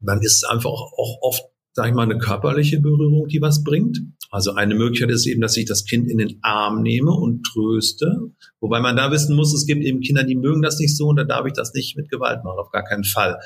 dann 0.00 0.20
ist 0.20 0.36
es 0.36 0.44
einfach 0.44 0.70
auch 0.70 1.18
oft, 1.22 1.42
sage 1.72 1.88
ich 1.88 1.94
mal, 1.94 2.02
eine 2.02 2.18
körperliche 2.18 2.80
Berührung, 2.80 3.28
die 3.28 3.40
was 3.40 3.64
bringt. 3.64 4.00
Also 4.30 4.54
eine 4.54 4.74
Möglichkeit 4.74 5.10
ist 5.10 5.26
eben, 5.26 5.40
dass 5.40 5.56
ich 5.56 5.66
das 5.66 5.84
Kind 5.84 6.08
in 6.08 6.18
den 6.18 6.38
Arm 6.42 6.82
nehme 6.82 7.12
und 7.12 7.44
tröste. 7.44 8.30
Wobei 8.60 8.80
man 8.80 8.96
da 8.96 9.10
wissen 9.10 9.36
muss, 9.36 9.52
es 9.52 9.66
gibt 9.66 9.84
eben 9.84 10.00
Kinder, 10.00 10.24
die 10.24 10.36
mögen 10.36 10.62
das 10.62 10.78
nicht 10.78 10.96
so 10.96 11.08
und 11.08 11.16
da 11.16 11.24
darf 11.24 11.46
ich 11.46 11.52
das 11.52 11.74
nicht 11.74 11.96
mit 11.96 12.10
Gewalt 12.10 12.44
machen, 12.44 12.58
auf 12.58 12.70
gar 12.70 12.84
keinen 12.84 13.04
Fall. 13.04 13.38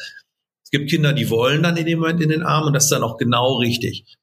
Es 0.62 0.70
gibt 0.70 0.90
Kinder, 0.90 1.12
die 1.12 1.30
wollen 1.30 1.62
dann 1.62 1.76
in 1.76 1.86
dem 1.86 2.00
Moment 2.00 2.20
in 2.20 2.28
den 2.28 2.42
Arm 2.42 2.66
und 2.66 2.72
das 2.72 2.84
ist 2.84 2.90
dann 2.90 3.02
auch 3.02 3.18
genau 3.18 3.56
richtig 3.58 4.16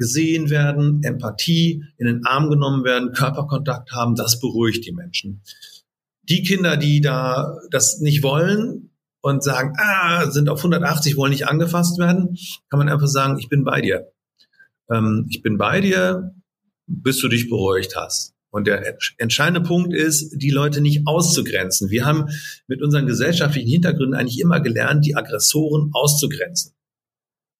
gesehen 0.00 0.48
werden, 0.48 1.02
Empathie, 1.04 1.84
in 1.98 2.06
den 2.06 2.24
Arm 2.24 2.48
genommen 2.48 2.84
werden, 2.84 3.12
Körperkontakt 3.12 3.92
haben, 3.92 4.14
das 4.14 4.40
beruhigt 4.40 4.86
die 4.86 4.92
Menschen. 4.92 5.42
Die 6.22 6.42
Kinder, 6.42 6.78
die 6.78 7.02
da 7.02 7.58
das 7.70 8.00
nicht 8.00 8.22
wollen 8.22 8.92
und 9.20 9.44
sagen, 9.44 9.74
ah, 9.76 10.30
sind 10.30 10.48
auf 10.48 10.60
180, 10.60 11.18
wollen 11.18 11.32
nicht 11.32 11.48
angefasst 11.48 11.98
werden, 11.98 12.38
kann 12.70 12.78
man 12.78 12.88
einfach 12.88 13.08
sagen, 13.08 13.38
ich 13.38 13.50
bin 13.50 13.62
bei 13.62 13.82
dir. 13.82 14.10
Ähm, 14.90 15.26
ich 15.28 15.42
bin 15.42 15.58
bei 15.58 15.82
dir, 15.82 16.32
bis 16.86 17.20
du 17.20 17.28
dich 17.28 17.50
beruhigt 17.50 17.94
hast. 17.94 18.32
Und 18.48 18.66
der 18.66 18.96
entscheidende 19.18 19.60
Punkt 19.60 19.92
ist, 19.92 20.30
die 20.30 20.50
Leute 20.50 20.80
nicht 20.80 21.06
auszugrenzen. 21.06 21.90
Wir 21.90 22.06
haben 22.06 22.30
mit 22.68 22.82
unseren 22.82 23.06
gesellschaftlichen 23.06 23.68
Hintergründen 23.68 24.18
eigentlich 24.18 24.40
immer 24.40 24.60
gelernt, 24.60 25.04
die 25.04 25.14
Aggressoren 25.14 25.90
auszugrenzen. 25.92 26.72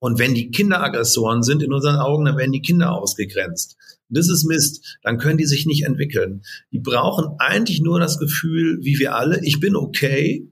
Und 0.01 0.19
wenn 0.19 0.35
die 0.35 0.51
Kinder 0.51 0.83
Aggressoren 0.83 1.43
sind, 1.43 1.63
in 1.63 1.73
unseren 1.73 1.97
Augen, 1.97 2.25
dann 2.25 2.37
werden 2.37 2.53
die 2.53 2.63
Kinder 2.63 2.93
ausgegrenzt. 2.93 3.77
Das 4.09 4.29
ist 4.29 4.45
Mist. 4.45 4.99
Dann 5.03 5.19
können 5.19 5.39
die 5.39 5.47
sich 5.47 5.67
nicht 5.67 5.85
entwickeln. 5.85 6.43
Die 6.73 6.81
brauchen 6.81 7.37
eigentlich 7.39 7.81
nur 7.81 8.01
das 8.01 8.19
Gefühl, 8.19 8.79
wie 8.83 8.99
wir 8.99 9.15
alle, 9.15 9.41
ich 9.45 9.61
bin 9.61 9.77
okay. 9.77 10.51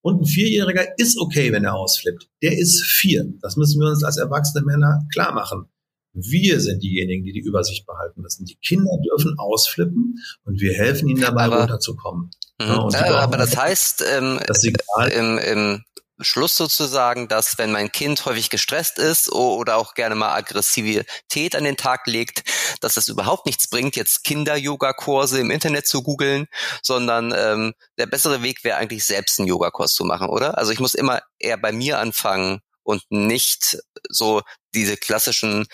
Und 0.00 0.22
ein 0.22 0.26
Vierjähriger 0.26 0.98
ist 0.98 1.18
okay, 1.18 1.52
wenn 1.52 1.64
er 1.64 1.74
ausflippt. 1.74 2.28
Der 2.42 2.56
ist 2.56 2.82
vier. 2.84 3.26
Das 3.40 3.56
müssen 3.56 3.80
wir 3.80 3.88
uns 3.88 4.04
als 4.04 4.16
erwachsene 4.16 4.64
Männer 4.64 5.06
klar 5.12 5.34
machen. 5.34 5.66
Wir 6.12 6.60
sind 6.60 6.82
diejenigen, 6.82 7.24
die 7.24 7.32
die 7.32 7.40
Übersicht 7.40 7.86
behalten 7.86 8.20
müssen. 8.20 8.44
Die 8.44 8.56
Kinder 8.56 8.92
dürfen 9.04 9.36
ausflippen 9.36 10.16
und 10.44 10.60
wir 10.60 10.72
helfen 10.72 11.08
ihnen 11.08 11.20
dabei, 11.20 11.44
aber, 11.44 11.60
runterzukommen. 11.60 12.30
Mhm. 12.60 12.90
Ja, 12.92 13.16
aber 13.16 13.36
das 13.36 13.56
heißt, 13.56 14.04
ähm, 14.16 14.38
das 14.46 14.60
Signal, 14.60 15.08
im, 15.08 15.38
im 15.38 15.84
Schluss 16.20 16.56
sozusagen, 16.56 17.28
dass 17.28 17.58
wenn 17.58 17.72
mein 17.72 17.90
Kind 17.90 18.24
häufig 18.24 18.50
gestresst 18.50 18.98
ist 18.98 19.30
oder 19.32 19.76
auch 19.76 19.94
gerne 19.94 20.14
mal 20.14 20.34
Aggressivität 20.34 21.56
an 21.56 21.64
den 21.64 21.76
Tag 21.76 22.06
legt, 22.06 22.42
dass 22.80 22.96
es 22.96 23.08
überhaupt 23.08 23.46
nichts 23.46 23.68
bringt, 23.68 23.96
jetzt 23.96 24.24
Kinder-Yoga-Kurse 24.24 25.40
im 25.40 25.50
Internet 25.50 25.86
zu 25.86 26.02
googeln, 26.02 26.46
sondern 26.82 27.34
ähm, 27.36 27.74
der 27.98 28.06
bessere 28.06 28.42
Weg 28.42 28.62
wäre 28.64 28.76
eigentlich 28.76 29.04
selbst 29.04 29.38
einen 29.38 29.48
Yogakurs 29.48 29.92
zu 29.92 30.04
machen, 30.04 30.28
oder? 30.28 30.56
Also 30.58 30.72
ich 30.72 30.80
muss 30.80 30.94
immer 30.94 31.22
eher 31.38 31.56
bei 31.56 31.72
mir 31.72 31.98
anfangen 31.98 32.60
und 32.84 33.02
nicht 33.10 33.78
so 34.08 34.42
diese 34.74 34.96
klassischen 34.96 35.66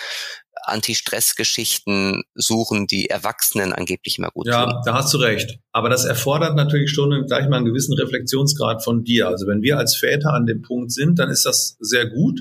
Anti-Stress-Geschichten 0.64 2.22
suchen, 2.34 2.86
die 2.86 3.08
Erwachsenen 3.10 3.72
angeblich 3.72 4.18
immer 4.18 4.30
gut 4.30 4.46
ja, 4.46 4.64
tun. 4.64 4.74
Ja, 4.74 4.82
da 4.84 4.94
hast 4.94 5.12
du 5.14 5.18
recht. 5.18 5.58
Aber 5.72 5.88
das 5.88 6.04
erfordert 6.04 6.56
natürlich 6.56 6.90
schon 6.90 7.26
gleich 7.26 7.48
mal 7.48 7.56
einen 7.56 7.66
gewissen 7.66 7.94
Reflexionsgrad 7.94 8.82
von 8.84 9.04
dir. 9.04 9.28
Also 9.28 9.46
wenn 9.46 9.62
wir 9.62 9.78
als 9.78 9.96
Väter 9.96 10.32
an 10.32 10.46
dem 10.46 10.62
Punkt 10.62 10.92
sind, 10.92 11.18
dann 11.18 11.30
ist 11.30 11.46
das 11.46 11.76
sehr 11.80 12.08
gut. 12.08 12.40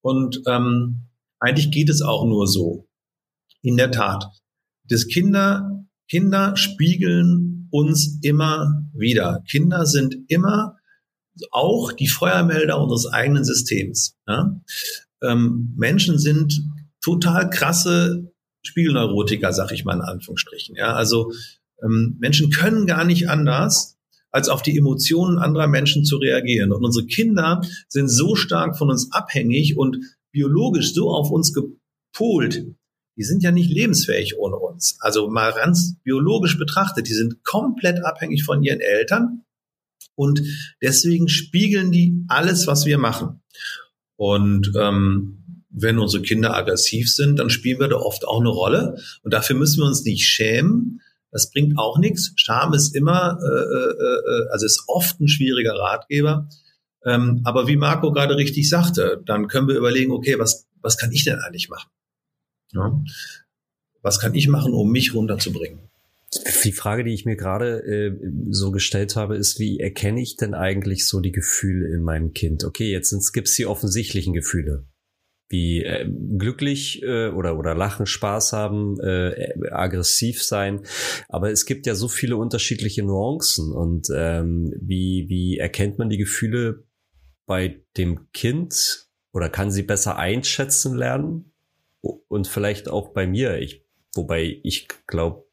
Und 0.00 0.42
ähm, 0.46 1.08
eigentlich 1.38 1.70
geht 1.70 1.88
es 1.88 2.02
auch 2.02 2.24
nur 2.26 2.46
so. 2.46 2.86
In 3.62 3.76
der 3.76 3.90
Tat. 3.90 4.26
Das 4.84 5.06
Kinder, 5.06 5.84
Kinder 6.08 6.56
spiegeln 6.56 7.68
uns 7.70 8.18
immer 8.22 8.84
wieder. 8.92 9.42
Kinder 9.48 9.86
sind 9.86 10.16
immer 10.28 10.76
auch 11.50 11.92
die 11.92 12.08
Feuermelder 12.08 12.80
unseres 12.80 13.06
eigenen 13.12 13.44
Systems. 13.44 14.16
Ja? 14.26 14.60
Ähm, 15.22 15.74
Menschen 15.76 16.18
sind 16.18 16.62
total 17.04 17.50
krasse 17.50 18.32
Spiegelneurotiker, 18.62 19.52
sag 19.52 19.72
ich 19.72 19.84
mal 19.84 19.94
in 19.94 20.00
Anführungsstrichen. 20.00 20.74
Ja, 20.74 20.94
also 20.94 21.32
ähm, 21.82 22.16
Menschen 22.18 22.50
können 22.50 22.86
gar 22.86 23.04
nicht 23.04 23.28
anders, 23.28 23.98
als 24.30 24.48
auf 24.48 24.62
die 24.62 24.76
Emotionen 24.76 25.38
anderer 25.38 25.68
Menschen 25.68 26.04
zu 26.04 26.16
reagieren. 26.16 26.72
Und 26.72 26.84
unsere 26.84 27.06
Kinder 27.06 27.60
sind 27.88 28.08
so 28.08 28.34
stark 28.34 28.76
von 28.76 28.90
uns 28.90 29.12
abhängig 29.12 29.76
und 29.76 29.98
biologisch 30.32 30.92
so 30.94 31.10
auf 31.10 31.30
uns 31.30 31.52
gepolt. 31.52 32.66
Die 33.16 33.22
sind 33.22 33.44
ja 33.44 33.52
nicht 33.52 33.70
lebensfähig 33.70 34.36
ohne 34.38 34.56
uns. 34.56 34.96
Also 34.98 35.30
mal 35.30 35.52
ganz 35.52 35.96
biologisch 36.02 36.58
betrachtet, 36.58 37.06
die 37.06 37.14
sind 37.14 37.44
komplett 37.44 38.04
abhängig 38.04 38.42
von 38.42 38.62
ihren 38.62 38.80
Eltern 38.80 39.44
und 40.16 40.42
deswegen 40.82 41.28
spiegeln 41.28 41.92
die 41.92 42.24
alles, 42.26 42.66
was 42.66 42.86
wir 42.86 42.98
machen. 42.98 43.40
Und 44.16 44.72
ähm, 44.76 45.43
wenn 45.76 45.98
unsere 45.98 46.22
Kinder 46.22 46.54
aggressiv 46.54 47.12
sind, 47.12 47.38
dann 47.38 47.50
spielen 47.50 47.80
wir 47.80 47.88
da 47.88 47.96
oft 47.96 48.26
auch 48.26 48.40
eine 48.40 48.48
Rolle. 48.48 48.96
Und 49.22 49.34
dafür 49.34 49.56
müssen 49.56 49.80
wir 49.80 49.86
uns 49.86 50.04
nicht 50.04 50.24
schämen. 50.24 51.00
Das 51.30 51.50
bringt 51.50 51.78
auch 51.78 51.98
nichts. 51.98 52.32
Scham 52.36 52.74
ist 52.74 52.94
immer, 52.94 53.38
äh, 53.42 53.46
äh, 53.46 54.44
äh, 54.44 54.48
also 54.50 54.66
ist 54.66 54.84
oft 54.86 55.20
ein 55.20 55.28
schwieriger 55.28 55.74
Ratgeber. 55.74 56.48
Ähm, 57.04 57.40
aber 57.44 57.66
wie 57.66 57.76
Marco 57.76 58.12
gerade 58.12 58.36
richtig 58.36 58.68
sagte, 58.68 59.20
dann 59.26 59.48
können 59.48 59.66
wir 59.66 59.74
überlegen, 59.74 60.12
okay, 60.12 60.38
was, 60.38 60.66
was 60.80 60.96
kann 60.96 61.10
ich 61.12 61.24
denn 61.24 61.40
eigentlich 61.40 61.68
machen? 61.68 61.90
Ja? 62.70 63.02
Was 64.00 64.20
kann 64.20 64.34
ich 64.34 64.48
machen, 64.48 64.72
um 64.72 64.92
mich 64.92 65.12
runterzubringen? 65.12 65.80
Die 66.64 66.72
Frage, 66.72 67.04
die 67.04 67.14
ich 67.14 67.24
mir 67.24 67.36
gerade 67.36 67.80
äh, 67.84 68.12
so 68.50 68.70
gestellt 68.70 69.16
habe, 69.16 69.36
ist, 69.36 69.58
wie 69.58 69.80
erkenne 69.80 70.20
ich 70.20 70.36
denn 70.36 70.54
eigentlich 70.54 71.06
so 71.06 71.20
die 71.20 71.32
Gefühle 71.32 71.92
in 71.94 72.02
meinem 72.02 72.32
Kind? 72.32 72.64
Okay, 72.64 72.90
jetzt 72.90 73.32
gibt 73.32 73.48
es 73.48 73.54
die 73.54 73.66
offensichtlichen 73.66 74.34
Gefühle 74.34 74.84
wie 75.54 75.84
äh, 75.84 76.04
glücklich 76.36 77.00
äh, 77.04 77.28
oder 77.28 77.56
oder 77.56 77.76
lachen, 77.76 78.06
Spaß 78.06 78.52
haben, 78.52 78.98
äh, 78.98 79.54
aggressiv 79.70 80.42
sein. 80.42 80.80
Aber 81.28 81.52
es 81.52 81.64
gibt 81.64 81.86
ja 81.86 81.94
so 81.94 82.08
viele 82.08 82.36
unterschiedliche 82.36 83.04
Nuancen 83.04 83.72
und 83.72 84.08
ähm, 84.12 84.74
wie 84.80 85.26
wie 85.28 85.58
erkennt 85.58 85.98
man 85.98 86.10
die 86.10 86.18
Gefühle 86.18 86.82
bei 87.46 87.80
dem 87.96 88.32
Kind 88.32 89.06
oder 89.32 89.48
kann 89.48 89.70
sie 89.70 89.84
besser 89.84 90.18
einschätzen 90.18 90.96
lernen 90.96 91.52
und 92.00 92.48
vielleicht 92.48 92.88
auch 92.88 93.10
bei 93.10 93.28
mir. 93.28 93.58
Ich 93.58 93.84
wobei 94.16 94.60
ich 94.64 94.88
glaube 95.06 95.44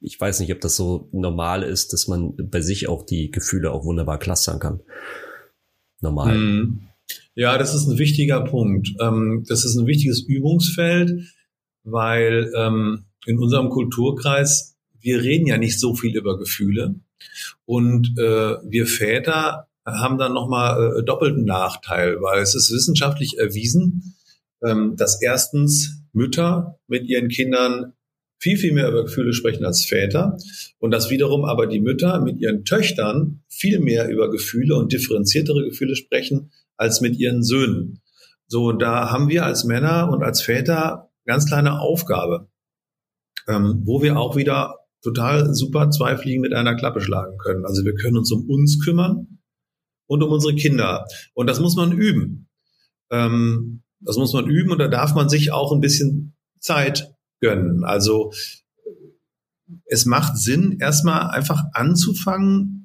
ich 0.00 0.18
weiß 0.18 0.40
nicht, 0.40 0.52
ob 0.52 0.60
das 0.62 0.74
so 0.74 1.10
normal 1.12 1.62
ist, 1.62 1.92
dass 1.92 2.08
man 2.08 2.34
bei 2.50 2.62
sich 2.62 2.88
auch 2.88 3.04
die 3.04 3.30
Gefühle 3.30 3.72
auch 3.72 3.84
wunderbar 3.84 4.18
clustern 4.18 4.58
kann. 4.58 4.80
Normal. 6.00 6.34
Mm. 6.34 6.91
Ja, 7.34 7.56
das 7.56 7.74
ist 7.74 7.86
ein 7.86 7.98
wichtiger 7.98 8.42
Punkt. 8.42 8.90
Ähm, 9.00 9.44
das 9.48 9.64
ist 9.64 9.76
ein 9.76 9.86
wichtiges 9.86 10.22
Übungsfeld, 10.22 11.28
weil 11.84 12.52
ähm, 12.54 13.04
in 13.26 13.38
unserem 13.38 13.70
Kulturkreis, 13.70 14.76
wir 15.00 15.22
reden 15.22 15.46
ja 15.46 15.56
nicht 15.56 15.80
so 15.80 15.94
viel 15.94 16.16
über 16.16 16.38
Gefühle. 16.38 16.96
Und 17.64 18.18
äh, 18.18 18.56
wir 18.64 18.86
Väter 18.86 19.68
haben 19.86 20.18
dann 20.18 20.34
nochmal 20.34 20.98
äh, 20.98 21.02
doppelten 21.04 21.44
Nachteil, 21.44 22.20
weil 22.20 22.42
es 22.42 22.54
ist 22.54 22.72
wissenschaftlich 22.72 23.38
erwiesen, 23.38 24.14
ähm, 24.62 24.96
dass 24.96 25.22
erstens 25.22 26.02
Mütter 26.12 26.78
mit 26.86 27.08
ihren 27.08 27.28
Kindern 27.28 27.94
viel, 28.38 28.58
viel 28.58 28.72
mehr 28.72 28.88
über 28.88 29.04
Gefühle 29.04 29.32
sprechen 29.32 29.64
als 29.64 29.84
Väter 29.84 30.36
und 30.78 30.90
dass 30.90 31.10
wiederum 31.10 31.44
aber 31.44 31.66
die 31.66 31.80
Mütter 31.80 32.20
mit 32.20 32.40
ihren 32.40 32.64
Töchtern 32.64 33.42
viel 33.48 33.78
mehr 33.78 34.08
über 34.08 34.30
Gefühle 34.30 34.76
und 34.76 34.92
differenziertere 34.92 35.64
Gefühle 35.64 35.96
sprechen 35.96 36.50
als 36.82 37.00
mit 37.00 37.16
ihren 37.16 37.44
Söhnen. 37.44 38.02
So, 38.48 38.72
da 38.72 39.10
haben 39.10 39.28
wir 39.28 39.46
als 39.46 39.64
Männer 39.64 40.10
und 40.10 40.22
als 40.22 40.42
Väter 40.42 41.10
ganz 41.24 41.46
kleine 41.46 41.80
Aufgabe, 41.80 42.50
ähm, 43.48 43.82
wo 43.84 44.02
wir 44.02 44.18
auch 44.18 44.34
wieder 44.36 44.74
total 45.00 45.54
super 45.54 45.90
zwei 45.90 46.16
Fliegen 46.16 46.42
mit 46.42 46.52
einer 46.52 46.74
Klappe 46.74 47.00
schlagen 47.00 47.38
können. 47.38 47.64
Also 47.64 47.84
wir 47.84 47.94
können 47.94 48.18
uns 48.18 48.32
um 48.32 48.48
uns 48.50 48.84
kümmern 48.84 49.38
und 50.06 50.22
um 50.22 50.30
unsere 50.30 50.56
Kinder. 50.56 51.06
Und 51.34 51.46
das 51.48 51.60
muss 51.60 51.76
man 51.76 51.92
üben. 51.92 52.48
Ähm, 53.10 53.84
das 54.00 54.16
muss 54.16 54.32
man 54.32 54.48
üben 54.48 54.72
und 54.72 54.78
da 54.78 54.88
darf 54.88 55.14
man 55.14 55.28
sich 55.28 55.52
auch 55.52 55.72
ein 55.72 55.80
bisschen 55.80 56.36
Zeit 56.58 57.14
gönnen. 57.40 57.84
Also 57.84 58.32
es 59.86 60.04
macht 60.04 60.36
Sinn, 60.36 60.78
erstmal 60.80 61.30
einfach 61.30 61.62
anzufangen, 61.72 62.81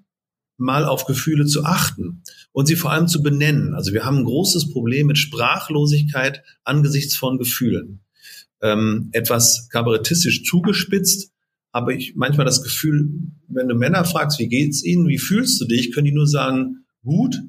mal 0.58 0.86
auf 0.86 1.06
Gefühle 1.06 1.46
zu 1.46 1.63
achten 1.63 2.24
und 2.52 2.65
sie 2.65 2.76
vor 2.76 2.91
allem 2.91 3.08
zu 3.08 3.22
benennen. 3.22 3.76
Also 3.76 3.93
wir 3.93 4.04
haben 4.04 4.17
ein 4.17 4.26
großes 4.26 4.72
Problem 4.72 5.08
mit 5.08 5.17
Sprachlosigkeit 5.17 6.43
angesichts 6.63 7.15
von 7.15 7.38
Gefühlen. 7.38 8.02
Ähm, 8.62 9.10
etwas 9.12 9.70
kabarettistisch 9.72 10.43
zugespitzt, 10.43 11.32
aber 11.72 11.93
ich 11.93 12.15
manchmal 12.15 12.46
das 12.46 12.63
Gefühl, 12.63 13.08
wenn 13.48 13.67
du 13.67 13.76
Männer 13.76 14.04
fragst, 14.04 14.39
wie 14.39 14.48
geht's 14.48 14.84
ihnen, 14.84 15.08
wie 15.08 15.20
fühlst 15.20 15.62
du 15.62 15.65
dich, 15.65 15.93
können 15.93 16.06
die 16.06 16.12
nur 16.12 16.28
sagen, 16.28 16.86
gut 17.04 17.39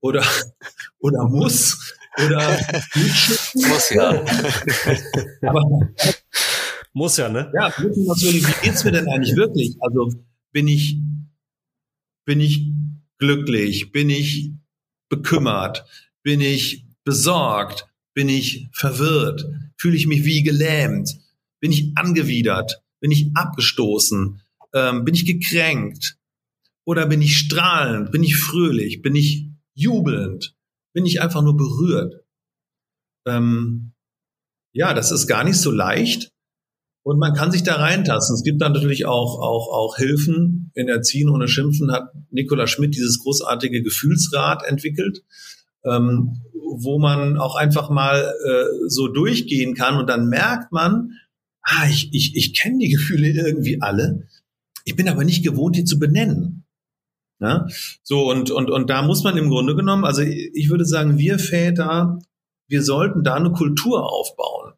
oder, 0.00 0.24
oder 1.00 1.28
muss 1.28 1.96
oder 2.24 2.58
muss 3.54 3.90
ja. 3.90 4.10
aber, 5.42 5.92
muss 6.92 7.16
ja, 7.16 7.28
ne? 7.28 7.50
Ja, 7.54 7.72
wie 7.78 8.44
geht's 8.62 8.84
mir 8.84 8.92
denn 8.92 9.08
eigentlich 9.08 9.34
wirklich? 9.34 9.76
Also 9.80 10.12
bin 10.52 10.68
ich 10.68 10.98
bin 12.24 12.40
ich 12.40 12.70
glücklich? 13.18 13.92
Bin 13.92 14.10
ich 14.10 14.52
bekümmert? 15.08 15.84
Bin 16.22 16.40
ich 16.40 16.86
besorgt? 17.04 17.88
Bin 18.14 18.28
ich 18.28 18.68
verwirrt? 18.72 19.44
Fühle 19.76 19.96
ich 19.96 20.06
mich 20.06 20.24
wie 20.24 20.42
gelähmt? 20.42 21.10
Bin 21.60 21.72
ich 21.72 21.92
angewidert? 21.96 22.82
Bin 23.00 23.10
ich 23.10 23.30
abgestoßen? 23.34 24.40
Ähm, 24.74 25.04
bin 25.04 25.14
ich 25.14 25.26
gekränkt? 25.26 26.18
Oder 26.84 27.06
bin 27.06 27.22
ich 27.22 27.36
strahlend? 27.38 28.10
Bin 28.10 28.22
ich 28.22 28.36
fröhlich? 28.36 29.02
Bin 29.02 29.14
ich 29.14 29.48
jubelnd? 29.74 30.56
Bin 30.92 31.06
ich 31.06 31.20
einfach 31.20 31.42
nur 31.42 31.56
berührt? 31.56 32.24
Ähm, 33.26 33.92
ja, 34.72 34.94
das 34.94 35.12
ist 35.12 35.26
gar 35.26 35.44
nicht 35.44 35.58
so 35.58 35.70
leicht. 35.70 36.32
Und 37.04 37.18
man 37.18 37.34
kann 37.34 37.50
sich 37.50 37.64
da 37.64 37.76
reintasten. 37.76 38.36
Es 38.36 38.44
gibt 38.44 38.62
dann 38.62 38.72
natürlich 38.72 39.06
auch, 39.06 39.40
auch, 39.40 39.68
auch 39.72 39.96
Hilfen. 39.96 40.70
In 40.74 40.88
Erziehen 40.88 41.28
ohne 41.28 41.48
Schimpfen 41.48 41.90
hat 41.90 42.12
Nikola 42.30 42.66
Schmidt 42.66 42.94
dieses 42.94 43.18
großartige 43.18 43.82
Gefühlsrad 43.82 44.62
entwickelt, 44.64 45.24
ähm, 45.84 46.42
wo 46.54 47.00
man 47.00 47.38
auch 47.38 47.56
einfach 47.56 47.90
mal 47.90 48.32
äh, 48.44 48.88
so 48.88 49.08
durchgehen 49.08 49.74
kann 49.74 49.98
und 49.98 50.08
dann 50.08 50.28
merkt 50.28 50.70
man, 50.70 51.18
ah, 51.62 51.86
ich, 51.88 52.10
ich, 52.12 52.36
ich 52.36 52.54
kenne 52.54 52.78
die 52.78 52.90
Gefühle 52.90 53.30
irgendwie 53.30 53.82
alle. 53.82 54.28
Ich 54.84 54.94
bin 54.94 55.08
aber 55.08 55.24
nicht 55.24 55.44
gewohnt, 55.44 55.76
die 55.76 55.84
zu 55.84 55.98
benennen. 55.98 56.64
Ja? 57.40 57.66
So, 58.04 58.30
und, 58.30 58.52
und, 58.52 58.70
und 58.70 58.90
da 58.90 59.02
muss 59.02 59.24
man 59.24 59.36
im 59.36 59.48
Grunde 59.48 59.74
genommen, 59.74 60.04
also 60.04 60.22
ich 60.22 60.70
würde 60.70 60.84
sagen, 60.84 61.18
wir 61.18 61.40
Väter, 61.40 62.20
wir 62.68 62.82
sollten 62.82 63.24
da 63.24 63.34
eine 63.34 63.52
Kultur 63.52 64.08
aufbauen. 64.08 64.74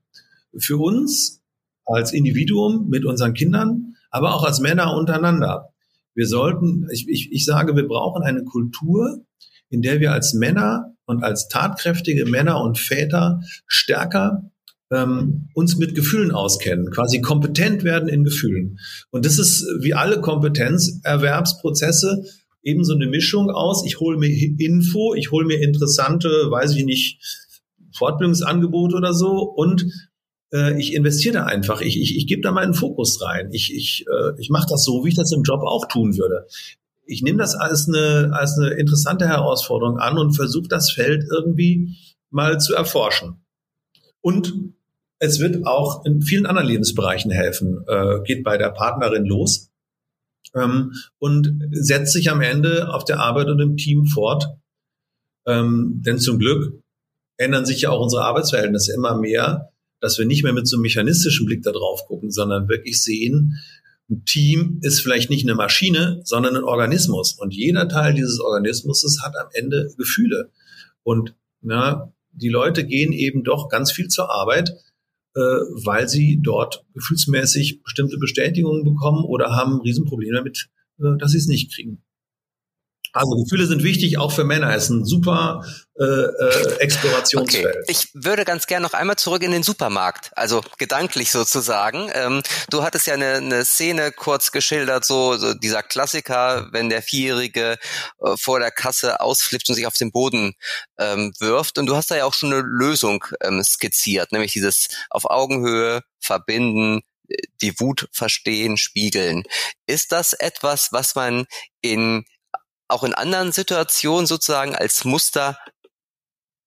Für 0.56 0.78
uns 0.78 1.43
als 1.86 2.12
Individuum 2.12 2.88
mit 2.88 3.04
unseren 3.04 3.34
Kindern, 3.34 3.94
aber 4.10 4.34
auch 4.34 4.44
als 4.44 4.60
Männer 4.60 4.96
untereinander. 4.96 5.70
Wir 6.14 6.26
sollten, 6.26 6.86
ich, 6.92 7.08
ich, 7.08 7.32
ich 7.32 7.44
sage, 7.44 7.76
wir 7.76 7.88
brauchen 7.88 8.22
eine 8.22 8.44
Kultur, 8.44 9.24
in 9.68 9.82
der 9.82 10.00
wir 10.00 10.12
als 10.12 10.34
Männer 10.34 10.94
und 11.06 11.22
als 11.22 11.48
tatkräftige 11.48 12.26
Männer 12.26 12.62
und 12.62 12.78
Väter 12.78 13.40
stärker 13.66 14.50
ähm, 14.90 15.48
uns 15.54 15.76
mit 15.76 15.94
Gefühlen 15.94 16.30
auskennen, 16.30 16.90
quasi 16.90 17.20
kompetent 17.20 17.84
werden 17.84 18.08
in 18.08 18.24
Gefühlen. 18.24 18.78
Und 19.10 19.26
das 19.26 19.38
ist 19.38 19.66
wie 19.80 19.94
alle 19.94 20.20
Kompetenzerwerbsprozesse 20.20 22.24
eben 22.62 22.84
so 22.84 22.94
eine 22.94 23.06
Mischung 23.06 23.50
aus, 23.50 23.84
ich 23.86 24.00
hole 24.00 24.16
mir 24.16 24.28
Info, 24.28 25.14
ich 25.14 25.30
hole 25.30 25.46
mir 25.46 25.60
interessante, 25.60 26.28
weiß 26.28 26.74
ich 26.76 26.84
nicht, 26.84 27.20
Fortbildungsangebote 27.94 28.96
oder 28.96 29.12
so 29.12 29.42
und 29.42 29.84
äh, 30.54 30.78
ich 30.78 30.94
investiere 30.94 31.34
da 31.34 31.44
einfach, 31.44 31.80
ich, 31.80 32.00
ich, 32.00 32.16
ich 32.16 32.26
gebe 32.26 32.42
da 32.42 32.52
meinen 32.52 32.74
Fokus 32.74 33.20
rein. 33.20 33.50
Ich, 33.52 33.74
ich, 33.74 34.06
äh, 34.06 34.40
ich 34.40 34.50
mache 34.50 34.68
das 34.70 34.84
so, 34.84 35.04
wie 35.04 35.08
ich 35.08 35.16
das 35.16 35.32
im 35.32 35.42
Job 35.42 35.62
auch 35.62 35.86
tun 35.86 36.16
würde. 36.16 36.46
Ich 37.06 37.22
nehme 37.22 37.38
das 37.38 37.54
als 37.54 37.88
eine, 37.88 38.30
als 38.32 38.56
eine 38.58 38.70
interessante 38.70 39.26
Herausforderung 39.26 39.98
an 39.98 40.16
und 40.16 40.32
versuche 40.32 40.68
das 40.68 40.90
Feld 40.90 41.24
irgendwie 41.30 41.96
mal 42.30 42.58
zu 42.58 42.74
erforschen. 42.74 43.44
Und 44.22 44.54
es 45.18 45.40
wird 45.40 45.66
auch 45.66 46.04
in 46.06 46.22
vielen 46.22 46.46
anderen 46.46 46.68
Lebensbereichen 46.68 47.30
helfen. 47.30 47.84
Äh, 47.86 48.20
geht 48.24 48.42
bei 48.42 48.56
der 48.56 48.70
Partnerin 48.70 49.26
los 49.26 49.70
ähm, 50.54 50.92
und 51.18 51.68
setzt 51.72 52.12
sich 52.12 52.30
am 52.30 52.40
Ende 52.40 52.92
auf 52.92 53.04
der 53.04 53.20
Arbeit 53.20 53.48
und 53.48 53.60
im 53.60 53.76
Team 53.76 54.06
fort. 54.06 54.46
Ähm, 55.46 56.00
denn 56.06 56.18
zum 56.18 56.38
Glück 56.38 56.80
ändern 57.36 57.66
sich 57.66 57.82
ja 57.82 57.90
auch 57.90 58.00
unsere 58.00 58.24
Arbeitsverhältnisse 58.24 58.94
immer 58.94 59.18
mehr, 59.18 59.73
dass 60.04 60.18
wir 60.18 60.26
nicht 60.26 60.44
mehr 60.44 60.52
mit 60.52 60.68
so 60.68 60.76
einem 60.76 60.82
mechanistischen 60.82 61.46
Blick 61.46 61.62
da 61.62 61.72
drauf 61.72 62.04
gucken, 62.06 62.30
sondern 62.30 62.68
wirklich 62.68 63.02
sehen, 63.02 63.58
ein 64.10 64.22
Team 64.26 64.80
ist 64.82 65.00
vielleicht 65.00 65.30
nicht 65.30 65.46
eine 65.46 65.54
Maschine, 65.54 66.20
sondern 66.24 66.56
ein 66.56 66.64
Organismus. 66.64 67.32
Und 67.38 67.54
jeder 67.54 67.88
Teil 67.88 68.12
dieses 68.12 68.38
Organismus 68.38 69.02
hat 69.24 69.32
am 69.34 69.48
Ende 69.54 69.94
Gefühle. 69.96 70.50
Und 71.04 71.34
na, 71.62 72.12
die 72.32 72.50
Leute 72.50 72.84
gehen 72.84 73.14
eben 73.14 73.44
doch 73.44 73.70
ganz 73.70 73.92
viel 73.92 74.08
zur 74.08 74.30
Arbeit, 74.30 74.74
äh, 75.34 75.40
weil 75.40 76.06
sie 76.06 76.38
dort 76.42 76.84
gefühlsmäßig 76.92 77.82
bestimmte 77.82 78.18
Bestätigungen 78.18 78.84
bekommen 78.84 79.24
oder 79.24 79.56
haben 79.56 79.80
Riesenprobleme 79.80 80.36
damit, 80.36 80.68
äh, 80.98 81.16
dass 81.18 81.30
sie 81.30 81.38
es 81.38 81.46
nicht 81.46 81.72
kriegen. 81.72 82.03
Also 83.14 83.36
Gefühle 83.36 83.66
sind 83.66 83.84
wichtig, 83.84 84.18
auch 84.18 84.32
für 84.32 84.42
Männer. 84.42 84.74
Es 84.74 84.84
ist 84.84 84.90
ein 84.90 85.04
super 85.04 85.64
äh, 85.96 86.02
äh, 86.02 86.78
Explorationsfeld. 86.80 87.64
Okay. 87.64 87.84
Ich 87.86 88.08
würde 88.12 88.44
ganz 88.44 88.66
gerne 88.66 88.84
noch 88.84 88.92
einmal 88.92 89.14
zurück 89.14 89.44
in 89.44 89.52
den 89.52 89.62
Supermarkt, 89.62 90.32
also 90.36 90.62
gedanklich 90.78 91.30
sozusagen. 91.30 92.10
Ähm, 92.12 92.42
du 92.70 92.82
hattest 92.82 93.06
ja 93.06 93.14
eine, 93.14 93.34
eine 93.34 93.64
Szene 93.64 94.10
kurz 94.10 94.50
geschildert, 94.50 95.04
so, 95.04 95.36
so 95.36 95.54
dieser 95.54 95.84
Klassiker, 95.84 96.68
wenn 96.72 96.88
der 96.88 97.02
Vierjährige 97.02 97.78
äh, 98.20 98.36
vor 98.36 98.58
der 98.58 98.72
Kasse 98.72 99.20
ausflippt 99.20 99.68
und 99.68 99.76
sich 99.76 99.86
auf 99.86 99.96
den 99.96 100.10
Boden 100.10 100.54
ähm, 100.98 101.32
wirft. 101.38 101.78
Und 101.78 101.86
du 101.86 101.94
hast 101.94 102.10
da 102.10 102.16
ja 102.16 102.24
auch 102.24 102.34
schon 102.34 102.52
eine 102.52 102.62
Lösung 102.62 103.24
ähm, 103.42 103.62
skizziert, 103.62 104.32
nämlich 104.32 104.54
dieses 104.54 104.88
auf 105.08 105.30
Augenhöhe 105.30 106.02
verbinden, 106.18 107.02
die 107.62 107.78
Wut 107.78 108.08
verstehen, 108.12 108.76
spiegeln. 108.76 109.44
Ist 109.86 110.10
das 110.10 110.32
etwas, 110.32 110.88
was 110.90 111.14
man 111.14 111.46
in 111.80 112.24
auch 112.88 113.04
in 113.04 113.14
anderen 113.14 113.52
Situationen 113.52 114.26
sozusagen 114.26 114.74
als 114.74 115.04
Muster 115.04 115.58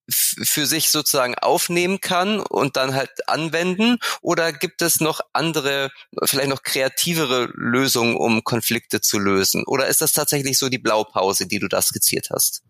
für 0.10 0.66
sich 0.66 0.90
sozusagen 0.90 1.36
aufnehmen 1.36 2.00
kann 2.00 2.40
und 2.40 2.78
dann 2.78 2.96
halt 2.96 3.28
anwenden? 3.28 3.98
Oder 4.22 4.54
gibt 4.54 4.82
es 4.82 5.02
noch 5.02 5.20
andere, 5.34 5.90
vielleicht 6.24 6.50
noch 6.50 6.64
kreativere 6.64 7.50
Lösungen, 7.54 8.16
um 8.16 8.44
Konflikte 8.44 9.02
zu 9.02 9.20
lösen? 9.20 9.64
Oder 9.66 9.88
ist 9.88 10.02
das 10.02 10.14
tatsächlich 10.14 10.58
so 10.58 10.70
die 10.70 10.78
Blaupause, 10.78 11.48
die 11.48 11.60
du 11.60 11.68
da 11.68 11.82
skizziert 11.82 12.30
hast? 12.32 12.62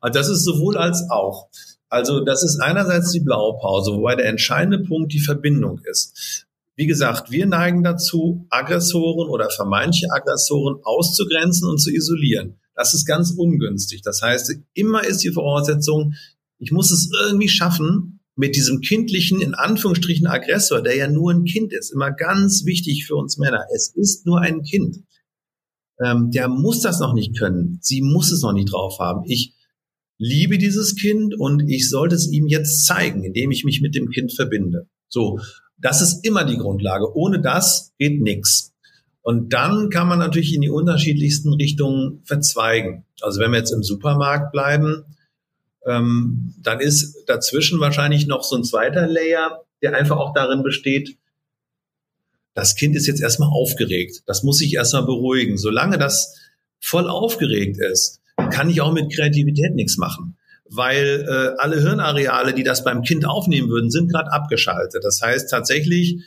Ah, 0.00 0.10
das 0.10 0.28
ist 0.28 0.44
sowohl 0.44 0.76
als 0.76 1.10
auch. 1.10 1.48
Also 1.88 2.24
das 2.24 2.42
ist 2.42 2.60
einerseits 2.60 3.12
die 3.12 3.20
Blaupause, 3.20 3.92
wobei 3.92 4.16
der 4.16 4.26
entscheidende 4.26 4.80
Punkt 4.80 5.12
die 5.12 5.20
Verbindung 5.20 5.80
ist. 5.84 6.46
Wie 6.74 6.86
gesagt, 6.86 7.30
wir 7.30 7.46
neigen 7.46 7.82
dazu, 7.82 8.46
Aggressoren 8.50 9.30
oder 9.30 9.50
vermeintliche 9.50 10.10
Aggressoren 10.10 10.80
auszugrenzen 10.84 11.68
und 11.68 11.78
zu 11.78 11.90
isolieren. 11.90 12.60
Das 12.76 12.94
ist 12.94 13.06
ganz 13.06 13.32
ungünstig. 13.36 14.02
Das 14.02 14.22
heißt, 14.22 14.54
immer 14.74 15.04
ist 15.04 15.24
die 15.24 15.32
Voraussetzung, 15.32 16.14
ich 16.58 16.70
muss 16.70 16.90
es 16.92 17.10
irgendwie 17.22 17.48
schaffen, 17.48 18.20
mit 18.36 18.54
diesem 18.54 18.82
kindlichen, 18.82 19.40
in 19.40 19.54
Anführungsstrichen, 19.54 20.26
Aggressor, 20.26 20.82
der 20.82 20.94
ja 20.94 21.08
nur 21.08 21.32
ein 21.32 21.44
Kind 21.44 21.72
ist, 21.72 21.90
immer 21.90 22.12
ganz 22.12 22.66
wichtig 22.66 23.06
für 23.06 23.16
uns 23.16 23.38
Männer. 23.38 23.64
Es 23.74 23.92
ist 23.94 24.26
nur 24.26 24.40
ein 24.40 24.62
Kind. 24.62 24.98
Ähm, 26.04 26.30
der 26.30 26.48
muss 26.48 26.82
das 26.82 27.00
noch 27.00 27.14
nicht 27.14 27.38
können. 27.38 27.78
Sie 27.80 28.02
muss 28.02 28.30
es 28.30 28.42
noch 28.42 28.52
nicht 28.52 28.70
drauf 28.70 28.98
haben. 29.00 29.24
Ich 29.26 29.54
liebe 30.18 30.58
dieses 30.58 30.96
Kind 30.96 31.34
und 31.38 31.68
ich 31.68 31.88
sollte 31.88 32.14
es 32.14 32.30
ihm 32.30 32.46
jetzt 32.46 32.84
zeigen, 32.84 33.24
indem 33.24 33.50
ich 33.50 33.64
mich 33.64 33.80
mit 33.80 33.94
dem 33.94 34.10
Kind 34.10 34.34
verbinde. 34.34 34.86
So, 35.08 35.40
das 35.78 36.02
ist 36.02 36.24
immer 36.24 36.44
die 36.44 36.58
Grundlage. 36.58 37.14
Ohne 37.14 37.40
das 37.40 37.94
geht 37.98 38.20
nichts. 38.20 38.65
Und 39.26 39.52
dann 39.52 39.90
kann 39.90 40.06
man 40.06 40.20
natürlich 40.20 40.54
in 40.54 40.60
die 40.60 40.70
unterschiedlichsten 40.70 41.52
Richtungen 41.52 42.22
verzweigen. 42.26 43.06
Also 43.20 43.40
wenn 43.40 43.50
wir 43.50 43.58
jetzt 43.58 43.72
im 43.72 43.82
Supermarkt 43.82 44.52
bleiben, 44.52 45.02
ähm, 45.84 46.54
dann 46.62 46.78
ist 46.78 47.24
dazwischen 47.26 47.80
wahrscheinlich 47.80 48.28
noch 48.28 48.44
so 48.44 48.54
ein 48.54 48.62
zweiter 48.62 49.08
Layer, 49.08 49.64
der 49.82 49.96
einfach 49.96 50.18
auch 50.18 50.32
darin 50.32 50.62
besteht, 50.62 51.16
das 52.54 52.76
Kind 52.76 52.94
ist 52.94 53.08
jetzt 53.08 53.20
erstmal 53.20 53.48
aufgeregt. 53.50 54.22
Das 54.26 54.44
muss 54.44 54.58
sich 54.58 54.74
erstmal 54.74 55.06
beruhigen. 55.06 55.58
Solange 55.58 55.98
das 55.98 56.36
voll 56.78 57.08
aufgeregt 57.08 57.78
ist, 57.78 58.20
kann 58.52 58.70
ich 58.70 58.80
auch 58.80 58.92
mit 58.92 59.12
Kreativität 59.12 59.74
nichts 59.74 59.96
machen. 59.96 60.36
Weil 60.70 61.26
äh, 61.28 61.60
alle 61.60 61.80
Hirnareale, 61.80 62.54
die 62.54 62.62
das 62.62 62.84
beim 62.84 63.02
Kind 63.02 63.26
aufnehmen 63.26 63.70
würden, 63.70 63.90
sind 63.90 64.08
gerade 64.08 64.30
abgeschaltet. 64.30 65.02
Das 65.02 65.20
heißt 65.20 65.50
tatsächlich, 65.50 66.22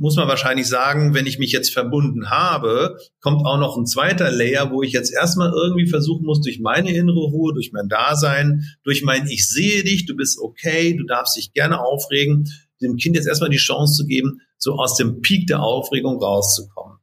muss 0.00 0.16
man 0.16 0.28
wahrscheinlich 0.28 0.66
sagen, 0.66 1.12
wenn 1.12 1.26
ich 1.26 1.38
mich 1.38 1.52
jetzt 1.52 1.74
verbunden 1.74 2.30
habe, 2.30 2.96
kommt 3.20 3.44
auch 3.44 3.58
noch 3.58 3.76
ein 3.76 3.84
zweiter 3.84 4.30
Layer, 4.30 4.72
wo 4.72 4.82
ich 4.82 4.92
jetzt 4.92 5.12
erstmal 5.12 5.52
irgendwie 5.52 5.86
versuchen 5.86 6.24
muss, 6.24 6.40
durch 6.40 6.58
meine 6.58 6.90
innere 6.90 7.20
Ruhe, 7.20 7.52
durch 7.52 7.70
mein 7.72 7.86
Dasein, 7.88 8.64
durch 8.82 9.02
mein 9.02 9.28
Ich 9.28 9.46
sehe 9.46 9.84
dich, 9.84 10.06
du 10.06 10.16
bist 10.16 10.38
okay, 10.40 10.94
du 10.96 11.04
darfst 11.04 11.36
dich 11.36 11.52
gerne 11.52 11.80
aufregen, 11.80 12.48
dem 12.80 12.96
Kind 12.96 13.14
jetzt 13.14 13.28
erstmal 13.28 13.50
die 13.50 13.58
Chance 13.58 13.94
zu 13.94 14.06
geben, 14.06 14.40
so 14.56 14.76
aus 14.76 14.96
dem 14.96 15.20
Peak 15.20 15.46
der 15.48 15.62
Aufregung 15.62 16.18
rauszukommen. 16.18 16.96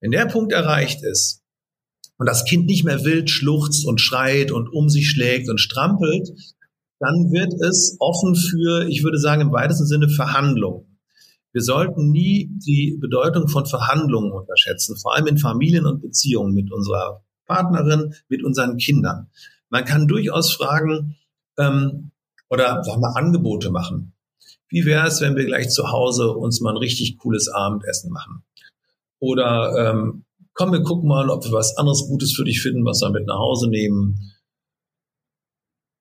Wenn 0.00 0.10
der 0.10 0.26
Punkt 0.26 0.52
erreicht 0.52 1.02
ist 1.02 1.40
und 2.18 2.28
das 2.28 2.44
Kind 2.44 2.66
nicht 2.66 2.84
mehr 2.84 3.06
wild 3.06 3.30
schluchzt 3.30 3.86
und 3.86 4.02
schreit 4.02 4.52
und 4.52 4.68
um 4.68 4.90
sich 4.90 5.08
schlägt 5.08 5.48
und 5.48 5.60
strampelt, 5.60 6.28
dann 6.98 7.32
wird 7.32 7.54
es 7.66 7.96
offen 8.00 8.34
für, 8.34 8.86
ich 8.86 9.02
würde 9.02 9.18
sagen, 9.18 9.40
im 9.40 9.52
weitesten 9.52 9.86
Sinne 9.86 10.10
Verhandlungen. 10.10 10.91
Wir 11.52 11.62
sollten 11.62 12.10
nie 12.10 12.48
die 12.50 12.96
Bedeutung 12.98 13.46
von 13.46 13.66
Verhandlungen 13.66 14.32
unterschätzen, 14.32 14.96
vor 14.96 15.14
allem 15.14 15.26
in 15.26 15.38
Familien 15.38 15.84
und 15.84 16.00
Beziehungen 16.00 16.54
mit 16.54 16.72
unserer 16.72 17.22
Partnerin, 17.46 18.14
mit 18.28 18.42
unseren 18.42 18.78
Kindern. 18.78 19.30
Man 19.68 19.84
kann 19.84 20.08
durchaus 20.08 20.54
fragen 20.54 21.16
ähm, 21.58 22.10
oder 22.48 22.82
sag 22.82 22.98
mal 22.98 23.12
Angebote 23.14 23.70
machen. 23.70 24.14
Wie 24.68 24.86
wäre 24.86 25.06
es, 25.06 25.20
wenn 25.20 25.36
wir 25.36 25.44
gleich 25.44 25.68
zu 25.68 25.90
Hause 25.90 26.32
uns 26.32 26.62
mal 26.62 26.70
ein 26.70 26.78
richtig 26.78 27.18
cooles 27.18 27.48
Abendessen 27.48 28.10
machen? 28.10 28.42
Oder 29.18 29.74
ähm, 29.76 30.24
komm, 30.54 30.72
wir 30.72 30.82
gucken 30.82 31.08
mal, 31.08 31.28
ob 31.28 31.44
wir 31.44 31.52
was 31.52 31.76
anderes 31.76 32.06
Gutes 32.08 32.32
für 32.32 32.44
dich 32.44 32.62
finden, 32.62 32.84
was 32.86 33.02
wir 33.02 33.10
mit 33.10 33.26
nach 33.26 33.38
Hause 33.38 33.68
nehmen. 33.68 34.32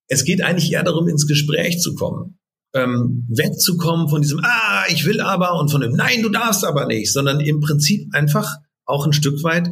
Es 0.08 0.24
geht 0.24 0.42
eigentlich 0.42 0.72
eher 0.72 0.84
darum, 0.84 1.10
ins 1.10 1.28
Gespräch 1.28 1.80
zu 1.80 1.96
kommen 1.96 2.41
ähm, 2.74 3.28
wegzukommen 3.30 4.08
von 4.08 4.22
diesem 4.22 4.40
Ah, 4.44 4.84
ich 4.90 5.06
will 5.06 5.22
aber 5.22 5.60
und 5.60 5.70
von 5.70 5.82
dem 5.82 5.94
Nein, 5.94 6.22
du 6.22 6.30
darfst 6.30 6.64
aber 6.64 6.86
nicht, 6.86 7.12
sondern 7.12 7.40
im 7.40 7.60
Prinzip 7.60 8.14
einfach 8.14 8.58
auch 8.86 9.06
ein 9.06 9.14
Stück 9.14 9.44
weit 9.44 9.70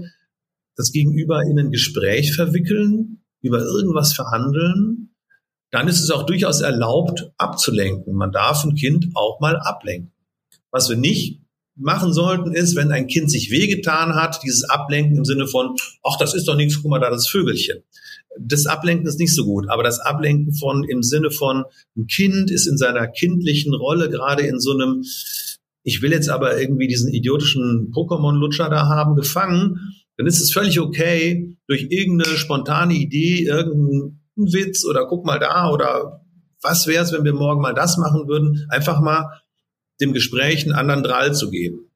das 0.75 0.91
Gegenüber 0.91 1.41
in 1.43 1.59
ein 1.59 1.71
Gespräch 1.71 2.33
verwickeln, 2.33 3.21
über 3.41 3.59
irgendwas 3.59 4.13
verhandeln. 4.13 5.13
Dann 5.71 5.87
ist 5.87 6.01
es 6.01 6.09
auch 6.09 6.23
durchaus 6.25 6.61
erlaubt, 6.61 7.31
abzulenken. 7.37 8.15
Man 8.15 8.31
darf 8.31 8.63
ein 8.63 8.75
Kind 8.75 9.07
auch 9.13 9.39
mal 9.39 9.57
ablenken. 9.57 10.13
Was 10.71 10.89
wir 10.89 10.97
nicht 10.97 11.41
machen 11.75 12.13
sollten, 12.13 12.53
ist, 12.53 12.75
wenn 12.75 12.91
ein 12.91 13.07
Kind 13.07 13.29
sich 13.29 13.51
wehgetan 13.51 14.15
hat, 14.15 14.41
dieses 14.43 14.63
Ablenken 14.63 15.17
im 15.17 15.25
Sinne 15.25 15.47
von, 15.47 15.75
ach, 16.03 16.17
das 16.17 16.33
ist 16.33 16.47
doch 16.47 16.55
nichts, 16.55 16.81
guck 16.81 16.91
mal 16.91 16.99
da, 16.99 17.09
das 17.09 17.27
Vögelchen 17.27 17.83
das 18.37 18.65
Ablenken 18.65 19.07
ist 19.07 19.19
nicht 19.19 19.33
so 19.33 19.45
gut, 19.45 19.69
aber 19.69 19.83
das 19.83 19.99
Ablenken 19.99 20.53
von 20.53 20.83
im 20.83 21.03
Sinne 21.03 21.31
von 21.31 21.65
ein 21.97 22.07
Kind 22.07 22.51
ist 22.51 22.67
in 22.67 22.77
seiner 22.77 23.07
kindlichen 23.07 23.73
Rolle 23.73 24.09
gerade 24.09 24.43
in 24.43 24.59
so 24.59 24.73
einem 24.73 25.03
ich 25.83 26.01
will 26.01 26.11
jetzt 26.11 26.29
aber 26.29 26.59
irgendwie 26.59 26.87
diesen 26.87 27.11
idiotischen 27.11 27.91
Pokémon-Lutscher 27.91 28.69
da 28.69 28.87
haben, 28.87 29.15
gefangen, 29.15 29.79
dann 30.17 30.27
ist 30.27 30.41
es 30.41 30.51
völlig 30.51 30.79
okay, 30.79 31.57
durch 31.67 31.87
irgendeine 31.89 32.37
spontane 32.37 32.93
Idee, 32.93 33.45
irgendeinen 33.45 34.21
Witz 34.35 34.85
oder 34.85 35.07
guck 35.07 35.25
mal 35.25 35.39
da 35.39 35.69
oder 35.71 36.25
was 36.61 36.87
wäre 36.87 37.03
es, 37.03 37.13
wenn 37.13 37.23
wir 37.23 37.33
morgen 37.33 37.61
mal 37.61 37.73
das 37.73 37.97
machen 37.97 38.27
würden, 38.27 38.65
einfach 38.69 38.99
mal 38.99 39.41
dem 40.01 40.13
Gespräch 40.13 40.63
einen 40.63 40.73
anderen 40.73 41.03
Drall 41.03 41.33
zu 41.33 41.49
geben. 41.49 41.89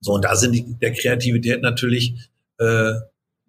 So, 0.00 0.12
und 0.12 0.24
da 0.24 0.36
sind 0.36 0.52
die, 0.52 0.78
der 0.80 0.92
Kreativität 0.92 1.60
natürlich 1.60 2.30
äh, 2.58 2.92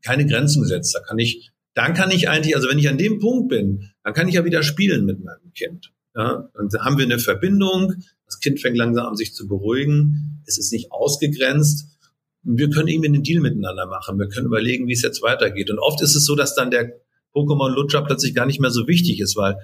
keine 0.04 0.26
Grenzen 0.26 0.64
gesetzt. 0.64 0.96
Da 0.96 1.02
kann 1.02 1.20
ich 1.20 1.52
dann 1.74 1.94
kann 1.94 2.12
ich 2.12 2.30
eigentlich, 2.30 2.56
also 2.56 2.70
wenn 2.70 2.80
ich 2.80 2.90
an 2.90 2.98
dem 2.98 3.20
Punkt 3.20 3.50
bin, 3.50 3.90
dann 4.04 4.14
kann 4.14 4.28
ich 4.28 4.36
ja 4.36 4.46
wieder 4.46 4.64
spielen 4.64 5.06
mit 5.06 5.24
meinem 5.24 5.54
Kind. 5.54 5.92
Ja, 6.16 6.50
dann 6.54 6.84
haben 6.84 6.98
wir 6.98 7.06
eine 7.06 7.20
Verbindung, 7.20 7.94
das 8.26 8.40
Kind 8.40 8.60
fängt 8.60 8.78
langsam 8.78 9.08
an, 9.08 9.16
sich 9.16 9.34
zu 9.34 9.48
beruhigen, 9.48 10.42
es 10.46 10.58
ist 10.58 10.72
nicht 10.72 10.92
ausgegrenzt 10.92 12.00
wir 12.44 12.70
können 12.70 12.88
irgendwie 12.88 13.10
einen 13.10 13.24
Deal 13.24 13.42
miteinander 13.42 13.86
machen. 13.86 14.18
Wir 14.18 14.28
können 14.28 14.48
überlegen, 14.48 14.88
wie 14.88 14.94
es 14.94 15.02
jetzt 15.02 15.22
weitergeht. 15.22 15.70
Und 15.70 15.80
oft 15.80 16.02
ist 16.02 16.16
es 16.16 16.26
so, 16.26 16.36
dass 16.36 16.56
dann 16.56 16.72
der 16.72 16.94
Pokémon-Lutscher 17.34 18.04
plötzlich 18.04 18.34
gar 18.34 18.46
nicht 18.46 18.60
mehr 18.60 18.72
so 18.72 18.88
wichtig 18.88 19.20
ist, 19.20 19.36
weil 19.36 19.56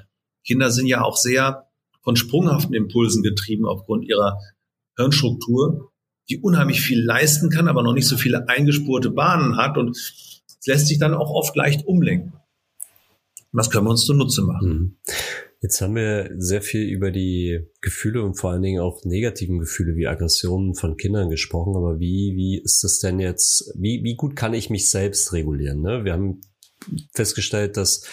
Kinder 0.45 0.69
sind 0.69 0.87
ja 0.87 1.01
auch 1.01 1.17
sehr 1.17 1.67
von 2.03 2.15
sprunghaften 2.15 2.75
Impulsen 2.75 3.23
getrieben 3.23 3.65
aufgrund 3.65 4.05
ihrer 4.05 4.37
Hirnstruktur, 4.97 5.91
die 6.29 6.39
unheimlich 6.39 6.81
viel 6.81 7.03
leisten 7.03 7.49
kann, 7.49 7.67
aber 7.67 7.81
noch 7.81 7.93
nicht 7.93 8.07
so 8.07 8.17
viele 8.17 8.47
eingespurte 8.47 9.09
Bahnen 9.09 9.57
hat 9.57 9.77
und 9.77 9.97
es 10.65 10.67
lässt 10.67 10.87
sich 10.87 10.97
dann 10.97 11.13
auch 11.13 11.29
oft 11.29 11.55
leicht 11.55 11.85
umlenken. 11.85 12.33
Was 13.51 13.69
können 13.69 13.85
wir 13.85 13.91
uns 13.91 14.05
zunutze 14.05 14.41
machen? 14.41 14.69
Mhm. 14.69 14.97
Jetzt 15.61 15.79
haben 15.79 15.95
wir 15.95 16.31
sehr 16.37 16.63
viel 16.63 16.81
über 16.89 17.11
die 17.11 17.67
Gefühle 17.81 18.23
und 18.23 18.33
vor 18.33 18.49
allen 18.51 18.63
Dingen 18.63 18.81
auch 18.81 19.03
negativen 19.05 19.59
Gefühle 19.59 19.95
wie 19.95 20.07
Aggressionen 20.07 20.73
von 20.73 20.97
Kindern 20.97 21.29
gesprochen. 21.29 21.75
Aber 21.75 21.99
wie, 21.99 22.35
wie 22.35 22.59
ist 22.59 22.83
das 22.83 22.99
denn 22.99 23.19
jetzt? 23.19 23.71
Wie, 23.75 24.03
wie 24.03 24.15
gut 24.15 24.35
kann 24.35 24.55
ich 24.55 24.71
mich 24.71 24.89
selbst 24.89 25.33
regulieren? 25.33 25.81
Ne? 25.81 26.03
Wir 26.03 26.13
haben 26.13 26.41
festgestellt, 27.13 27.77
dass 27.77 28.03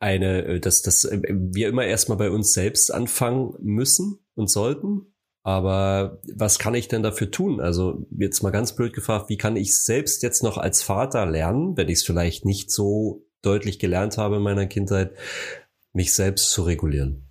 eine, 0.00 0.60
dass, 0.60 0.80
dass 0.80 1.08
wir 1.10 1.68
immer 1.68 1.84
erstmal 1.84 2.18
bei 2.18 2.30
uns 2.30 2.52
selbst 2.52 2.92
anfangen 2.92 3.54
müssen 3.60 4.18
und 4.34 4.50
sollten. 4.50 5.12
Aber 5.46 6.18
was 6.34 6.58
kann 6.58 6.74
ich 6.74 6.88
denn 6.88 7.04
dafür 7.04 7.30
tun? 7.30 7.60
Also 7.60 8.04
jetzt 8.18 8.42
mal 8.42 8.50
ganz 8.50 8.74
blöd 8.74 8.92
gefragt, 8.92 9.28
wie 9.28 9.36
kann 9.36 9.54
ich 9.54 9.78
selbst 9.78 10.24
jetzt 10.24 10.42
noch 10.42 10.58
als 10.58 10.82
Vater 10.82 11.24
lernen, 11.24 11.76
wenn 11.76 11.88
ich 11.88 11.98
es 11.98 12.02
vielleicht 12.02 12.44
nicht 12.44 12.72
so 12.72 13.24
deutlich 13.42 13.78
gelernt 13.78 14.18
habe 14.18 14.38
in 14.38 14.42
meiner 14.42 14.66
Kindheit, 14.66 15.12
mich 15.92 16.12
selbst 16.14 16.50
zu 16.50 16.62
regulieren. 16.62 17.30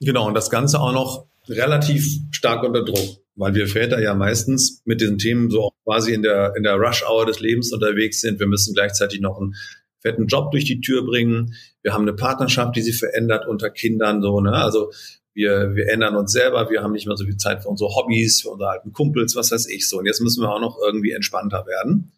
Genau, 0.00 0.28
und 0.28 0.34
das 0.34 0.50
Ganze 0.50 0.80
auch 0.80 0.92
noch 0.92 1.28
relativ 1.48 2.18
stark 2.30 2.62
unter 2.62 2.84
Druck, 2.84 3.22
weil 3.36 3.54
wir 3.54 3.68
Väter 3.68 4.02
ja 4.02 4.12
meistens 4.12 4.82
mit 4.84 5.00
diesen 5.00 5.16
Themen 5.16 5.48
so 5.48 5.70
quasi 5.84 6.12
in 6.12 6.20
der, 6.20 6.52
in 6.58 6.62
der 6.62 6.74
Rush-Hour 6.74 7.24
des 7.24 7.40
Lebens 7.40 7.72
unterwegs 7.72 8.20
sind. 8.20 8.38
Wir 8.38 8.48
müssen 8.48 8.74
gleichzeitig 8.74 9.22
noch 9.22 9.40
einen 9.40 9.54
fetten 10.00 10.26
Job 10.26 10.50
durch 10.50 10.66
die 10.66 10.82
Tür 10.82 11.06
bringen. 11.06 11.54
Wir 11.80 11.94
haben 11.94 12.02
eine 12.02 12.12
Partnerschaft, 12.12 12.76
die 12.76 12.82
sich 12.82 12.98
verändert 12.98 13.46
unter 13.48 13.70
Kindern, 13.70 14.20
so, 14.20 14.42
ne? 14.42 14.52
Also, 14.52 14.90
wir, 15.32 15.74
wir 15.74 15.88
ändern 15.88 16.16
uns 16.16 16.32
selber, 16.32 16.68
wir 16.70 16.82
haben 16.82 16.92
nicht 16.92 17.06
mehr 17.06 17.16
so 17.16 17.24
viel 17.24 17.36
Zeit 17.36 17.62
für 17.62 17.68
unsere 17.68 17.90
Hobbys, 17.94 18.42
für 18.42 18.50
unsere 18.50 18.70
alten 18.70 18.92
Kumpels, 18.92 19.36
was 19.36 19.52
weiß 19.52 19.68
ich 19.68 19.88
so. 19.88 19.98
Und 19.98 20.06
jetzt 20.06 20.20
müssen 20.20 20.42
wir 20.42 20.50
auch 20.50 20.60
noch 20.60 20.78
irgendwie 20.84 21.12
entspannter 21.12 21.66
werden. 21.66 22.12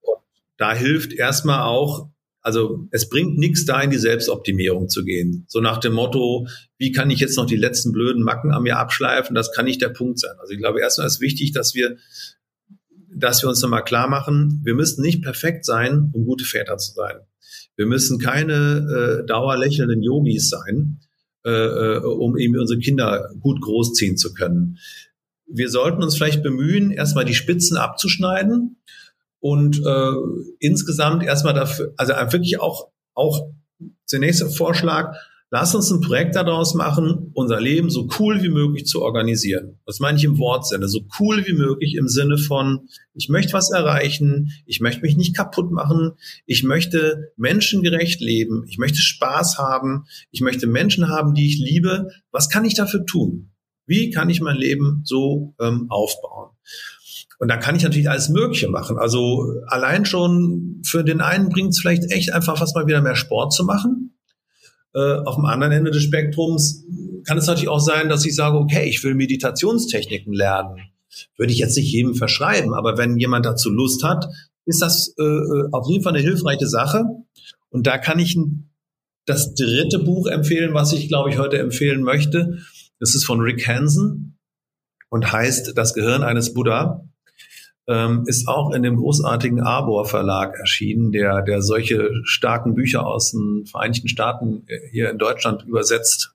Und 0.00 0.18
da 0.56 0.74
hilft 0.74 1.12
erstmal 1.12 1.62
auch 1.62 2.08
also 2.48 2.88
es 2.92 3.10
bringt 3.10 3.36
nichts 3.36 3.66
da, 3.66 3.82
in 3.82 3.90
die 3.90 3.98
Selbstoptimierung 3.98 4.88
zu 4.88 5.04
gehen. 5.04 5.44
So 5.48 5.60
nach 5.60 5.78
dem 5.78 5.92
Motto, 5.92 6.46
wie 6.78 6.92
kann 6.92 7.10
ich 7.10 7.20
jetzt 7.20 7.36
noch 7.36 7.44
die 7.44 7.56
letzten 7.56 7.92
blöden 7.92 8.22
Macken 8.22 8.52
an 8.52 8.62
mir 8.62 8.78
abschleifen? 8.78 9.34
Das 9.34 9.52
kann 9.52 9.66
nicht 9.66 9.82
der 9.82 9.90
Punkt 9.90 10.18
sein. 10.18 10.34
Also 10.40 10.54
ich 10.54 10.58
glaube, 10.58 10.80
erstmal 10.80 11.06
ist 11.06 11.20
wichtig, 11.20 11.52
dass 11.52 11.74
wir, 11.74 11.96
dass 13.14 13.42
wir 13.42 13.50
uns 13.50 13.60
nochmal 13.60 13.84
klar 13.84 14.08
machen, 14.08 14.62
wir 14.64 14.74
müssen 14.74 15.02
nicht 15.02 15.22
perfekt 15.22 15.66
sein, 15.66 16.10
um 16.14 16.24
gute 16.24 16.44
Väter 16.44 16.78
zu 16.78 16.92
sein. 16.92 17.16
Wir 17.76 17.84
müssen 17.84 18.18
keine 18.18 19.20
äh, 19.22 19.26
dauerlächelnden 19.26 20.02
Yogis 20.02 20.48
sein, 20.48 21.00
äh, 21.48 21.96
äh 21.96 22.04
um 22.04 22.36
eben 22.36 22.58
unsere 22.58 22.78
Kinder 22.78 23.30
gut 23.40 23.60
großziehen 23.60 24.16
zu 24.16 24.34
können. 24.34 24.78
Wir 25.46 25.70
sollten 25.70 26.02
uns 26.02 26.16
vielleicht 26.16 26.42
bemühen, 26.42 26.90
erstmal 26.90 27.24
die 27.24 27.34
Spitzen 27.34 27.76
abzuschneiden 27.76 28.76
und 29.40 29.80
äh, 29.84 30.12
insgesamt 30.58 31.24
erstmal 31.24 31.54
dafür, 31.54 31.94
also 31.96 32.12
wirklich 32.12 32.60
auch, 32.60 32.88
auch 33.14 33.48
zunächst 34.04 34.40
der 34.40 34.50
Vorschlag, 34.50 35.16
lass 35.50 35.74
uns 35.74 35.90
ein 35.90 36.00
Projekt 36.00 36.36
daraus 36.36 36.74
machen, 36.74 37.30
unser 37.34 37.60
Leben 37.60 37.90
so 37.90 38.08
cool 38.18 38.42
wie 38.42 38.48
möglich 38.48 38.86
zu 38.86 39.02
organisieren. 39.02 39.78
Das 39.86 40.00
meine 40.00 40.18
ich 40.18 40.24
im 40.24 40.38
Wortsinne, 40.38 40.88
so 40.88 41.00
cool 41.18 41.46
wie 41.46 41.54
möglich 41.54 41.94
im 41.94 42.08
Sinne 42.08 42.38
von, 42.38 42.88
ich 43.14 43.28
möchte 43.28 43.54
was 43.54 43.70
erreichen, 43.70 44.50
ich 44.66 44.80
möchte 44.80 45.02
mich 45.02 45.16
nicht 45.16 45.36
kaputt 45.36 45.70
machen, 45.70 46.12
ich 46.46 46.62
möchte 46.64 47.32
menschengerecht 47.36 48.20
leben, 48.20 48.64
ich 48.68 48.78
möchte 48.78 48.98
Spaß 48.98 49.58
haben, 49.58 50.04
ich 50.30 50.40
möchte 50.40 50.66
Menschen 50.66 51.08
haben, 51.08 51.34
die 51.34 51.46
ich 51.46 51.58
liebe. 51.58 52.08
Was 52.30 52.48
kann 52.48 52.64
ich 52.64 52.74
dafür 52.74 53.06
tun? 53.06 53.50
Wie 53.86 54.10
kann 54.10 54.28
ich 54.28 54.40
mein 54.40 54.56
Leben 54.56 55.00
so 55.04 55.54
ähm, 55.60 55.86
aufbauen? 55.88 56.50
Und 57.38 57.48
da 57.48 57.56
kann 57.56 57.76
ich 57.76 57.84
natürlich 57.84 58.10
alles 58.10 58.28
Mögliche 58.28 58.68
machen. 58.68 58.98
Also 58.98 59.54
allein 59.68 60.04
schon 60.04 60.82
für 60.84 61.04
den 61.04 61.20
einen 61.20 61.48
bringt 61.48 61.70
es 61.70 61.80
vielleicht 61.80 62.10
echt 62.10 62.32
einfach 62.32 62.58
fast 62.58 62.74
mal 62.74 62.86
wieder 62.86 63.00
mehr 63.00 63.14
Sport 63.14 63.52
zu 63.52 63.64
machen. 63.64 64.17
Äh, 64.98 65.22
auf 65.24 65.36
dem 65.36 65.44
anderen 65.44 65.72
Ende 65.72 65.92
des 65.92 66.02
Spektrums 66.02 66.84
kann 67.24 67.38
es 67.38 67.46
natürlich 67.46 67.68
auch 67.68 67.78
sein, 67.78 68.08
dass 68.08 68.24
ich 68.26 68.34
sage, 68.34 68.56
okay, 68.56 68.88
ich 68.88 69.04
will 69.04 69.14
Meditationstechniken 69.14 70.32
lernen. 70.32 70.80
Würde 71.36 71.52
ich 71.52 71.58
jetzt 71.58 71.76
nicht 71.76 71.92
jedem 71.92 72.14
verschreiben, 72.14 72.74
aber 72.74 72.98
wenn 72.98 73.16
jemand 73.16 73.46
dazu 73.46 73.70
Lust 73.70 74.02
hat, 74.02 74.26
ist 74.64 74.82
das 74.82 75.14
äh, 75.18 75.22
äh 75.22 75.68
auf 75.70 75.88
jeden 75.88 76.02
Fall 76.02 76.14
eine 76.14 76.22
hilfreiche 76.22 76.66
Sache. 76.66 77.04
Und 77.70 77.86
da 77.86 77.98
kann 77.98 78.18
ich 78.18 78.36
das 79.24 79.54
dritte 79.54 80.00
Buch 80.00 80.26
empfehlen, 80.26 80.74
was 80.74 80.92
ich, 80.92 81.06
glaube 81.08 81.30
ich, 81.30 81.38
heute 81.38 81.58
empfehlen 81.58 82.02
möchte. 82.02 82.58
Das 82.98 83.14
ist 83.14 83.24
von 83.24 83.40
Rick 83.40 83.68
Hansen 83.68 84.36
und 85.10 85.30
heißt 85.30 85.76
Das 85.76 85.94
Gehirn 85.94 86.24
eines 86.24 86.54
Buddha 86.54 87.08
ähm, 87.88 88.24
ist 88.26 88.48
auch 88.48 88.72
in 88.72 88.82
dem 88.82 88.96
großartigen 88.96 89.60
Arbor 89.60 90.04
Verlag 90.04 90.54
erschienen, 90.58 91.10
der, 91.10 91.42
der 91.42 91.62
solche 91.62 92.10
starken 92.24 92.74
Bücher 92.74 93.06
aus 93.06 93.32
den 93.32 93.64
Vereinigten 93.66 94.08
Staaten 94.08 94.64
äh, 94.66 94.78
hier 94.90 95.10
in 95.10 95.18
Deutschland 95.18 95.64
übersetzt 95.66 96.34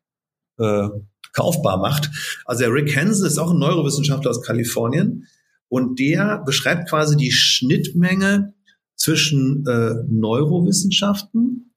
äh, 0.57 0.89
kaufbar 1.31 1.77
macht. 1.77 2.09
Also 2.45 2.63
der 2.63 2.73
Rick 2.73 2.95
Hansen 2.95 3.27
ist 3.27 3.37
auch 3.37 3.51
ein 3.51 3.59
Neurowissenschaftler 3.59 4.31
aus 4.31 4.41
Kalifornien 4.41 5.27
und 5.69 5.99
der 5.99 6.43
beschreibt 6.43 6.89
quasi 6.89 7.15
die 7.15 7.31
Schnittmenge 7.31 8.53
zwischen 8.95 9.65
äh, 9.67 9.95
Neurowissenschaften, 10.07 11.73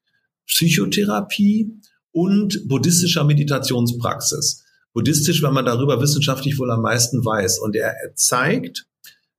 Psychotherapie 0.46 1.70
und 2.12 2.66
buddhistischer 2.66 3.24
Meditationspraxis. 3.24 4.64
Buddhistisch, 4.94 5.42
weil 5.42 5.52
man 5.52 5.66
darüber 5.66 6.00
wissenschaftlich 6.00 6.58
wohl 6.58 6.70
am 6.70 6.80
meisten 6.80 7.22
weiß. 7.22 7.58
Und 7.58 7.76
er 7.76 7.94
zeigt, 8.14 8.86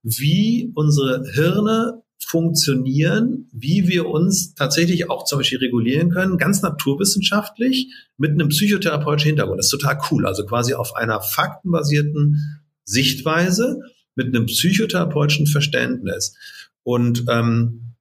wie 0.07 0.71
unsere 0.73 1.23
Hirne 1.33 2.01
funktionieren, 2.19 3.47
wie 3.51 3.87
wir 3.87 4.07
uns 4.07 4.53
tatsächlich 4.55 5.09
auch 5.09 5.25
zum 5.25 5.39
Beispiel 5.39 5.59
regulieren 5.59 6.09
können, 6.09 6.37
ganz 6.37 6.61
naturwissenschaftlich 6.61 7.93
mit 8.17 8.31
einem 8.31 8.49
psychotherapeutischen 8.49 9.29
Hintergrund. 9.29 9.59
Das 9.59 9.67
ist 9.67 9.79
total 9.79 9.99
cool. 10.11 10.25
Also 10.25 10.45
quasi 10.45 10.73
auf 10.73 10.95
einer 10.95 11.21
faktenbasierten 11.21 12.61
Sichtweise 12.83 13.79
mit 14.15 14.27
einem 14.27 14.45
psychotherapeutischen 14.45 15.47
Verständnis. 15.47 16.35
Und 16.83 17.25
ähm, 17.29 17.95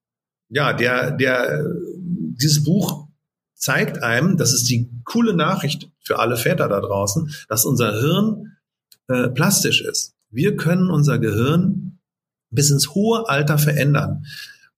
ja, 0.49 0.73
der, 0.73 1.11
der, 1.11 1.65
dieses 1.99 2.65
Buch 2.65 3.09
zeigt 3.55 4.03
einem, 4.03 4.37
das 4.37 4.53
ist 4.53 4.69
die 4.71 4.91
coole 5.05 5.35
Nachricht 5.35 5.91
für 6.01 6.19
alle 6.19 6.37
Väter 6.37 6.69
da 6.69 6.81
draußen, 6.81 7.35
dass 7.49 7.65
unser 7.65 7.99
Hirn 8.01 8.57
äh, 9.09 9.29
plastisch 9.29 9.83
ist. 9.83 10.15
Wir 10.31 10.57
können 10.57 10.91
unser 10.91 11.19
Gehirn 11.19 11.96
bis 12.57 12.71
ins 12.71 12.95
hohe 12.95 13.29
Alter 13.29 13.59
verändern. 13.59 14.25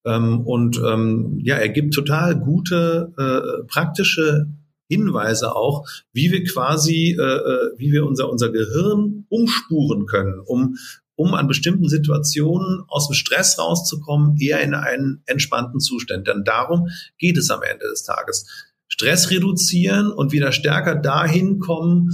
Ähm, 0.05 0.41
und 0.41 0.79
ähm, 0.85 1.39
ja, 1.43 1.57
er 1.57 1.71
gibt 1.71 1.95
total 1.95 2.39
gute 2.39 3.13
äh, 3.17 3.67
praktische 3.67 4.49
Hinweise 4.89 5.55
auch, 5.55 5.87
wie 6.13 6.33
wir 6.33 6.45
quasi, 6.45 7.17
äh, 7.19 7.23
äh, 7.23 7.71
wie 7.77 7.93
wir 7.93 8.07
unser, 8.07 8.31
unser 8.31 8.51
Gehirn 8.51 9.27
umspuren 9.29 10.07
können, 10.07 10.41
um, 10.41 10.77
um 11.15 11.35
an 11.35 11.47
bestimmten 11.47 11.89
Situationen 11.89 12.85
aus 12.89 13.09
dem 13.09 13.15
Stress 13.15 13.59
rauszukommen, 13.59 14.37
eher 14.39 14.61
in 14.61 14.75
einen 14.75 15.23
entspannten 15.27 15.81
Zustand. 15.81 16.27
Denn 16.27 16.45
darum 16.45 16.89
geht 17.19 17.37
es 17.37 17.51
am 17.51 17.63
Ende 17.63 17.87
des 17.91 18.03
Tages. 18.03 18.47
Stress 18.89 19.31
reduzieren 19.31 20.11
und 20.11 20.33
wieder 20.33 20.53
stärker 20.53 20.95
dahin 20.95 21.59
kommen, 21.59 22.11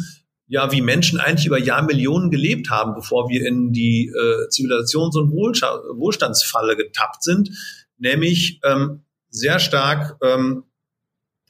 ja, 0.55 0.71
wie 0.71 0.83
Menschen 0.83 1.19
eigentlich 1.19 1.47
über 1.47 1.59
Jahrmillionen 1.59 2.31
gelebt 2.31 2.71
haben, 2.71 2.95
bevor 2.95 3.29
wir 3.29 3.45
in 3.45 3.73
die 3.73 4.07
äh, 4.07 4.47
Zivilisations- 4.51 5.19
und 5.19 5.33
Wohlstandsfalle 5.33 6.77
getappt 6.77 7.25
sind, 7.25 7.51
nämlich 7.99 8.61
ähm, 8.63 9.03
sehr 9.31 9.59
stark 9.59 10.17
ähm, 10.23 10.63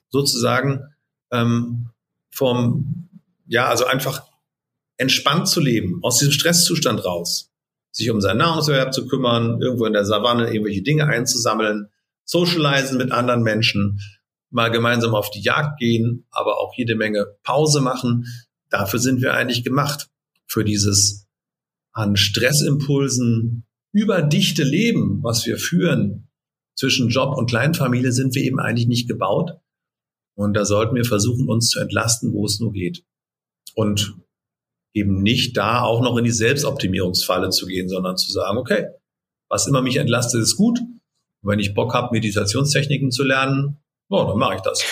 sozusagen 0.09 0.85
ähm, 1.31 1.91
vom, 2.31 3.11
ja, 3.47 3.69
also 3.69 3.85
einfach 3.85 4.23
entspannt 4.97 5.49
zu 5.49 5.61
leben, 5.61 5.99
aus 6.01 6.21
diesem 6.21 6.33
Stresszustand 6.33 7.05
raus, 7.05 7.53
sich 7.91 8.09
um 8.09 8.23
seinen 8.23 8.39
Nahrungserwerb 8.39 8.95
zu 8.95 9.07
kümmern, 9.07 9.61
irgendwo 9.61 9.85
in 9.85 9.93
der 9.93 10.07
Savanne 10.07 10.51
irgendwelche 10.51 10.81
Dinge 10.81 11.09
einzusammeln, 11.09 11.91
socialisen 12.25 12.97
mit 12.97 13.13
anderen 13.13 13.43
Menschen, 13.43 14.01
mal 14.49 14.71
gemeinsam 14.71 15.15
auf 15.15 15.31
die 15.31 15.43
Jagd 15.43 15.79
gehen, 15.79 16.25
aber 16.31 16.59
auch 16.59 16.73
jede 16.75 16.95
Menge 16.95 17.27
Pause 17.43 17.83
machen, 17.83 18.25
dafür 18.75 18.99
sind 18.99 19.23
wir 19.23 19.35
eigentlich 19.35 19.63
gemacht. 19.63 20.09
Für 20.47 20.65
dieses 20.65 21.29
an 21.93 22.17
Stressimpulsen 22.17 23.65
überdichte 23.93 24.65
Leben, 24.65 25.23
was 25.23 25.47
wir 25.47 25.59
führen 25.59 26.29
zwischen 26.77 27.09
Job 27.09 27.37
und 27.39 27.49
Kleinfamilie, 27.49 28.11
sind 28.11 28.35
wir 28.35 28.43
eben 28.43 28.59
eigentlich 28.59 28.89
nicht 28.89 29.09
gebaut. 29.09 29.53
Und 30.37 30.55
da 30.55 30.65
sollten 30.65 30.97
wir 30.97 31.05
versuchen, 31.05 31.49
uns 31.49 31.69
zu 31.69 31.79
entlasten, 31.79 32.33
wo 32.33 32.45
es 32.45 32.59
nur 32.59 32.73
geht. 32.73 33.05
Und 33.77 34.17
eben 34.93 35.23
nicht 35.23 35.57
da 35.57 35.83
auch 35.83 36.03
noch 36.03 36.17
in 36.17 36.25
die 36.25 36.33
Selbstoptimierungsfalle 36.33 37.51
zu 37.51 37.67
gehen, 37.67 37.89
sondern 37.89 38.17
zu 38.17 38.33
sagen, 38.33 38.59
okay, 38.59 38.87
was 39.49 39.69
immer 39.69 39.83
mich 39.83 39.97
entlastet, 39.97 40.43
ist 40.43 40.57
gut. 40.57 40.81
Und 40.81 41.51
wenn 41.51 41.61
ich 41.61 41.75
Bock 41.75 41.95
habe, 41.95 42.13
Meditationstechniken 42.13 43.13
zu 43.13 43.23
lernen, 43.23 43.79
oh, 44.09 44.25
dann 44.25 44.39
mache 44.39 44.57
ich 44.57 44.63
das 44.63 44.85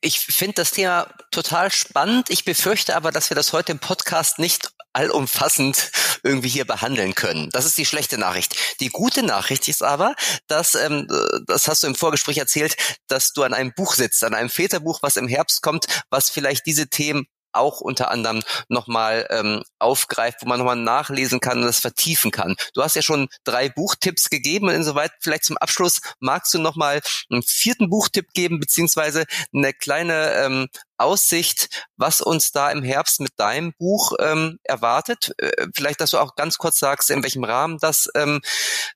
ich 0.00 0.20
finde 0.20 0.54
das 0.54 0.70
Thema 0.70 1.08
total 1.30 1.70
spannend. 1.70 2.30
Ich 2.30 2.44
befürchte 2.44 2.96
aber, 2.96 3.12
dass 3.12 3.30
wir 3.30 3.34
das 3.34 3.52
heute 3.52 3.72
im 3.72 3.78
Podcast 3.78 4.38
nicht 4.38 4.70
allumfassend 4.92 5.90
irgendwie 6.22 6.48
hier 6.48 6.64
behandeln 6.64 7.14
können. 7.14 7.50
Das 7.50 7.66
ist 7.66 7.76
die 7.76 7.84
schlechte 7.84 8.16
Nachricht. 8.16 8.56
Die 8.80 8.88
gute 8.88 9.22
Nachricht 9.22 9.68
ist 9.68 9.82
aber, 9.82 10.14
dass, 10.46 10.74
ähm, 10.74 11.06
das 11.46 11.68
hast 11.68 11.82
du 11.82 11.86
im 11.86 11.94
Vorgespräch 11.94 12.38
erzählt, 12.38 12.76
dass 13.06 13.32
du 13.32 13.42
an 13.42 13.52
einem 13.52 13.74
Buch 13.74 13.94
sitzt, 13.94 14.24
an 14.24 14.34
einem 14.34 14.48
Väterbuch, 14.48 15.02
was 15.02 15.16
im 15.16 15.28
Herbst 15.28 15.60
kommt, 15.60 15.86
was 16.08 16.30
vielleicht 16.30 16.64
diese 16.64 16.88
Themen 16.88 17.26
auch 17.56 17.80
unter 17.80 18.10
anderem 18.10 18.42
nochmal 18.68 19.26
ähm, 19.30 19.62
aufgreift, 19.78 20.38
wo 20.42 20.48
man 20.48 20.58
nochmal 20.58 20.76
nachlesen 20.76 21.40
kann 21.40 21.58
und 21.58 21.66
das 21.66 21.80
vertiefen 21.80 22.30
kann. 22.30 22.56
Du 22.74 22.82
hast 22.82 22.96
ja 22.96 23.02
schon 23.02 23.28
drei 23.44 23.68
Buchtipps 23.68 24.30
gegeben 24.30 24.68
und 24.68 24.74
insoweit 24.74 25.12
vielleicht 25.20 25.44
zum 25.44 25.56
Abschluss 25.56 26.00
magst 26.20 26.52
du 26.54 26.58
nochmal 26.58 27.00
einen 27.30 27.42
vierten 27.42 27.90
Buchtipp 27.90 28.32
geben, 28.34 28.60
beziehungsweise 28.60 29.24
eine 29.52 29.72
kleine 29.72 30.32
ähm, 30.34 30.68
Aussicht, 30.98 31.86
was 31.96 32.20
uns 32.20 32.52
da 32.52 32.70
im 32.70 32.82
Herbst 32.82 33.20
mit 33.20 33.32
deinem 33.36 33.72
Buch 33.78 34.12
ähm, 34.20 34.58
erwartet. 34.64 35.32
Äh, 35.38 35.66
vielleicht, 35.74 36.00
dass 36.00 36.10
du 36.10 36.18
auch 36.18 36.34
ganz 36.34 36.58
kurz 36.58 36.78
sagst, 36.78 37.10
in 37.10 37.22
welchem 37.22 37.44
Rahmen 37.44 37.78
das 37.80 38.08
ähm, 38.14 38.40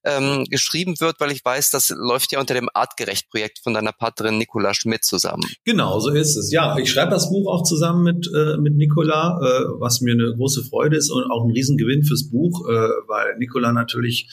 ähm, 0.04 0.44
geschrieben 0.48 1.00
wird, 1.00 1.20
weil 1.20 1.32
ich 1.32 1.44
weiß, 1.44 1.70
das 1.70 1.90
läuft 1.90 2.32
ja 2.32 2.40
unter 2.40 2.54
dem 2.54 2.68
Artgerecht-Projekt 2.72 3.60
von 3.62 3.74
deiner 3.74 3.92
Partnerin 3.92 4.38
Nicola 4.38 4.74
Schmidt 4.74 5.04
zusammen. 5.04 5.44
Genau, 5.64 6.00
so 6.00 6.10
ist 6.10 6.36
es. 6.36 6.50
Ja, 6.52 6.76
ich 6.78 6.90
schreibe 6.90 7.10
das 7.10 7.30
Buch 7.30 7.52
auch 7.52 7.64
zusammen 7.64 8.02
mit, 8.02 8.30
äh, 8.34 8.56
mit 8.58 8.74
Nicola, 8.76 9.38
äh, 9.42 9.64
was 9.78 10.00
mir 10.00 10.12
eine 10.14 10.34
große 10.34 10.64
Freude 10.64 10.96
ist 10.96 11.10
und 11.10 11.30
auch 11.30 11.44
ein 11.44 11.52
Riesengewinn 11.52 12.04
fürs 12.04 12.30
Buch, 12.30 12.68
äh, 12.68 12.72
weil 12.72 13.36
Nicola 13.38 13.72
natürlich 13.72 14.28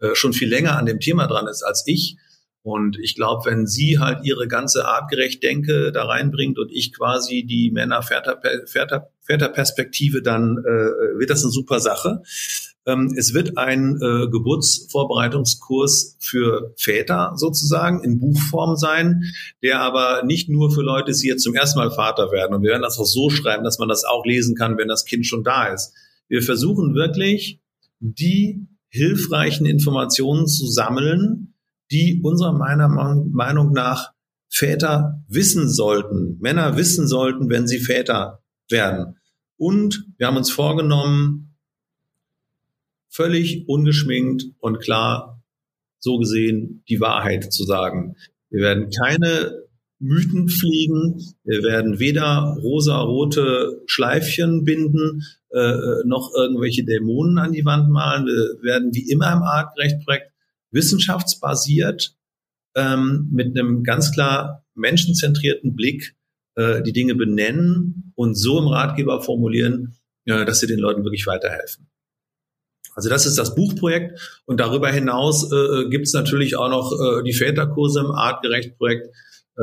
äh, 0.00 0.14
schon 0.14 0.32
viel 0.32 0.48
länger 0.48 0.76
an 0.76 0.86
dem 0.86 1.00
Thema 1.00 1.26
dran 1.26 1.46
ist 1.46 1.62
als 1.62 1.84
ich 1.86 2.16
und 2.62 2.96
ich 3.00 3.16
glaube, 3.16 3.50
wenn 3.50 3.66
sie 3.66 3.98
halt 3.98 4.24
ihre 4.24 4.46
ganze 4.46 4.86
artgerecht 4.86 5.42
Denke 5.42 5.90
da 5.90 6.04
reinbringt 6.04 6.60
und 6.60 6.70
ich 6.70 6.94
quasi 6.94 7.44
die 7.44 7.72
Männer-Väter-Perspektive, 7.72 10.22
dann 10.22 10.58
äh, 10.58 11.18
wird 11.18 11.30
das 11.30 11.42
eine 11.42 11.50
super 11.50 11.80
Sache. 11.80 12.22
Ähm, 12.86 13.12
es 13.16 13.34
wird 13.34 13.58
ein 13.58 13.96
äh, 13.96 14.28
Geburtsvorbereitungskurs 14.28 16.18
für 16.20 16.72
Väter 16.76 17.32
sozusagen 17.34 18.04
in 18.04 18.20
Buchform 18.20 18.76
sein, 18.76 19.24
der 19.62 19.80
aber 19.80 20.22
nicht 20.24 20.48
nur 20.48 20.70
für 20.70 20.82
Leute 20.82 21.10
ist, 21.10 21.24
die 21.24 21.28
jetzt 21.28 21.42
zum 21.42 21.56
ersten 21.56 21.80
Mal 21.80 21.90
Vater 21.90 22.30
werden. 22.30 22.54
Und 22.54 22.62
wir 22.62 22.70
werden 22.70 22.82
das 22.82 22.98
auch 22.98 23.06
so 23.06 23.28
schreiben, 23.28 23.64
dass 23.64 23.80
man 23.80 23.88
das 23.88 24.04
auch 24.04 24.24
lesen 24.24 24.54
kann, 24.54 24.78
wenn 24.78 24.86
das 24.86 25.04
Kind 25.04 25.26
schon 25.26 25.42
da 25.42 25.66
ist. 25.66 25.94
Wir 26.28 26.42
versuchen 26.42 26.94
wirklich, 26.94 27.58
die 27.98 28.68
hilfreichen 28.88 29.66
Informationen 29.66 30.46
zu 30.46 30.64
sammeln, 30.66 31.51
die 31.92 32.20
unserer 32.22 32.52
meiner 32.52 32.88
Meinung 32.88 33.72
nach 33.72 34.12
Väter 34.48 35.22
wissen 35.28 35.68
sollten, 35.68 36.38
Männer 36.40 36.76
wissen 36.76 37.06
sollten, 37.06 37.48
wenn 37.48 37.66
sie 37.66 37.78
Väter 37.78 38.42
werden. 38.68 39.16
Und 39.56 40.04
wir 40.18 40.26
haben 40.26 40.36
uns 40.36 40.50
vorgenommen, 40.50 41.56
völlig 43.08 43.68
ungeschminkt 43.68 44.44
und 44.58 44.80
klar 44.80 45.42
so 46.00 46.18
gesehen 46.18 46.82
die 46.88 47.00
Wahrheit 47.00 47.52
zu 47.52 47.64
sagen. 47.64 48.16
Wir 48.50 48.62
werden 48.62 48.90
keine 48.90 49.62
Mythen 49.98 50.48
pflegen, 50.48 51.22
wir 51.44 51.62
werden 51.62 52.00
weder 52.00 52.56
rosa-rote 52.60 53.82
Schleifchen 53.86 54.64
binden, 54.64 55.22
äh, 55.50 56.04
noch 56.04 56.32
irgendwelche 56.36 56.84
Dämonen 56.84 57.38
an 57.38 57.52
die 57.52 57.64
Wand 57.64 57.88
malen. 57.88 58.26
Wir 58.26 58.62
werden 58.62 58.94
wie 58.94 59.08
immer 59.10 59.32
im 59.32 59.42
Artgerecht-Projekt 59.42 60.31
wissenschaftsbasiert 60.72 62.16
ähm, 62.74 63.28
mit 63.30 63.56
einem 63.56 63.84
ganz 63.84 64.12
klar 64.12 64.64
menschenzentrierten 64.74 65.76
Blick 65.76 66.16
äh, 66.54 66.82
die 66.82 66.92
Dinge 66.92 67.14
benennen 67.14 68.12
und 68.14 68.34
so 68.34 68.58
im 68.58 68.68
Ratgeber 68.68 69.22
formulieren, 69.22 69.94
äh, 70.24 70.44
dass 70.44 70.60
sie 70.60 70.66
den 70.66 70.78
Leuten 70.78 71.04
wirklich 71.04 71.26
weiterhelfen. 71.26 71.88
Also 72.94 73.08
das 73.08 73.24
ist 73.24 73.38
das 73.38 73.54
Buchprojekt 73.54 74.42
und 74.44 74.60
darüber 74.60 74.90
hinaus 74.90 75.50
äh, 75.50 75.88
gibt 75.88 76.06
es 76.06 76.12
natürlich 76.12 76.56
auch 76.56 76.68
noch 76.68 76.92
äh, 76.92 77.22
die 77.22 77.32
Väterkurse 77.32 78.00
im 78.00 78.10
Artgerecht-Projekt, 78.10 79.08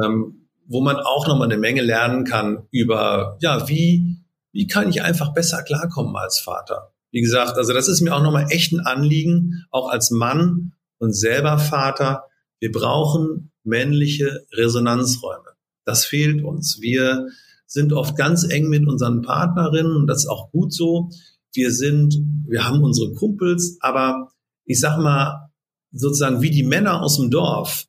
ähm, 0.04 0.48
wo 0.66 0.82
man 0.82 0.98
auch 0.98 1.28
nochmal 1.28 1.48
eine 1.48 1.60
Menge 1.60 1.82
lernen 1.82 2.26
kann 2.26 2.68
über, 2.72 3.38
ja, 3.42 3.68
wie, 3.68 4.18
wie 4.52 4.68
kann 4.68 4.90
ich 4.90 5.04
einfach 5.04 5.34
besser 5.34 5.64
klarkommen 5.64 6.16
als 6.16 6.40
Vater? 6.40 6.94
Wie 7.12 7.22
gesagt, 7.22 7.58
also 7.58 7.74
das 7.74 7.88
ist 7.88 8.02
mir 8.02 8.16
auch 8.16 8.22
nochmal 8.22 8.48
echt 8.50 8.72
ein 8.72 8.82
Anliegen, 8.82 9.66
auch 9.72 9.90
als 9.90 10.12
Mann 10.12 10.74
und 11.00 11.14
selber 11.14 11.58
Vater. 11.58 12.26
Wir 12.60 12.72
brauchen 12.72 13.52
männliche 13.64 14.46
Resonanzräume. 14.54 15.56
Das 15.86 16.06
fehlt 16.06 16.44
uns. 16.44 16.80
Wir 16.82 17.28
sind 17.66 17.94
oft 17.94 18.16
ganz 18.16 18.44
eng 18.44 18.68
mit 18.70 18.88
unseren 18.88 19.22
Partnerinnen 19.22 19.96
und 19.96 20.08
das 20.08 20.20
ist 20.20 20.30
auch 20.30 20.52
gut 20.52 20.74
so. 20.74 21.10
Wir 21.54 21.72
sind, 21.72 22.16
wir 22.48 22.68
haben 22.68 22.84
unsere 22.84 23.14
Kumpels, 23.14 23.78
aber 23.80 24.32
ich 24.66 24.80
sag 24.80 25.00
mal, 25.00 25.50
sozusagen 25.92 26.42
wie 26.42 26.52
die 26.52 26.64
Männer 26.64 27.02
aus 27.02 27.18
dem 27.18 27.32
Dorf, 27.32 27.86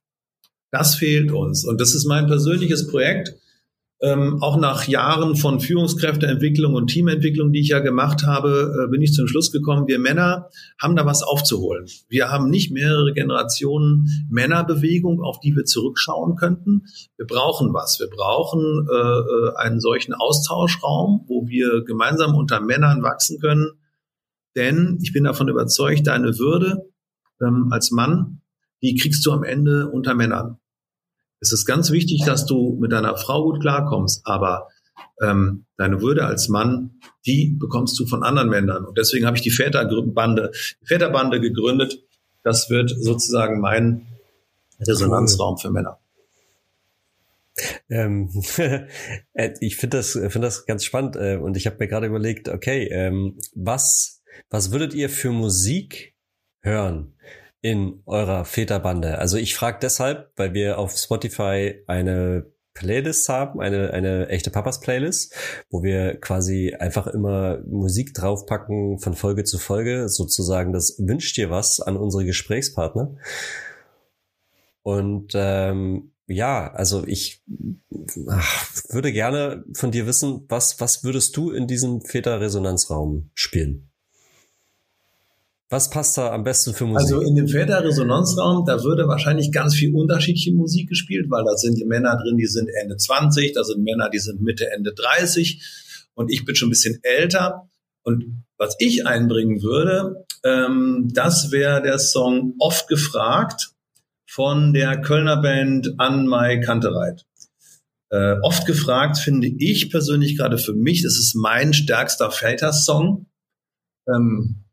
das 0.71 0.95
fehlt 0.95 1.33
uns. 1.33 1.65
Und 1.65 1.81
das 1.81 1.95
ist 1.95 2.07
mein 2.07 2.27
persönliches 2.27 2.87
Projekt, 2.87 3.35
ähm, 4.03 4.38
auch 4.40 4.57
nach 4.57 4.88
Jahren 4.88 5.36
von 5.36 5.61
Führungskräfteentwicklung 5.61 6.74
und 6.74 6.86
Teamentwicklung, 6.86 7.53
die 7.53 7.61
ich 7.61 7.68
ja 7.68 7.80
gemacht 7.80 8.24
habe, 8.26 8.72
äh, 8.86 8.90
bin 8.90 9.03
ich 9.03 9.12
zum 9.12 9.28
Schluss 9.28 9.53
gekommen, 9.53 9.88
wir 9.88 9.98
Männer 9.98 10.48
haben 10.80 10.96
da 10.96 11.05
was 11.05 11.22
aufzuholen. 11.22 11.86
Wir 12.09 12.30
haben 12.30 12.48
nicht 12.48 12.72
mehrere 12.72 13.12
Generationen 13.12 14.09
Männerbewegung, 14.30 15.22
auf 15.22 15.40
die 15.40 15.55
wir 15.55 15.64
zurückschauen 15.64 16.36
könnten. 16.36 16.84
Wir 17.18 17.26
brauchen 17.26 17.74
was. 17.74 18.01
Wir 18.01 18.09
brauchen 18.09 18.88
äh, 18.90 18.94
äh 18.94 19.57
einen 19.57 19.80
solchen 19.80 20.14
Austauschraum, 20.14 21.24
wo 21.26 21.46
wir 21.46 21.84
gemeinsam 21.84 22.34
unter 22.34 22.61
Männern 22.61 23.03
wachsen 23.03 23.38
können. 23.38 23.72
Denn 24.57 24.98
ich 25.03 25.12
bin 25.12 25.24
davon 25.24 25.48
überzeugt, 25.48 26.07
deine 26.07 26.38
Würde 26.38 26.90
ähm, 27.42 27.68
als 27.70 27.90
Mann, 27.90 28.40
die 28.82 28.94
kriegst 28.96 29.24
du 29.26 29.32
am 29.32 29.44
Ende 29.44 29.88
unter 29.88 30.14
Männern. 30.14 30.60
Es 31.41 31.53
ist 31.53 31.64
ganz 31.64 31.91
wichtig, 31.91 32.22
dass 32.24 32.47
du 32.47 32.76
mit 32.80 32.93
deiner 32.93 33.16
Frau 33.16 33.45
gut 33.45 33.61
klarkommst, 33.61 34.20
aber 34.24 34.68
ähm, 35.22 35.64
deine 35.76 36.03
Würde 36.03 36.26
als 36.26 36.49
Mann, 36.49 37.01
die 37.26 37.57
bekommst 37.59 37.99
du 37.99 38.07
von 38.07 38.22
anderen 38.22 38.49
Männern. 38.49 38.84
Und 38.84 38.99
deswegen 38.99 39.26
habe 39.26 39.36
ich 39.36 39.43
die 39.43 39.51
Väterbande, 39.51 40.51
die 40.82 40.86
Väterbande 40.86 41.41
gegründet. 41.41 42.03
Das 42.43 42.70
wird 42.70 42.91
sozusagen 42.91 43.61
mein 43.61 44.07
Resonanzraum 44.80 45.59
für 45.59 45.70
Männer. 45.70 45.99
Ähm, 47.88 48.30
äh, 48.57 49.51
ich 49.61 49.76
finde 49.76 49.99
das, 49.99 50.12
finde 50.12 50.41
das 50.41 50.66
ganz 50.66 50.84
spannend 50.84 51.16
äh, 51.16 51.36
und 51.36 51.57
ich 51.57 51.66
habe 51.66 51.76
mir 51.78 51.88
gerade 51.88 52.07
überlegt, 52.07 52.49
okay, 52.49 52.88
ähm, 52.91 53.38
was, 53.55 54.22
was 54.49 54.72
würdet 54.72 54.95
ihr 54.95 55.11
für 55.11 55.30
Musik 55.30 56.14
hören? 56.62 57.14
In 57.63 58.03
eurer 58.07 58.45
Väterbande? 58.45 59.19
Also 59.19 59.37
ich 59.37 59.55
frage 59.55 59.79
deshalb, 59.83 60.33
weil 60.37 60.55
wir 60.55 60.79
auf 60.79 60.97
Spotify 60.97 61.83
eine 61.87 62.47
Playlist 62.75 63.29
haben, 63.29 63.61
eine, 63.61 63.93
eine 63.93 64.29
echte 64.29 64.51
Papas 64.51 64.81
Playlist, 64.81 65.35
wo 65.71 65.83
wir 65.83 66.19
quasi 66.21 66.75
einfach 66.79 67.07
immer 67.09 67.59
Musik 67.67 68.15
draufpacken 68.15 68.99
von 68.99 69.15
Folge 69.15 69.45
zu 69.45 69.59
Folge, 69.59 70.09
sozusagen 70.09 70.73
das 70.73 70.97
wünscht 70.99 71.37
dir 71.37 71.51
was 71.51 71.81
an 71.81 71.97
unsere 71.97 72.25
Gesprächspartner. 72.25 73.17
Und 74.83 75.33
ähm, 75.35 76.13
ja, 76.27 76.73
also 76.73 77.05
ich 77.07 77.43
ach, 78.29 78.73
würde 78.89 79.13
gerne 79.13 79.65
von 79.75 79.91
dir 79.91 80.07
wissen, 80.07 80.47
was, 80.49 80.81
was 80.81 81.03
würdest 81.05 81.37
du 81.37 81.51
in 81.51 81.67
diesem 81.67 82.01
Väterresonanzraum 82.01 83.31
spielen? 83.35 83.89
Was 85.71 85.89
passt 85.89 86.18
da 86.18 86.33
am 86.33 86.43
besten 86.43 86.75
für 86.75 86.85
Musik? 86.85 87.14
Also 87.14 87.21
in 87.21 87.37
dem 87.37 87.47
Väter-Resonanzraum, 87.47 88.64
da 88.66 88.83
würde 88.83 89.07
wahrscheinlich 89.07 89.53
ganz 89.53 89.77
viel 89.77 89.95
unterschiedliche 89.95 90.53
Musik 90.53 90.89
gespielt, 90.89 91.31
weil 91.31 91.45
da 91.45 91.57
sind 91.57 91.79
die 91.79 91.85
Männer 91.85 92.18
drin, 92.21 92.37
die 92.37 92.47
sind 92.47 92.68
Ende 92.83 92.97
20, 92.97 93.53
da 93.53 93.62
sind 93.62 93.85
Männer, 93.85 94.11
die 94.11 94.18
sind 94.18 94.43
Mitte, 94.43 94.68
Ende 94.73 94.93
30 94.93 95.62
und 96.14 96.33
ich 96.33 96.45
bin 96.45 96.57
schon 96.57 96.68
ein 96.68 96.71
bisschen 96.71 96.99
älter. 97.03 97.68
Und 98.03 98.45
was 98.59 98.75
ich 98.81 99.07
einbringen 99.07 99.62
würde, 99.62 100.27
ähm, 100.43 101.09
das 101.14 101.53
wäre 101.53 101.81
der 101.83 102.01
Song 102.01 102.55
Oft 102.59 102.89
gefragt 102.89 103.71
von 104.29 104.73
der 104.73 105.01
Kölner 105.01 105.41
Band 105.41 105.95
An 105.99 106.27
Mai 106.27 106.59
Kantereit. 106.59 107.27
Äh, 108.09 108.41
oft 108.43 108.66
gefragt 108.66 109.18
finde 109.18 109.47
ich 109.47 109.89
persönlich 109.89 110.37
gerade 110.37 110.59
für 110.59 110.75
mich, 110.75 111.05
das 111.05 111.16
ist 111.16 111.37
mein 111.37 111.73
stärkster 111.73 112.33
Väter-Song. 112.33 113.27
Ähm, 114.09 114.64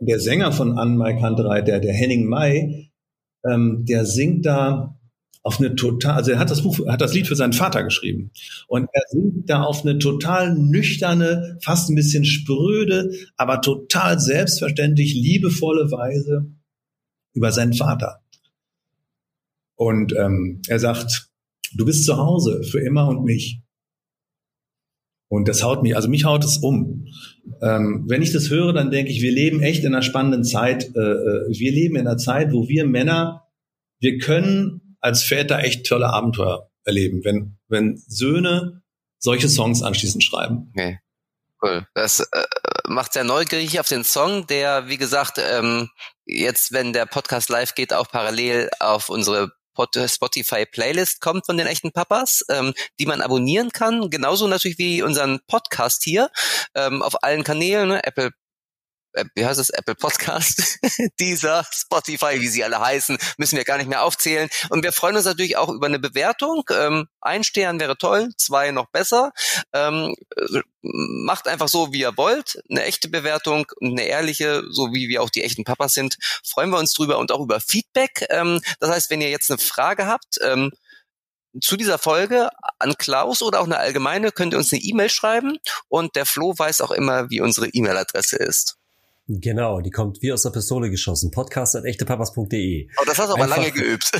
der 0.00 0.20
Sänger 0.20 0.52
von 0.52 0.78
Ann 0.78 0.96
Mai 0.96 1.14
Kantereit, 1.14 1.68
der, 1.68 1.80
der 1.80 1.92
Henning 1.92 2.26
Mai, 2.26 2.90
ähm, 3.44 3.84
der 3.86 4.06
singt 4.06 4.46
da 4.46 4.98
auf 5.42 5.58
eine 5.58 5.74
total, 5.74 6.14
also 6.14 6.30
er 6.30 6.38
hat 6.38 6.50
das 6.50 6.62
Buch, 6.62 6.86
hat 6.86 7.00
das 7.00 7.14
Lied 7.14 7.26
für 7.26 7.34
seinen 7.34 7.52
Vater 7.52 7.82
geschrieben. 7.82 8.30
Und 8.68 8.88
er 8.92 9.02
singt 9.08 9.50
da 9.50 9.62
auf 9.62 9.82
eine 9.82 9.98
total 9.98 10.54
nüchterne, 10.54 11.58
fast 11.62 11.90
ein 11.90 11.96
bisschen 11.96 12.24
spröde, 12.24 13.10
aber 13.36 13.60
total 13.60 14.20
selbstverständlich 14.20 15.14
liebevolle 15.14 15.90
Weise 15.90 16.52
über 17.34 17.50
seinen 17.50 17.72
Vater. 17.72 18.20
Und 19.74 20.14
ähm, 20.16 20.62
er 20.68 20.78
sagt, 20.78 21.30
du 21.74 21.84
bist 21.84 22.04
zu 22.04 22.16
Hause 22.16 22.62
für 22.62 22.80
immer 22.80 23.08
und 23.08 23.24
mich. 23.24 23.61
Und 25.32 25.48
das 25.48 25.62
haut 25.62 25.82
mich, 25.82 25.96
also 25.96 26.10
mich 26.10 26.26
haut 26.26 26.44
es 26.44 26.58
um. 26.58 27.06
Ähm, 27.62 28.04
wenn 28.06 28.20
ich 28.20 28.34
das 28.34 28.50
höre, 28.50 28.74
dann 28.74 28.90
denke 28.90 29.10
ich, 29.10 29.22
wir 29.22 29.32
leben 29.32 29.62
echt 29.62 29.82
in 29.82 29.94
einer 29.94 30.02
spannenden 30.02 30.44
Zeit. 30.44 30.94
Äh, 30.94 31.00
äh 31.00 31.48
wir 31.48 31.72
leben 31.72 31.96
in 31.96 32.06
einer 32.06 32.18
Zeit, 32.18 32.52
wo 32.52 32.68
wir 32.68 32.84
Männer, 32.84 33.48
wir 33.98 34.18
können 34.18 34.98
als 35.00 35.22
Väter 35.22 35.60
echt 35.60 35.86
tolle 35.86 36.10
Abenteuer 36.10 36.70
erleben, 36.84 37.22
wenn, 37.24 37.56
wenn 37.68 37.96
Söhne 38.06 38.82
solche 39.18 39.48
Songs 39.48 39.82
anschließend 39.82 40.22
schreiben. 40.22 40.70
Okay. 40.76 40.98
Cool. 41.62 41.86
Das 41.94 42.20
äh, 42.20 42.44
macht 42.88 43.14
sehr 43.14 43.24
neugierig 43.24 43.80
auf 43.80 43.88
den 43.88 44.04
Song, 44.04 44.46
der, 44.48 44.88
wie 44.88 44.98
gesagt, 44.98 45.38
ähm, 45.38 45.88
jetzt, 46.26 46.72
wenn 46.72 46.92
der 46.92 47.06
Podcast 47.06 47.48
live 47.48 47.74
geht, 47.74 47.94
auch 47.94 48.10
parallel 48.10 48.68
auf 48.80 49.08
unsere 49.08 49.50
Spotify-Playlist 49.74 51.20
kommt 51.20 51.46
von 51.46 51.56
den 51.56 51.66
echten 51.66 51.92
Papas, 51.92 52.44
ähm, 52.50 52.74
die 52.98 53.06
man 53.06 53.20
abonnieren 53.20 53.70
kann. 53.70 54.10
Genauso 54.10 54.46
natürlich 54.46 54.78
wie 54.78 55.02
unseren 55.02 55.40
Podcast 55.46 56.02
hier 56.04 56.30
ähm, 56.74 57.02
auf 57.02 57.22
allen 57.22 57.44
Kanälen, 57.44 57.88
ne? 57.88 58.04
Apple 58.04 58.26
äh, 58.26 58.30
wie 59.34 59.44
heißt 59.44 59.60
es, 59.60 59.70
Apple 59.70 59.94
Podcast, 59.94 60.78
dieser 61.20 61.66
Spotify, 61.70 62.40
wie 62.40 62.48
sie 62.48 62.64
alle 62.64 62.80
heißen, 62.80 63.18
müssen 63.36 63.56
wir 63.56 63.64
gar 63.64 63.78
nicht 63.78 63.88
mehr 63.88 64.02
aufzählen. 64.02 64.48
Und 64.70 64.82
wir 64.82 64.92
freuen 64.92 65.16
uns 65.16 65.24
natürlich 65.24 65.56
auch 65.56 65.68
über 65.68 65.86
eine 65.86 65.98
Bewertung. 65.98 66.64
Ähm, 66.70 67.08
ein 67.20 67.44
Stern 67.44 67.80
wäre 67.80 67.96
toll, 67.96 68.30
zwei 68.36 68.70
noch 68.70 68.90
besser. 68.90 69.32
Ähm, 69.72 70.14
äh, 70.36 70.60
macht 70.82 71.48
einfach 71.48 71.68
so, 71.68 71.92
wie 71.92 72.00
ihr 72.00 72.16
wollt. 72.16 72.62
Eine 72.70 72.84
echte 72.84 73.08
Bewertung, 73.08 73.66
eine 73.80 74.04
ehrliche, 74.04 74.64
so 74.70 74.92
wie 74.92 75.08
wir 75.08 75.22
auch 75.22 75.30
die 75.30 75.44
echten 75.44 75.64
Papas 75.64 75.92
sind. 75.92 76.16
Freuen 76.44 76.70
wir 76.70 76.78
uns 76.78 76.92
drüber 76.92 77.18
und 77.18 77.32
auch 77.32 77.40
über 77.40 77.60
Feedback. 77.60 78.26
Ähm, 78.30 78.60
das 78.80 78.90
heißt, 78.90 79.10
wenn 79.10 79.20
ihr 79.20 79.30
jetzt 79.30 79.50
eine 79.50 79.58
Frage 79.58 80.06
habt, 80.06 80.38
ähm, 80.42 80.72
zu 81.60 81.76
dieser 81.76 81.98
Folge 81.98 82.48
an 82.78 82.94
Klaus 82.96 83.42
oder 83.42 83.60
auch 83.60 83.66
eine 83.66 83.78
allgemeine 83.78 84.32
könnt 84.32 84.54
ihr 84.54 84.58
uns 84.58 84.72
eine 84.72 84.80
E-Mail 84.82 85.10
schreiben 85.10 85.58
und 85.88 86.16
der 86.16 86.24
Flo 86.24 86.54
weiß 86.56 86.80
auch 86.80 86.90
immer, 86.90 87.28
wie 87.30 87.40
unsere 87.40 87.68
E-Mail-Adresse 87.68 88.36
ist. 88.36 88.78
Genau, 89.40 89.80
die 89.80 89.90
kommt 89.90 90.20
wie 90.20 90.32
aus 90.32 90.42
der 90.42 90.50
Pistole 90.50 90.90
geschossen. 90.90 91.30
Podcast 91.30 91.74
at 91.74 91.84
echtepapas.de. 91.84 92.88
Oh, 93.00 93.04
das 93.06 93.18
hast 93.18 93.28
du 93.28 93.34
aber 93.34 93.44
Einfach, 93.44 93.56
lange 93.56 93.70
geübt. 93.70 94.10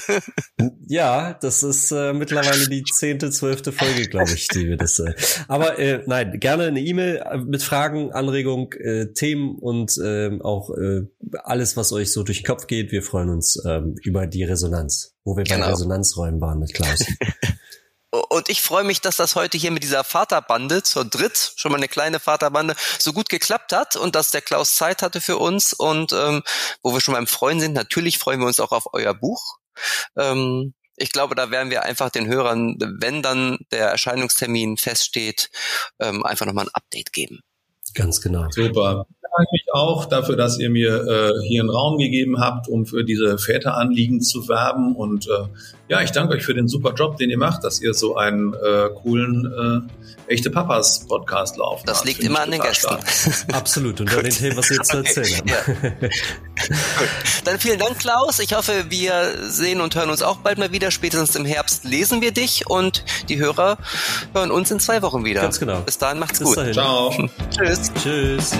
ja, 0.86 1.34
das 1.34 1.62
ist 1.62 1.90
äh, 1.90 2.14
mittlerweile 2.14 2.66
die 2.68 2.82
zehnte, 2.82 3.30
zwölfte 3.30 3.72
Folge, 3.72 4.08
glaube 4.08 4.30
ich, 4.32 4.48
die 4.48 4.68
wir 4.68 4.76
das. 4.78 4.98
Äh, 5.00 5.12
aber 5.48 5.78
äh, 5.78 6.02
nein, 6.06 6.40
gerne 6.40 6.64
eine 6.64 6.80
E-Mail 6.80 7.16
äh, 7.16 7.38
mit 7.38 7.62
Fragen, 7.62 8.12
Anregung, 8.12 8.72
äh, 8.74 9.12
Themen 9.12 9.56
und 9.58 9.98
äh, 9.98 10.30
auch 10.40 10.70
äh, 10.70 11.02
alles, 11.42 11.76
was 11.76 11.92
euch 11.92 12.10
so 12.12 12.22
durch 12.22 12.42
den 12.42 12.46
Kopf 12.46 12.66
geht. 12.66 12.90
Wir 12.90 13.02
freuen 13.02 13.28
uns 13.28 13.62
ähm, 13.66 13.96
über 14.02 14.26
die 14.26 14.44
Resonanz, 14.44 15.14
wo 15.24 15.36
wir 15.36 15.44
genau. 15.44 15.66
bei 15.66 15.70
Resonanzräumen 15.72 16.40
waren 16.40 16.58
mit 16.58 16.72
Klaus. 16.72 17.04
Und 18.12 18.50
ich 18.50 18.60
freue 18.60 18.84
mich, 18.84 19.00
dass 19.00 19.16
das 19.16 19.36
heute 19.36 19.56
hier 19.56 19.70
mit 19.70 19.82
dieser 19.82 20.04
Vaterbande 20.04 20.82
zur 20.82 21.06
Dritt, 21.06 21.54
schon 21.56 21.72
mal 21.72 21.78
eine 21.78 21.88
kleine 21.88 22.20
Vaterbande, 22.20 22.76
so 22.98 23.14
gut 23.14 23.30
geklappt 23.30 23.72
hat 23.72 23.96
und 23.96 24.14
dass 24.14 24.30
der 24.30 24.42
Klaus 24.42 24.76
Zeit 24.76 25.00
hatte 25.00 25.22
für 25.22 25.38
uns. 25.38 25.72
Und 25.72 26.12
ähm, 26.12 26.42
wo 26.82 26.92
wir 26.92 27.00
schon 27.00 27.14
beim 27.14 27.26
Freuen 27.26 27.58
sind, 27.58 27.72
natürlich 27.72 28.18
freuen 28.18 28.40
wir 28.40 28.46
uns 28.46 28.60
auch 28.60 28.72
auf 28.72 28.92
euer 28.92 29.14
Buch. 29.14 29.56
Ähm, 30.16 30.74
ich 30.96 31.10
glaube, 31.10 31.34
da 31.34 31.50
werden 31.50 31.70
wir 31.70 31.84
einfach 31.84 32.10
den 32.10 32.26
Hörern, 32.26 32.76
wenn 33.00 33.22
dann 33.22 33.58
der 33.70 33.88
Erscheinungstermin 33.88 34.76
feststeht, 34.76 35.50
ähm, 35.98 36.22
einfach 36.22 36.44
nochmal 36.44 36.66
ein 36.66 36.74
Update 36.74 37.14
geben. 37.14 37.40
Ganz 37.94 38.20
genau. 38.20 38.46
Super 38.50 39.06
bedanke 39.32 39.52
mich 39.52 39.64
auch 39.72 40.04
dafür, 40.04 40.36
dass 40.36 40.58
ihr 40.58 40.70
mir 40.70 41.04
äh, 41.06 41.46
hier 41.46 41.62
einen 41.62 41.70
Raum 41.70 41.98
gegeben 41.98 42.38
habt, 42.38 42.68
um 42.68 42.86
für 42.86 43.04
diese 43.04 43.38
Väteranliegen 43.38 44.20
zu 44.20 44.48
werben. 44.48 44.94
Und 44.94 45.26
äh, 45.26 45.44
ja, 45.88 46.02
ich 46.02 46.10
danke 46.10 46.34
euch 46.34 46.44
für 46.44 46.54
den 46.54 46.68
super 46.68 46.92
Job, 46.94 47.16
den 47.16 47.30
ihr 47.30 47.38
macht, 47.38 47.64
dass 47.64 47.80
ihr 47.80 47.94
so 47.94 48.16
einen 48.16 48.54
äh, 48.54 48.90
coolen 49.02 49.88
äh, 49.88 50.32
echte 50.32 50.50
Papas 50.50 51.06
Podcast 51.06 51.56
lauft. 51.56 51.88
Das 51.88 52.04
liegt 52.04 52.20
immer 52.20 52.40
an 52.40 52.50
den 52.50 52.60
Gästen. 52.60 52.96
Absolut. 53.52 54.00
Und 54.00 54.14
an 54.14 54.24
den 54.24 54.32
Themen, 54.32 54.56
was 54.56 54.70
ihr 54.70 54.76
jetzt 54.76 54.90
zu 54.90 54.96
erzählen 54.98 55.42
habt. 55.50 55.50
Ja. 55.50 56.08
Dann 57.44 57.58
vielen 57.58 57.78
Dank, 57.78 57.98
Klaus. 57.98 58.38
Ich 58.38 58.54
hoffe, 58.54 58.86
wir 58.88 59.34
sehen 59.48 59.80
und 59.80 59.94
hören 59.94 60.10
uns 60.10 60.22
auch 60.22 60.38
bald 60.38 60.58
mal 60.58 60.72
wieder. 60.72 60.90
Spätestens 60.90 61.36
im 61.36 61.44
Herbst 61.44 61.84
lesen 61.84 62.20
wir 62.20 62.32
dich 62.32 62.68
und 62.68 63.04
die 63.28 63.38
Hörer 63.38 63.78
hören 64.32 64.50
uns 64.50 64.70
in 64.70 64.80
zwei 64.80 65.02
Wochen 65.02 65.24
wieder. 65.24 65.42
Ganz 65.42 65.58
genau. 65.58 65.80
Bis 65.80 65.98
dahin 65.98 66.18
macht's 66.18 66.38
Bis 66.38 66.48
gut. 66.48 66.58
Dahin. 66.58 66.72
Ciao. 66.72 67.10
Tschüss. 67.50 67.92
Tschüss. 68.02 68.52